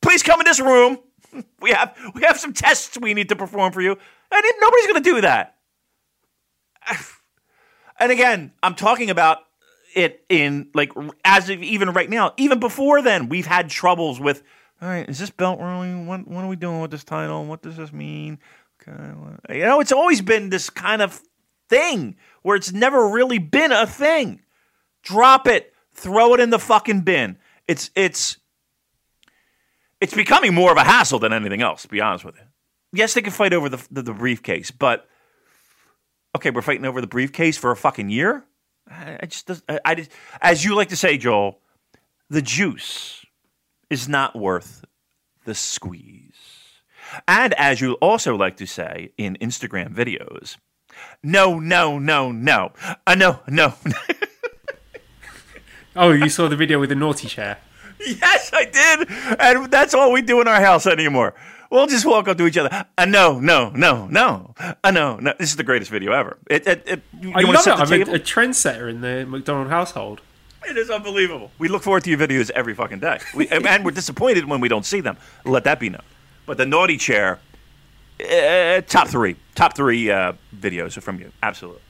[0.01, 0.99] Please come in this room.
[1.61, 3.97] We have we have some tests we need to perform for you.
[4.31, 5.57] And nobody's going to do that.
[7.99, 9.39] And again, I'm talking about
[9.93, 10.91] it in like
[11.23, 12.33] as of even right now.
[12.37, 14.43] Even before then, we've had troubles with.
[14.81, 15.93] All right, is this belt really?
[15.93, 17.45] What, what are we doing with this title?
[17.45, 18.39] What does this mean?
[18.81, 21.21] Okay, you know, it's always been this kind of
[21.69, 24.41] thing where it's never really been a thing.
[25.03, 27.37] Drop it, throw it in the fucking bin.
[27.67, 28.37] It's it's
[29.99, 31.83] it's becoming more of a hassle than anything else.
[31.83, 32.43] To be honest with you,
[32.93, 35.07] yes, they can fight over the, the, the briefcase, but
[36.35, 38.45] okay, we're fighting over the briefcase for a fucking year.
[38.89, 40.11] I just, I, I just,
[40.41, 41.59] as you like to say, Joel,
[42.29, 43.25] the juice
[43.89, 44.85] is not worth
[45.45, 46.33] the squeeze.
[47.27, 50.57] And as you also like to say in Instagram videos,
[51.23, 52.71] no, no, no, no,
[53.07, 53.73] uh, no, no.
[55.95, 57.57] oh, you saw the video with the naughty chair?
[57.99, 59.09] Yes, I did.
[59.39, 61.35] And that's all we do in our house anymore.
[61.71, 62.85] We'll just walk up to each other.
[62.97, 64.53] Uh, no, no, no, no.
[64.59, 65.33] Uh, no, no.
[65.39, 66.37] This is the greatest video ever.
[66.49, 67.71] It, it, it, you I love it.
[67.71, 70.19] I'm a, a trendsetter in the McDonald household.
[70.67, 71.49] It is unbelievable.
[71.59, 73.19] We look forward to your videos every fucking day.
[73.33, 75.15] We, and we're disappointed when we don't see them.
[75.45, 76.03] Let that be known.
[76.45, 77.39] But the naughty chair,
[78.19, 81.31] uh, top three, top three uh, videos are from you.
[81.41, 81.81] Absolutely.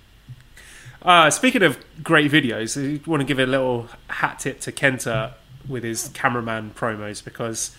[1.01, 5.33] Uh, speaking of great videos, I want to give a little hat tip to Kenta
[5.67, 7.75] with his cameraman promos because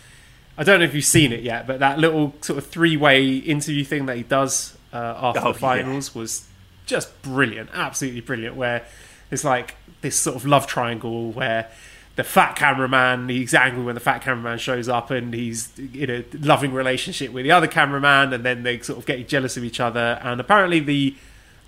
[0.63, 3.83] I don't know if you've seen it yet, but that little sort of three-way interview
[3.83, 6.21] thing that he does uh, after oh, the finals yeah.
[6.21, 6.47] was
[6.87, 8.55] just brilliant, absolutely brilliant.
[8.55, 8.87] Where
[9.33, 11.69] it's like this sort of love triangle where
[12.15, 16.25] the fat cameraman he's angry when the fat cameraman shows up and he's in a
[16.39, 19.81] loving relationship with the other cameraman and then they sort of get jealous of each
[19.81, 21.17] other and apparently the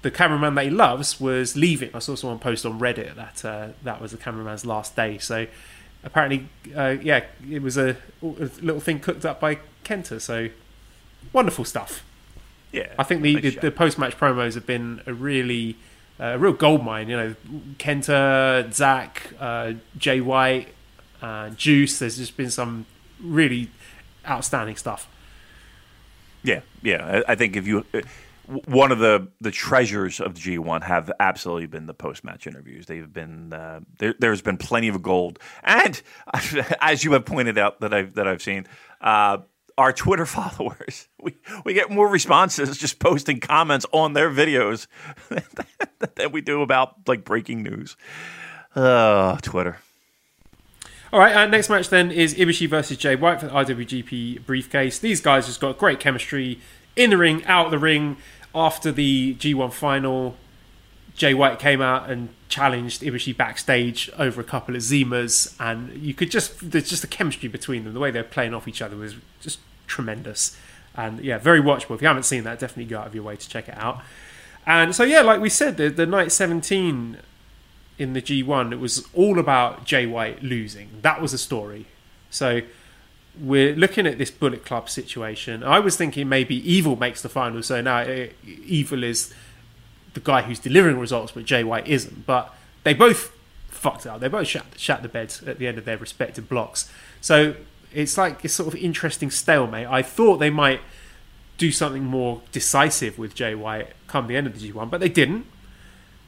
[0.03, 3.69] the cameraman that he loves was leaving i saw someone post on reddit that uh,
[3.83, 5.47] that was the cameraman's last day so
[6.05, 10.21] apparently, uh, yeah, it was a, a, little thing cooked up by Kenta.
[10.21, 10.49] So
[11.33, 12.05] wonderful stuff.
[12.73, 15.77] Yeah, I think the, the, the post match promos have been a really
[16.19, 17.09] uh, a real gold mine.
[17.09, 17.35] You know,
[17.79, 20.69] Kenta, Zack, uh, Jay White,
[21.23, 21.99] uh, Juice.
[21.99, 22.87] There's just been some
[23.21, 23.71] really
[24.29, 25.09] outstanding stuff.
[26.43, 27.23] Yeah, yeah.
[27.27, 27.85] I, I think if you
[28.47, 32.87] one of the the treasures of G1 have absolutely been the post match interviews.
[32.87, 36.01] They've been uh, there, has been plenty of gold, and
[36.81, 38.67] as you have pointed out that I've that I've seen.
[39.01, 39.39] Uh,
[39.77, 41.35] our Twitter followers, we,
[41.65, 44.87] we get more responses just posting comments on their videos
[46.15, 47.97] than we do about like breaking news.
[48.77, 49.79] Uh, Twitter.
[51.13, 54.99] All right, uh, next match then is Ibushi versus Jay White for the IWGP briefcase.
[54.99, 56.61] These guys just got great chemistry
[56.97, 58.17] in the ring, out of the ring
[58.55, 60.37] after the G1 final,
[61.15, 66.15] Jay White came out and challenged Ibushi backstage over a couple of Zimas, and you
[66.15, 67.95] could just there's just the chemistry between them.
[67.95, 70.57] The way they're playing off each other was just tremendous,
[70.95, 71.95] and yeah, very watchable.
[71.95, 74.03] If you haven't seen that, definitely go out of your way to check it out.
[74.67, 77.19] And so yeah, like we said, the, the night 17
[77.99, 80.89] in the G1, it was all about Jay White losing.
[81.03, 81.87] That was the story.
[82.31, 82.63] So
[83.41, 85.63] we're looking at this Bullet Club situation.
[85.63, 89.33] I was thinking maybe Evil makes the final, so now uh, Evil is
[90.15, 92.27] the guy who's delivering results, but Jay White isn't.
[92.27, 92.55] But
[92.85, 93.33] they both
[93.69, 94.21] fucked up.
[94.21, 94.47] They both
[94.77, 96.91] shat the beds at the end of their respective blocks.
[97.21, 97.57] So
[97.93, 99.87] it's like a sort of interesting stalemate.
[99.89, 100.81] I thought they might
[101.59, 105.09] do something more decisive with Jay White come the end of the G1, but they
[105.09, 105.47] didn't.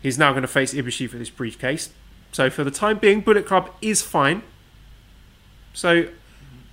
[0.03, 1.91] He's now going to face Ibushi for this briefcase.
[2.33, 4.43] So for the time being, Bullet Club is fine.
[5.73, 6.09] So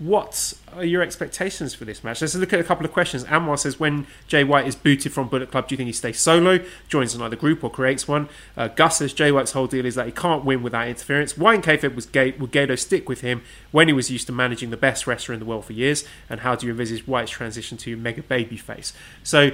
[0.04, 2.20] what are your expectations for this match?
[2.20, 3.24] Let's look at a couple of questions.
[3.24, 6.20] Anwar says, when Jay White is booted from Bullet Club, do you think he stays
[6.20, 6.60] solo,
[6.90, 8.28] joins another group, or creates one?
[8.58, 11.38] Uh, Gus says, Jay White's whole deal is that he can't win without interference.
[11.38, 14.72] Why in kayfabe was would Gedo stick with him when he was used to managing
[14.72, 16.04] the best wrestler in the world for years?
[16.30, 18.92] And how do you envisage White's transition to mega babyface?
[19.24, 19.52] So,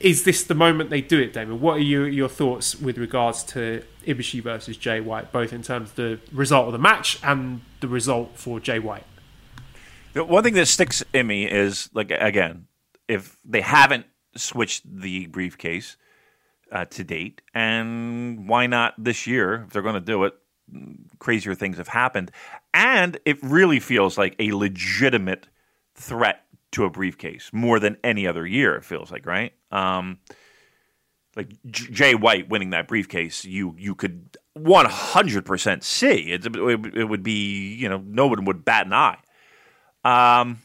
[0.00, 1.60] is this the moment they do it, Damon?
[1.60, 5.96] What are your thoughts with regards to Ibushi versus Jay White, both in terms of
[5.96, 9.04] the result of the match and the result for Jay White?
[10.16, 12.66] One thing that sticks in me is like again,
[13.08, 15.96] if they haven't switched the briefcase
[16.72, 20.34] uh, to date, and why not this year if they're going to do it?
[21.20, 22.32] Crazier things have happened,
[22.74, 25.46] and it really feels like a legitimate
[25.94, 28.74] threat to a briefcase more than any other year.
[28.74, 29.52] It feels like right.
[29.70, 30.18] Um,
[31.36, 36.96] like Jay White winning that briefcase, you you could one hundred percent see it, it.
[36.96, 39.18] It would be you know no one would bat an eye.
[40.06, 40.60] Um,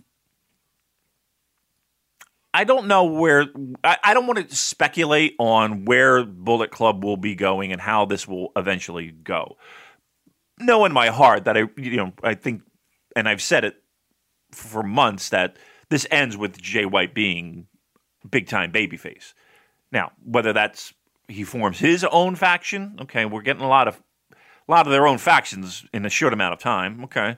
[2.54, 3.48] I don't know where.
[3.84, 8.06] I, I don't want to speculate on where Bullet Club will be going and how
[8.06, 9.58] this will eventually go.
[10.60, 12.62] Know in my heart that I, you know, I think,
[13.16, 13.82] and I've said it
[14.52, 15.58] for months that
[15.90, 17.66] this ends with Jay White being
[18.30, 19.34] big time babyface.
[19.92, 20.94] Now, whether that's
[21.28, 25.08] he forms his own faction, okay, we're getting a lot of a lot of their
[25.08, 27.38] own factions in a short amount of time, okay.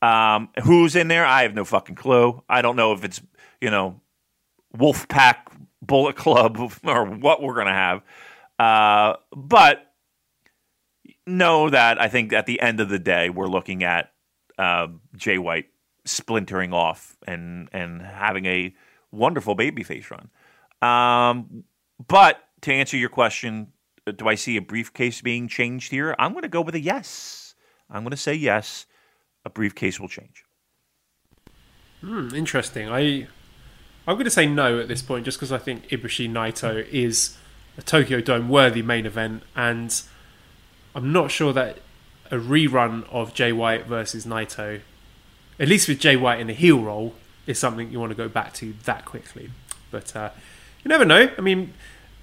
[0.00, 1.26] Um, who's in there?
[1.26, 2.42] I have no fucking clue.
[2.48, 3.20] I don't know if it's
[3.60, 4.00] you know
[4.76, 5.36] Wolfpack
[5.82, 8.02] Bullet Club or what we're gonna have,
[8.58, 9.84] uh, but
[11.26, 14.12] know that I think at the end of the day we're looking at
[14.58, 15.66] uh, Jay White
[16.04, 18.74] splintering off and and having a
[19.10, 20.30] wonderful babyface run.
[20.80, 21.64] Um,
[22.06, 23.72] but to answer your question,
[24.16, 26.14] do I see a briefcase being changed here?
[26.18, 27.54] I'm going to go with a yes.
[27.90, 28.86] I'm going to say yes.
[29.44, 30.44] A briefcase will change.
[32.00, 32.88] Hmm, interesting.
[32.88, 33.26] I
[34.06, 37.36] I'm going to say no at this point, just because I think Ibushi Naito is
[37.76, 40.00] a Tokyo Dome worthy main event, and
[40.94, 41.80] I'm not sure that
[42.30, 44.80] a rerun of Jay White versus Naito,
[45.60, 47.14] at least with Jay White in the heel role,
[47.46, 49.50] is something you want to go back to that quickly.
[49.90, 50.30] But uh,
[50.82, 51.30] you never know.
[51.36, 51.74] I mean,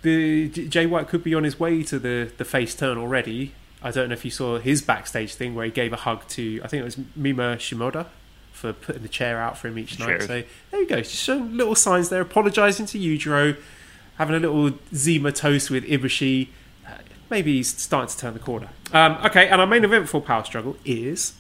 [0.02, 3.54] the Jay White could be on his way to the the face turn already.
[3.86, 6.60] I don't know if you saw his backstage thing where he gave a hug to
[6.64, 8.08] I think it was Mima Shimoda
[8.52, 10.24] for putting the chair out for him each night.
[10.24, 13.56] So there you go, just showing little signs there, apologising to Yujiro,
[14.18, 16.48] having a little Zima toast with Ibushi.
[16.88, 16.94] Uh,
[17.30, 18.70] maybe he's starting to turn the corner.
[18.92, 21.34] Um, okay, and our main event for Power Struggle is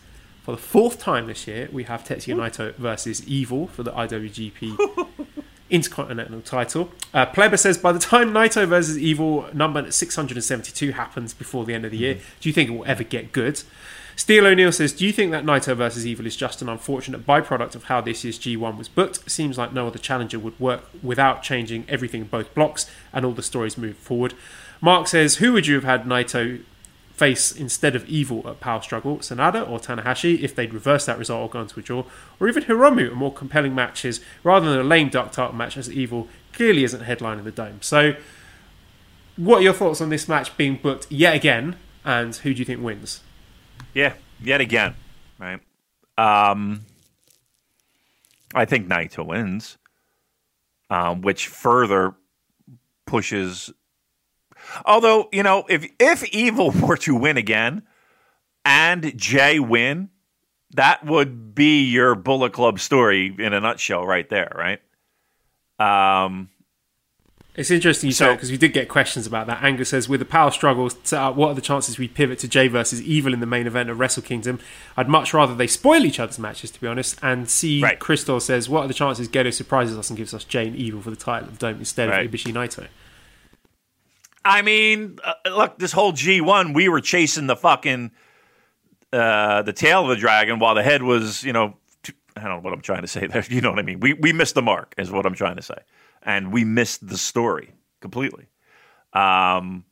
[0.43, 5.07] for the fourth time this year we have Tetsuya Naito versus Evil for the IWGP
[5.69, 6.91] Intercontinental title.
[7.13, 11.85] Uh, Pleber says by the time Naito versus Evil number 672 happens before the end
[11.85, 13.63] of the year, do you think it will ever get good?
[14.15, 17.75] Steel O'Neill says, Do you think that Naito versus Evil is just an unfortunate byproduct
[17.75, 19.29] of how this year's G1 was booked?
[19.29, 23.33] Seems like no other challenger would work without changing everything in both blocks and all
[23.33, 24.33] the stories move forward.
[24.79, 26.61] Mark says, Who would you have had Naito
[27.15, 29.17] face instead of Evil at Power Struggle?
[29.17, 32.05] Sanada or Tanahashi if they'd reversed that result or gone to a draw?
[32.39, 35.91] Or even Hiromu in more compelling matches rather than a lame duck title match as
[35.91, 37.81] Evil clearly isn't headlining the Dome.
[37.81, 38.15] So,
[39.35, 41.75] what are your thoughts on this match being booked yet again?
[42.03, 43.21] And who do you think wins?
[43.93, 44.95] Yeah, yet again,
[45.39, 45.59] right?
[46.17, 46.81] Um,
[48.53, 49.77] I think Naito wins,
[50.89, 52.15] um, which further
[53.05, 53.73] pushes.
[54.85, 57.83] Although you know, if if Evil were to win again,
[58.63, 60.09] and Jay win,
[60.73, 64.81] that would be your Bullet Club story in a nutshell, right there, right?
[65.79, 66.49] Um,
[67.55, 69.63] It's interesting you say because we did get questions about that.
[69.63, 72.47] Angus says, with the power struggle set up, what are the chances we pivot to
[72.49, 74.59] Jay versus Evil in the main event of Wrestle Kingdom?
[74.97, 77.17] I'd much rather they spoil each other's matches, to be honest.
[77.21, 77.81] And C.
[77.81, 77.97] Right.
[77.99, 81.01] Crystal says, what are the chances Gedo surprises us and gives us Jay and Evil
[81.01, 82.25] for the title of Dome instead Right.
[82.25, 82.87] of Ibushi Naito?
[84.45, 88.11] I mean, uh, look, this whole G one, we were chasing the fucking
[89.11, 92.49] uh, the tail of the dragon while the head was, you know, t- I don't
[92.49, 93.43] know what I'm trying to say there.
[93.49, 93.99] You know what I mean?
[93.99, 95.79] We we missed the mark, is what I'm trying to say,
[96.21, 98.45] and we missed the story completely.
[99.13, 99.85] Um,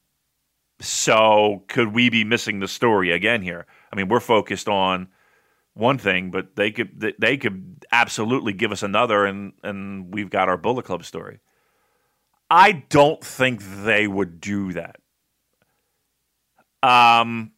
[0.80, 3.66] so could we be missing the story again here?
[3.92, 5.08] I mean, we're focused on
[5.74, 10.48] one thing, but they could they could absolutely give us another, and and we've got
[10.48, 11.40] our Bullet Club story.
[12.56, 14.98] I don't think they would do that.
[16.84, 17.52] Um,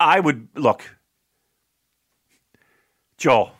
[0.00, 0.82] I would look,
[3.16, 3.52] Joel.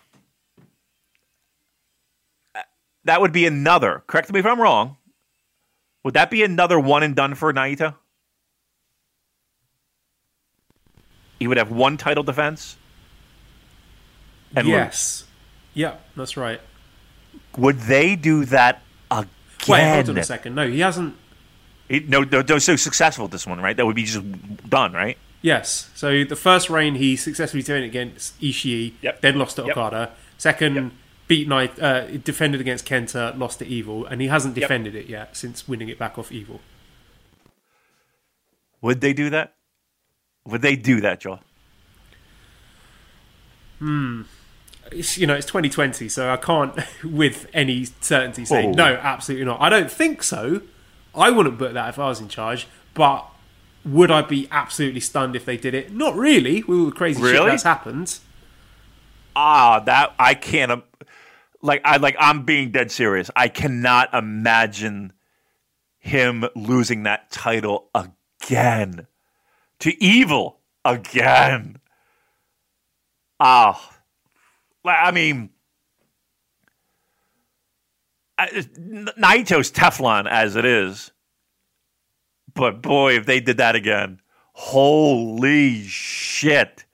[2.56, 2.62] uh,
[3.04, 4.02] That would be another.
[4.08, 4.96] Correct me if I'm wrong.
[6.02, 7.94] Would that be another one and done for Naito?
[11.38, 12.76] He would have one title defense.
[14.56, 14.74] And lose.
[14.74, 15.24] yes.
[15.72, 16.60] Yeah, that's right.
[17.56, 19.30] Would they do that again?
[19.68, 20.54] Wait, hold on a second.
[20.54, 21.14] No, he hasn't.
[21.88, 23.76] He- no, no, no, so successful at this one, right?
[23.76, 25.16] That would be just done, right?
[25.42, 25.90] Yes.
[25.94, 29.20] So the first reign, he successfully defended against Ishii, Yep.
[29.20, 29.76] then lost to Yep.
[29.76, 30.10] Okada.
[30.38, 30.90] Second,
[31.28, 34.62] beat Knight, uh, defended against Kenta, lost to Evil, and he hasn't Yep.
[34.62, 36.60] defended it yet since winning it back off Evil.
[38.80, 39.54] Would they do that?
[40.44, 41.40] Would they do that, Joel?
[43.80, 44.26] It's,
[44.92, 48.72] you know, it's 2020, so I can't, with any certainty, say Whoa.
[48.72, 49.60] no, absolutely not.
[49.60, 50.62] I don't think so.
[51.14, 53.26] I wouldn't book that if I was in charge, but
[53.84, 55.92] would I be absolutely stunned if they did it?
[55.92, 56.62] Not really.
[56.62, 58.18] With all the crazy shit that's happened.
[59.34, 60.82] Ah, that I can't.
[61.62, 62.16] Like I like.
[62.18, 63.30] I'm being dead serious.
[63.36, 65.12] I cannot imagine
[65.98, 69.06] him losing that title again
[69.80, 71.78] to Evil again.
[73.38, 73.95] Ah,
[74.86, 75.50] Like, I mean,
[78.38, 81.10] Naito's Teflon as it is,
[82.54, 84.20] but boy, if they did that again,
[84.52, 86.84] holy shit,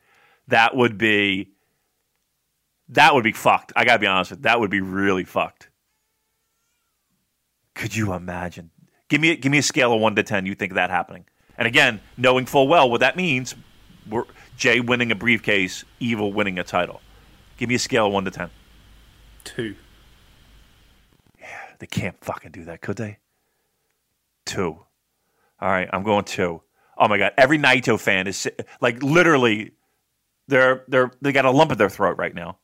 [0.49, 1.51] that would be
[2.89, 3.75] that would be fucked.
[3.77, 5.69] I gotta be honest with you, that would be really fucked.
[7.75, 8.71] Could you imagine?
[9.09, 10.47] Give me give me a scale of one to ten.
[10.47, 11.27] You think of that happening?
[11.59, 13.55] And again, knowing full well what that means,
[14.57, 17.03] Jay winning a briefcase, Evil winning a title.
[17.63, 18.51] Give me a scale of one to ten.
[19.45, 19.77] Two.
[21.39, 21.47] Yeah,
[21.79, 23.19] They can't fucking do that, could they?
[24.45, 24.81] Two.
[25.61, 26.61] All right, I'm going two.
[26.99, 29.75] Oh my god, every Naito fan is like literally,
[30.49, 32.59] they're they're they got a lump in their throat right now.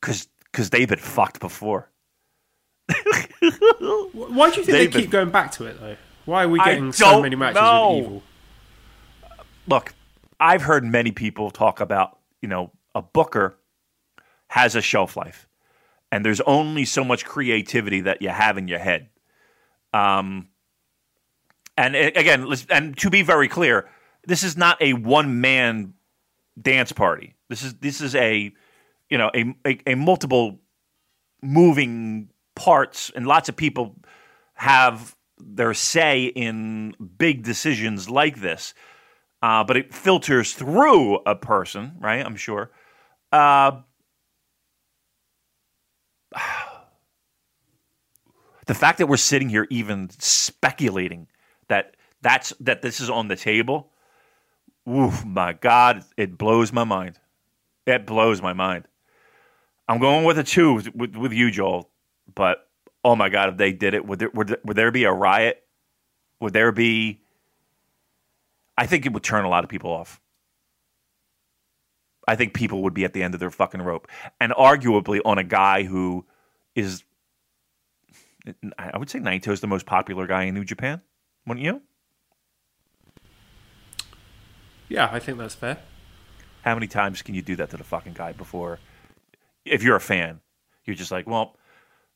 [0.00, 1.90] Cause cause they've been fucked before.
[2.92, 4.92] Why do you think they David.
[4.92, 5.96] keep going back to it though?
[6.26, 7.88] Why are we getting so many matches know.
[7.88, 8.22] with Evil?
[9.66, 9.94] Look,
[10.38, 13.58] I've heard many people talk about you know a booker
[14.48, 15.48] has a shelf life,
[16.10, 19.08] and there's only so much creativity that you have in your head.
[19.94, 20.48] Um,
[21.76, 23.88] and again, and to be very clear,
[24.26, 25.94] this is not a one man
[26.60, 27.34] dance party.
[27.48, 28.52] This is this is a
[29.08, 30.60] you know a, a, a multiple
[31.42, 33.96] moving parts, and lots of people
[34.54, 38.74] have their say in big decisions like this.
[39.40, 42.24] Uh, but it filters through a person, right?
[42.24, 42.70] I'm sure.
[43.32, 43.80] Uh,
[48.66, 51.26] the fact that we're sitting here even speculating
[51.68, 53.90] that that's that this is on the table,
[54.86, 57.18] my God, it blows my mind.
[57.86, 58.86] It blows my mind.
[59.88, 61.90] I'm going with a two with, with, with you, Joel.
[62.34, 62.68] But
[63.04, 65.12] oh my God, if they did it, would there, would there, would there be a
[65.12, 65.62] riot?
[66.40, 67.20] Would there be?
[68.78, 70.21] I think it would turn a lot of people off.
[72.26, 74.08] I think people would be at the end of their fucking rope,
[74.40, 76.24] and arguably on a guy who
[76.74, 77.04] is,
[78.78, 81.00] I would say Naito is the most popular guy in New Japan.
[81.46, 81.82] Wouldn't you?
[84.88, 85.78] Yeah, I think that's fair.
[86.62, 88.78] How many times can you do that to the fucking guy before?
[89.64, 90.40] If you're a fan,
[90.84, 91.56] you're just like, well,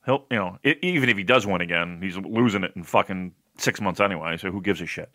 [0.05, 3.33] he'll, you know, e- even if he does win again, he's losing it in fucking
[3.57, 4.37] six months anyway.
[4.37, 5.11] So who gives a shit?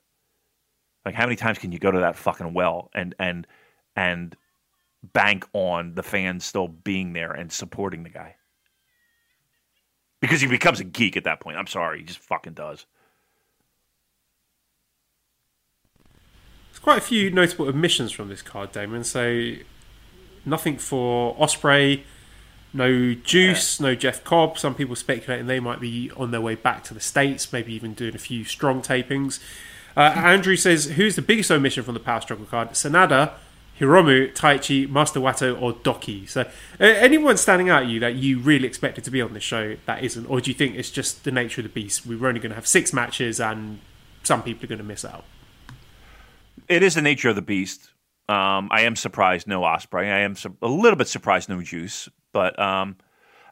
[1.05, 3.47] Like, how many times can you go to that fucking well and and
[3.97, 4.37] and
[5.03, 8.37] bank on the fans still being there and supporting the guy?
[10.21, 11.57] Because he becomes a geek at that point.
[11.57, 12.87] I'm sorry, he just fucking does.
[16.71, 19.05] There's quite a few notable omissions from this card, Damon.
[19.05, 19.55] So
[20.45, 22.05] nothing for Ospreay,
[22.73, 24.59] no Juice, no Jeff Cobb.
[24.59, 27.93] Some people speculating they might be on their way back to the states, maybe even
[27.95, 29.41] doing a few strong tapings.
[29.97, 32.71] Uh, Andrew says, "Who's the biggest omission from the Power Struggle card?
[32.71, 33.33] Sanada,
[33.81, 36.45] Hiromu, Taichi, Master Wato, or Douki?" So, uh,
[36.79, 40.03] anyone standing out at you that you really expected to be on this show that
[40.05, 42.07] isn't, or do you think it's just the nature of the beast?
[42.07, 43.81] We're only going to have six matches, and
[44.23, 45.25] some people are going to miss out.
[46.69, 47.91] it is the nature of the beast.
[48.29, 50.05] Um, I am surprised no Ospreay.
[50.05, 52.09] I am su- a little bit surprised no Juice.
[52.33, 52.97] But um,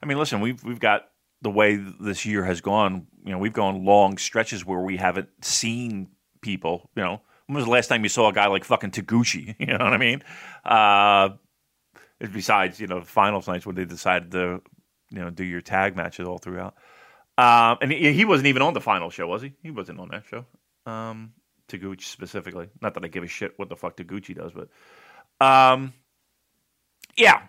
[0.02, 1.08] I mean, listen, we've we've got
[1.42, 3.06] the way this year has gone.
[3.24, 6.08] You know, we've gone long stretches where we haven't seen
[6.40, 6.88] people.
[6.94, 9.56] You know, when was the last time you saw a guy like fucking Taguchi?
[9.58, 10.22] You know what I mean?
[10.64, 11.30] Uh,
[12.32, 14.62] besides, you know, finals nights when they decided to,
[15.10, 16.76] you know, do your tag matches all throughout.
[17.36, 19.54] Um, and he, he wasn't even on the final show, was he?
[19.64, 20.46] He wasn't on that show.
[20.86, 21.32] Um,
[21.68, 22.68] Taguchi specifically.
[22.80, 25.92] Not that I give a shit what the fuck Taguchi does, but um,
[27.16, 27.42] yeah,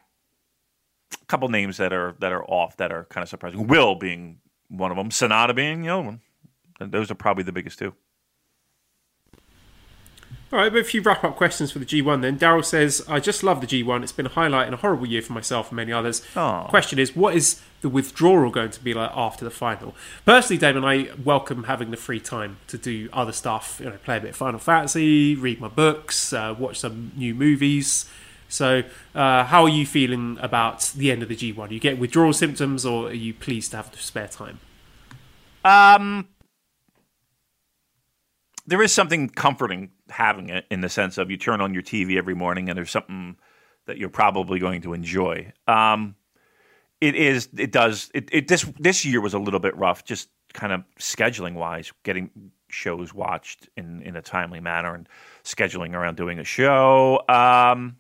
[1.22, 3.68] a couple names that are that are off that are kind of surprising.
[3.68, 5.10] Will being one of them.
[5.10, 6.22] Sanada being the other one.
[6.80, 7.94] Those are probably the biggest two.
[10.54, 12.38] All right, but a few wrap up questions for the G1 then.
[12.38, 14.04] Daryl says, I just love the G1.
[14.04, 16.22] It's been a highlight and a horrible year for myself and many others.
[16.36, 16.68] Aw.
[16.68, 19.96] Question is, what is the withdrawal going to be like after the final?
[20.26, 24.18] Personally, Damon, I welcome having the free time to do other stuff, you know, play
[24.18, 28.10] a bit of Final Fantasy, read my books, uh, watch some new movies.
[28.50, 28.84] So,
[29.16, 31.70] uh, how are you feeling about the end of the G1?
[31.70, 34.60] Are you get withdrawal symptoms or are you pleased to have the spare time?
[35.64, 36.28] Um,
[38.68, 42.18] there is something comforting having it in the sense of you turn on your TV
[42.18, 43.38] every morning and there's something
[43.88, 45.52] that you're probably going to enjoy.
[45.68, 46.16] Um,
[47.00, 47.50] it is.
[47.58, 48.12] It does.
[48.14, 51.92] It, it this this year was a little bit rough, just kind of scheduling wise,
[52.04, 52.30] getting
[52.70, 55.10] shows watched in in a timely manner and
[55.44, 57.20] scheduling around doing a show.
[57.28, 57.98] Um,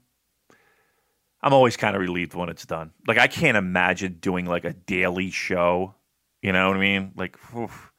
[1.41, 2.91] I'm always kind of relieved when it's done.
[3.07, 5.95] Like I can't imagine doing like a daily show.
[6.43, 7.13] You know what I mean?
[7.15, 7.91] Like oof,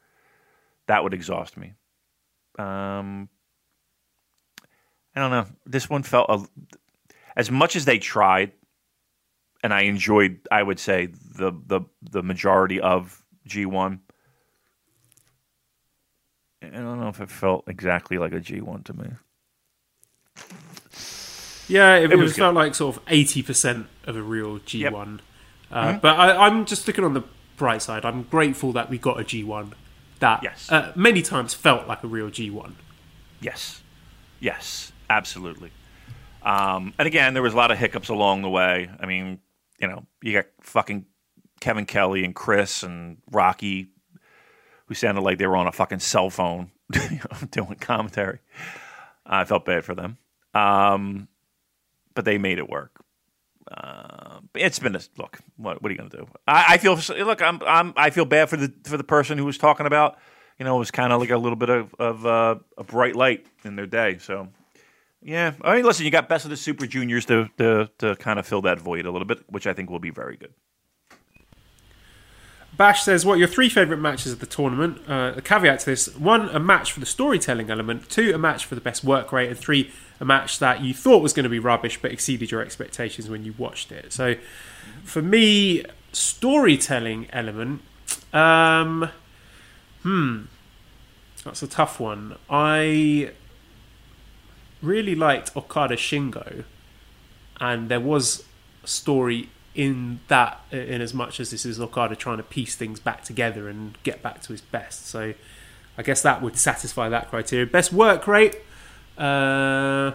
[0.87, 1.73] that would exhaust me.
[2.57, 3.27] Um,
[5.15, 5.45] I don't know.
[5.65, 6.45] This one felt a,
[7.35, 8.51] as much as they tried
[9.63, 10.39] and I enjoyed.
[10.51, 13.99] I would say the the the majority of G1.
[16.61, 19.09] I don't know if it felt exactly like a G1 to me.
[21.67, 24.93] Yeah, it, it, was felt like sort of eighty percent of a real G Yep.
[24.93, 25.21] one.
[25.71, 27.23] Uh, But I, I'm just looking on the
[27.57, 28.05] bright side.
[28.05, 29.73] I'm grateful that we got a G one
[30.19, 30.71] that Yes.
[30.71, 32.75] uh, many times felt like a real G one.
[33.41, 33.81] Yes,
[34.39, 35.71] yes, absolutely.
[36.41, 38.89] Um, and again, there was a lot of hiccups along the way.
[38.99, 39.39] I mean,
[39.79, 41.05] you know, you got fucking
[41.61, 43.89] Kevin Kelly and Chris and Rocky,
[44.87, 46.71] who sounded like they were on a fucking cell phone
[47.51, 48.39] doing commentary.
[49.25, 50.17] I felt bad for them,
[50.53, 51.29] um,
[52.13, 52.99] but they made it work.
[53.71, 55.39] Uh, it's been a look.
[55.55, 56.27] What, what are you going to do?
[56.45, 57.41] I, I feel look.
[57.41, 60.17] I'm, I'm I feel bad for the for the person who was talking about.
[60.59, 63.15] You know, it was kind of like a little bit of, of uh, a bright
[63.15, 64.17] light in their day.
[64.19, 64.49] So,
[65.23, 65.53] yeah.
[65.61, 68.47] I mean, listen, you got best of the Super Juniors to, to to kind of
[68.47, 70.53] fill that void a little bit, which I think will be very good.
[72.75, 75.85] Bash says, "What are your three favorite matches of the tournament?" Uh, a caveat to
[75.85, 79.31] this: one, a match for the storytelling element; two, a match for the best work
[79.31, 82.49] rate; and three, a match that you thought was going to be rubbish but exceeded
[82.49, 84.11] your expectations when you watched it.
[84.11, 84.35] So,
[85.03, 87.81] for me, storytelling element.
[88.33, 89.09] Um,
[90.01, 90.41] hmm,
[91.45, 92.37] that's a tough one.
[92.49, 93.33] I
[94.83, 96.63] really liked Okada Shingo,
[97.59, 98.43] and there was
[98.83, 102.99] a story in that in as much as this is Okada trying to piece things
[102.99, 105.07] back together and get back to his best.
[105.07, 105.33] So
[105.97, 107.65] I guess that would satisfy that criteria.
[107.65, 108.57] Best work rate.
[109.17, 110.11] Uh,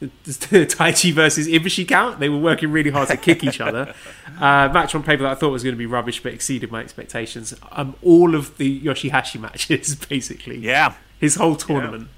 [0.02, 2.20] Taichi versus Ibushi count?
[2.20, 3.94] They were working really hard to kick each other.
[4.34, 6.80] Uh, match on paper that I thought was going to be rubbish, but exceeded my
[6.80, 7.54] expectations.
[7.70, 10.58] Um, all of the Yoshihashi matches, basically.
[10.58, 12.08] Yeah, His whole tournament.
[12.08, 12.13] yeah.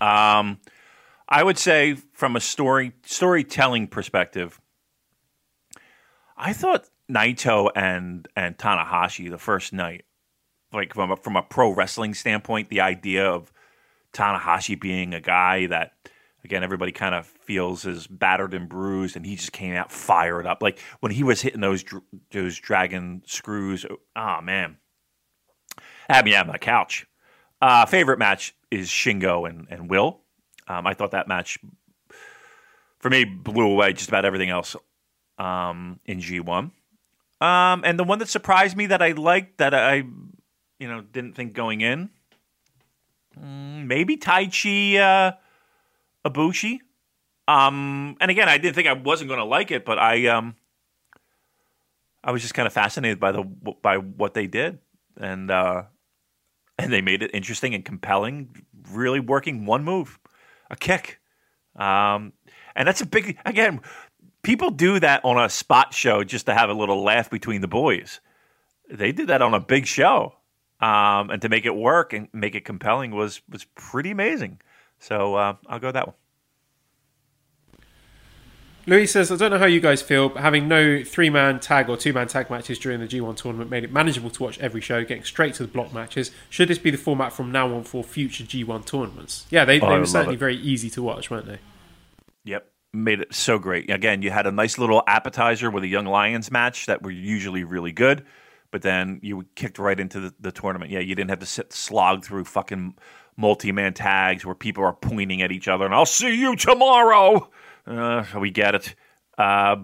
[0.00, 0.58] Um,
[1.28, 4.60] I would say from a story storytelling perspective,
[6.36, 10.04] I thought Naito and and Tanahashi the first night,
[10.72, 13.52] like from a, from a pro wrestling standpoint, the idea of
[14.12, 15.92] Tanahashi being a guy that
[16.44, 20.46] again everybody kind of feels is battered and bruised, and he just came out fired
[20.46, 20.62] up.
[20.62, 21.84] Like when he was hitting those
[22.32, 23.86] those dragon screws,
[24.16, 24.78] oh man,
[26.08, 27.06] had me on my couch.
[27.62, 30.20] Uh, favorite match is Shingo and, and Will.
[30.68, 31.58] Um, I thought that match,
[32.98, 34.76] for me, blew away just about everything else
[35.38, 36.70] um, in G1.
[37.40, 39.96] Um, and the one that surprised me that I liked, that I,
[40.78, 42.10] you know, didn't think going in,
[43.38, 45.32] mm, maybe Taichi uh,
[46.24, 46.78] Ibushi.
[47.48, 50.54] Um, and again, I didn't think I wasn't going to like it, but I, um,
[52.22, 54.78] I was just kind of fascinated by the by what they did,
[55.16, 55.84] and uh,
[56.84, 58.64] and they made it interesting and compelling.
[58.90, 60.18] Really working one move,
[60.70, 61.20] a kick,
[61.76, 62.32] um,
[62.74, 63.80] and that's a big again.
[64.42, 67.68] People do that on a spot show just to have a little laugh between the
[67.68, 68.20] boys.
[68.90, 70.34] They did that on a big show,
[70.80, 74.60] um, and to make it work and make it compelling was was pretty amazing.
[74.98, 76.16] So uh, I'll go that one.
[78.90, 81.88] Louis says, I don't know how you guys feel, but having no three man tag
[81.88, 84.80] or two man tag matches during the G1 tournament made it manageable to watch every
[84.80, 86.32] show, getting straight to the block matches.
[86.48, 89.46] Should this be the format from now on for future G1 tournaments?
[89.48, 90.40] Yeah, they, Oh, they were certainly it.
[90.40, 91.60] very easy to watch, weren't they?
[92.42, 92.66] Yep.
[92.92, 93.88] Made it so great.
[93.88, 97.62] Again, you had a nice little appetizer with a Young Lions match that were usually
[97.62, 98.26] really good,
[98.72, 100.90] but then you kicked right into the, the tournament.
[100.90, 102.96] Yeah, you didn't have to sit slog through fucking
[103.36, 107.48] multi man tags where people are pointing at each other and I'll see you tomorrow.
[107.86, 108.94] Uh, we get it.
[109.36, 109.76] Uh,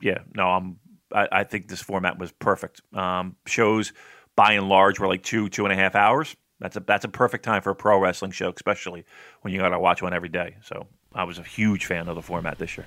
[0.00, 0.76] yeah, no, I'm.
[1.12, 2.80] I, I think this format was perfect.
[2.94, 3.92] Um, shows
[4.34, 6.34] by and large were like two, two and a half hours.
[6.58, 9.04] That's a that's a perfect time for a pro wrestling show, especially
[9.42, 10.56] when you got to watch one every day.
[10.64, 12.86] So I was a huge fan of the format this year.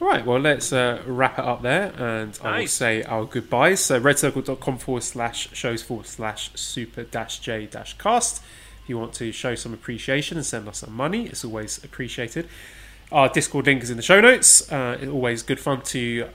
[0.00, 3.80] All right, well, let's uh, wrap it up there, and I will say our goodbyes.
[3.84, 8.40] So, redcircle.com forward slash shows forward slash super dash j dash cast.
[8.84, 12.48] If you want to show some appreciation and send us some money, it's always appreciated.
[13.10, 14.70] Our Discord link is in the show notes.
[14.70, 16.28] Uh, it's always good fun to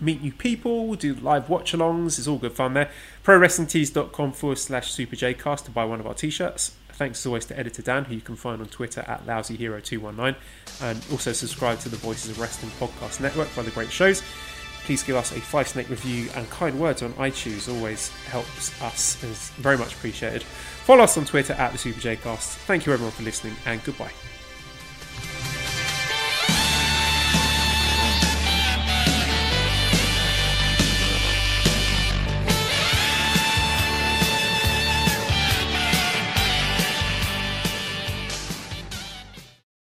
[0.00, 2.18] meet new people, do live watch alongs.
[2.18, 2.90] It's all good fun there.
[3.24, 6.74] ProWrestlingTees.com forward slash Super Jcast to buy one of our t shirts.
[6.92, 10.36] Thanks as always to Editor Dan, who you can find on Twitter at LousyHero219,
[10.82, 14.22] and also subscribe to the Voices of Wrestling podcast network for other great shows.
[14.84, 17.72] Please give us a five snake review and kind words on iTunes.
[17.72, 19.22] Always helps us.
[19.22, 20.42] Is very much appreciated.
[20.42, 22.56] Follow us on Twitter at the Super Jcast.
[22.66, 24.29] Thank you everyone for listening, and goodbye.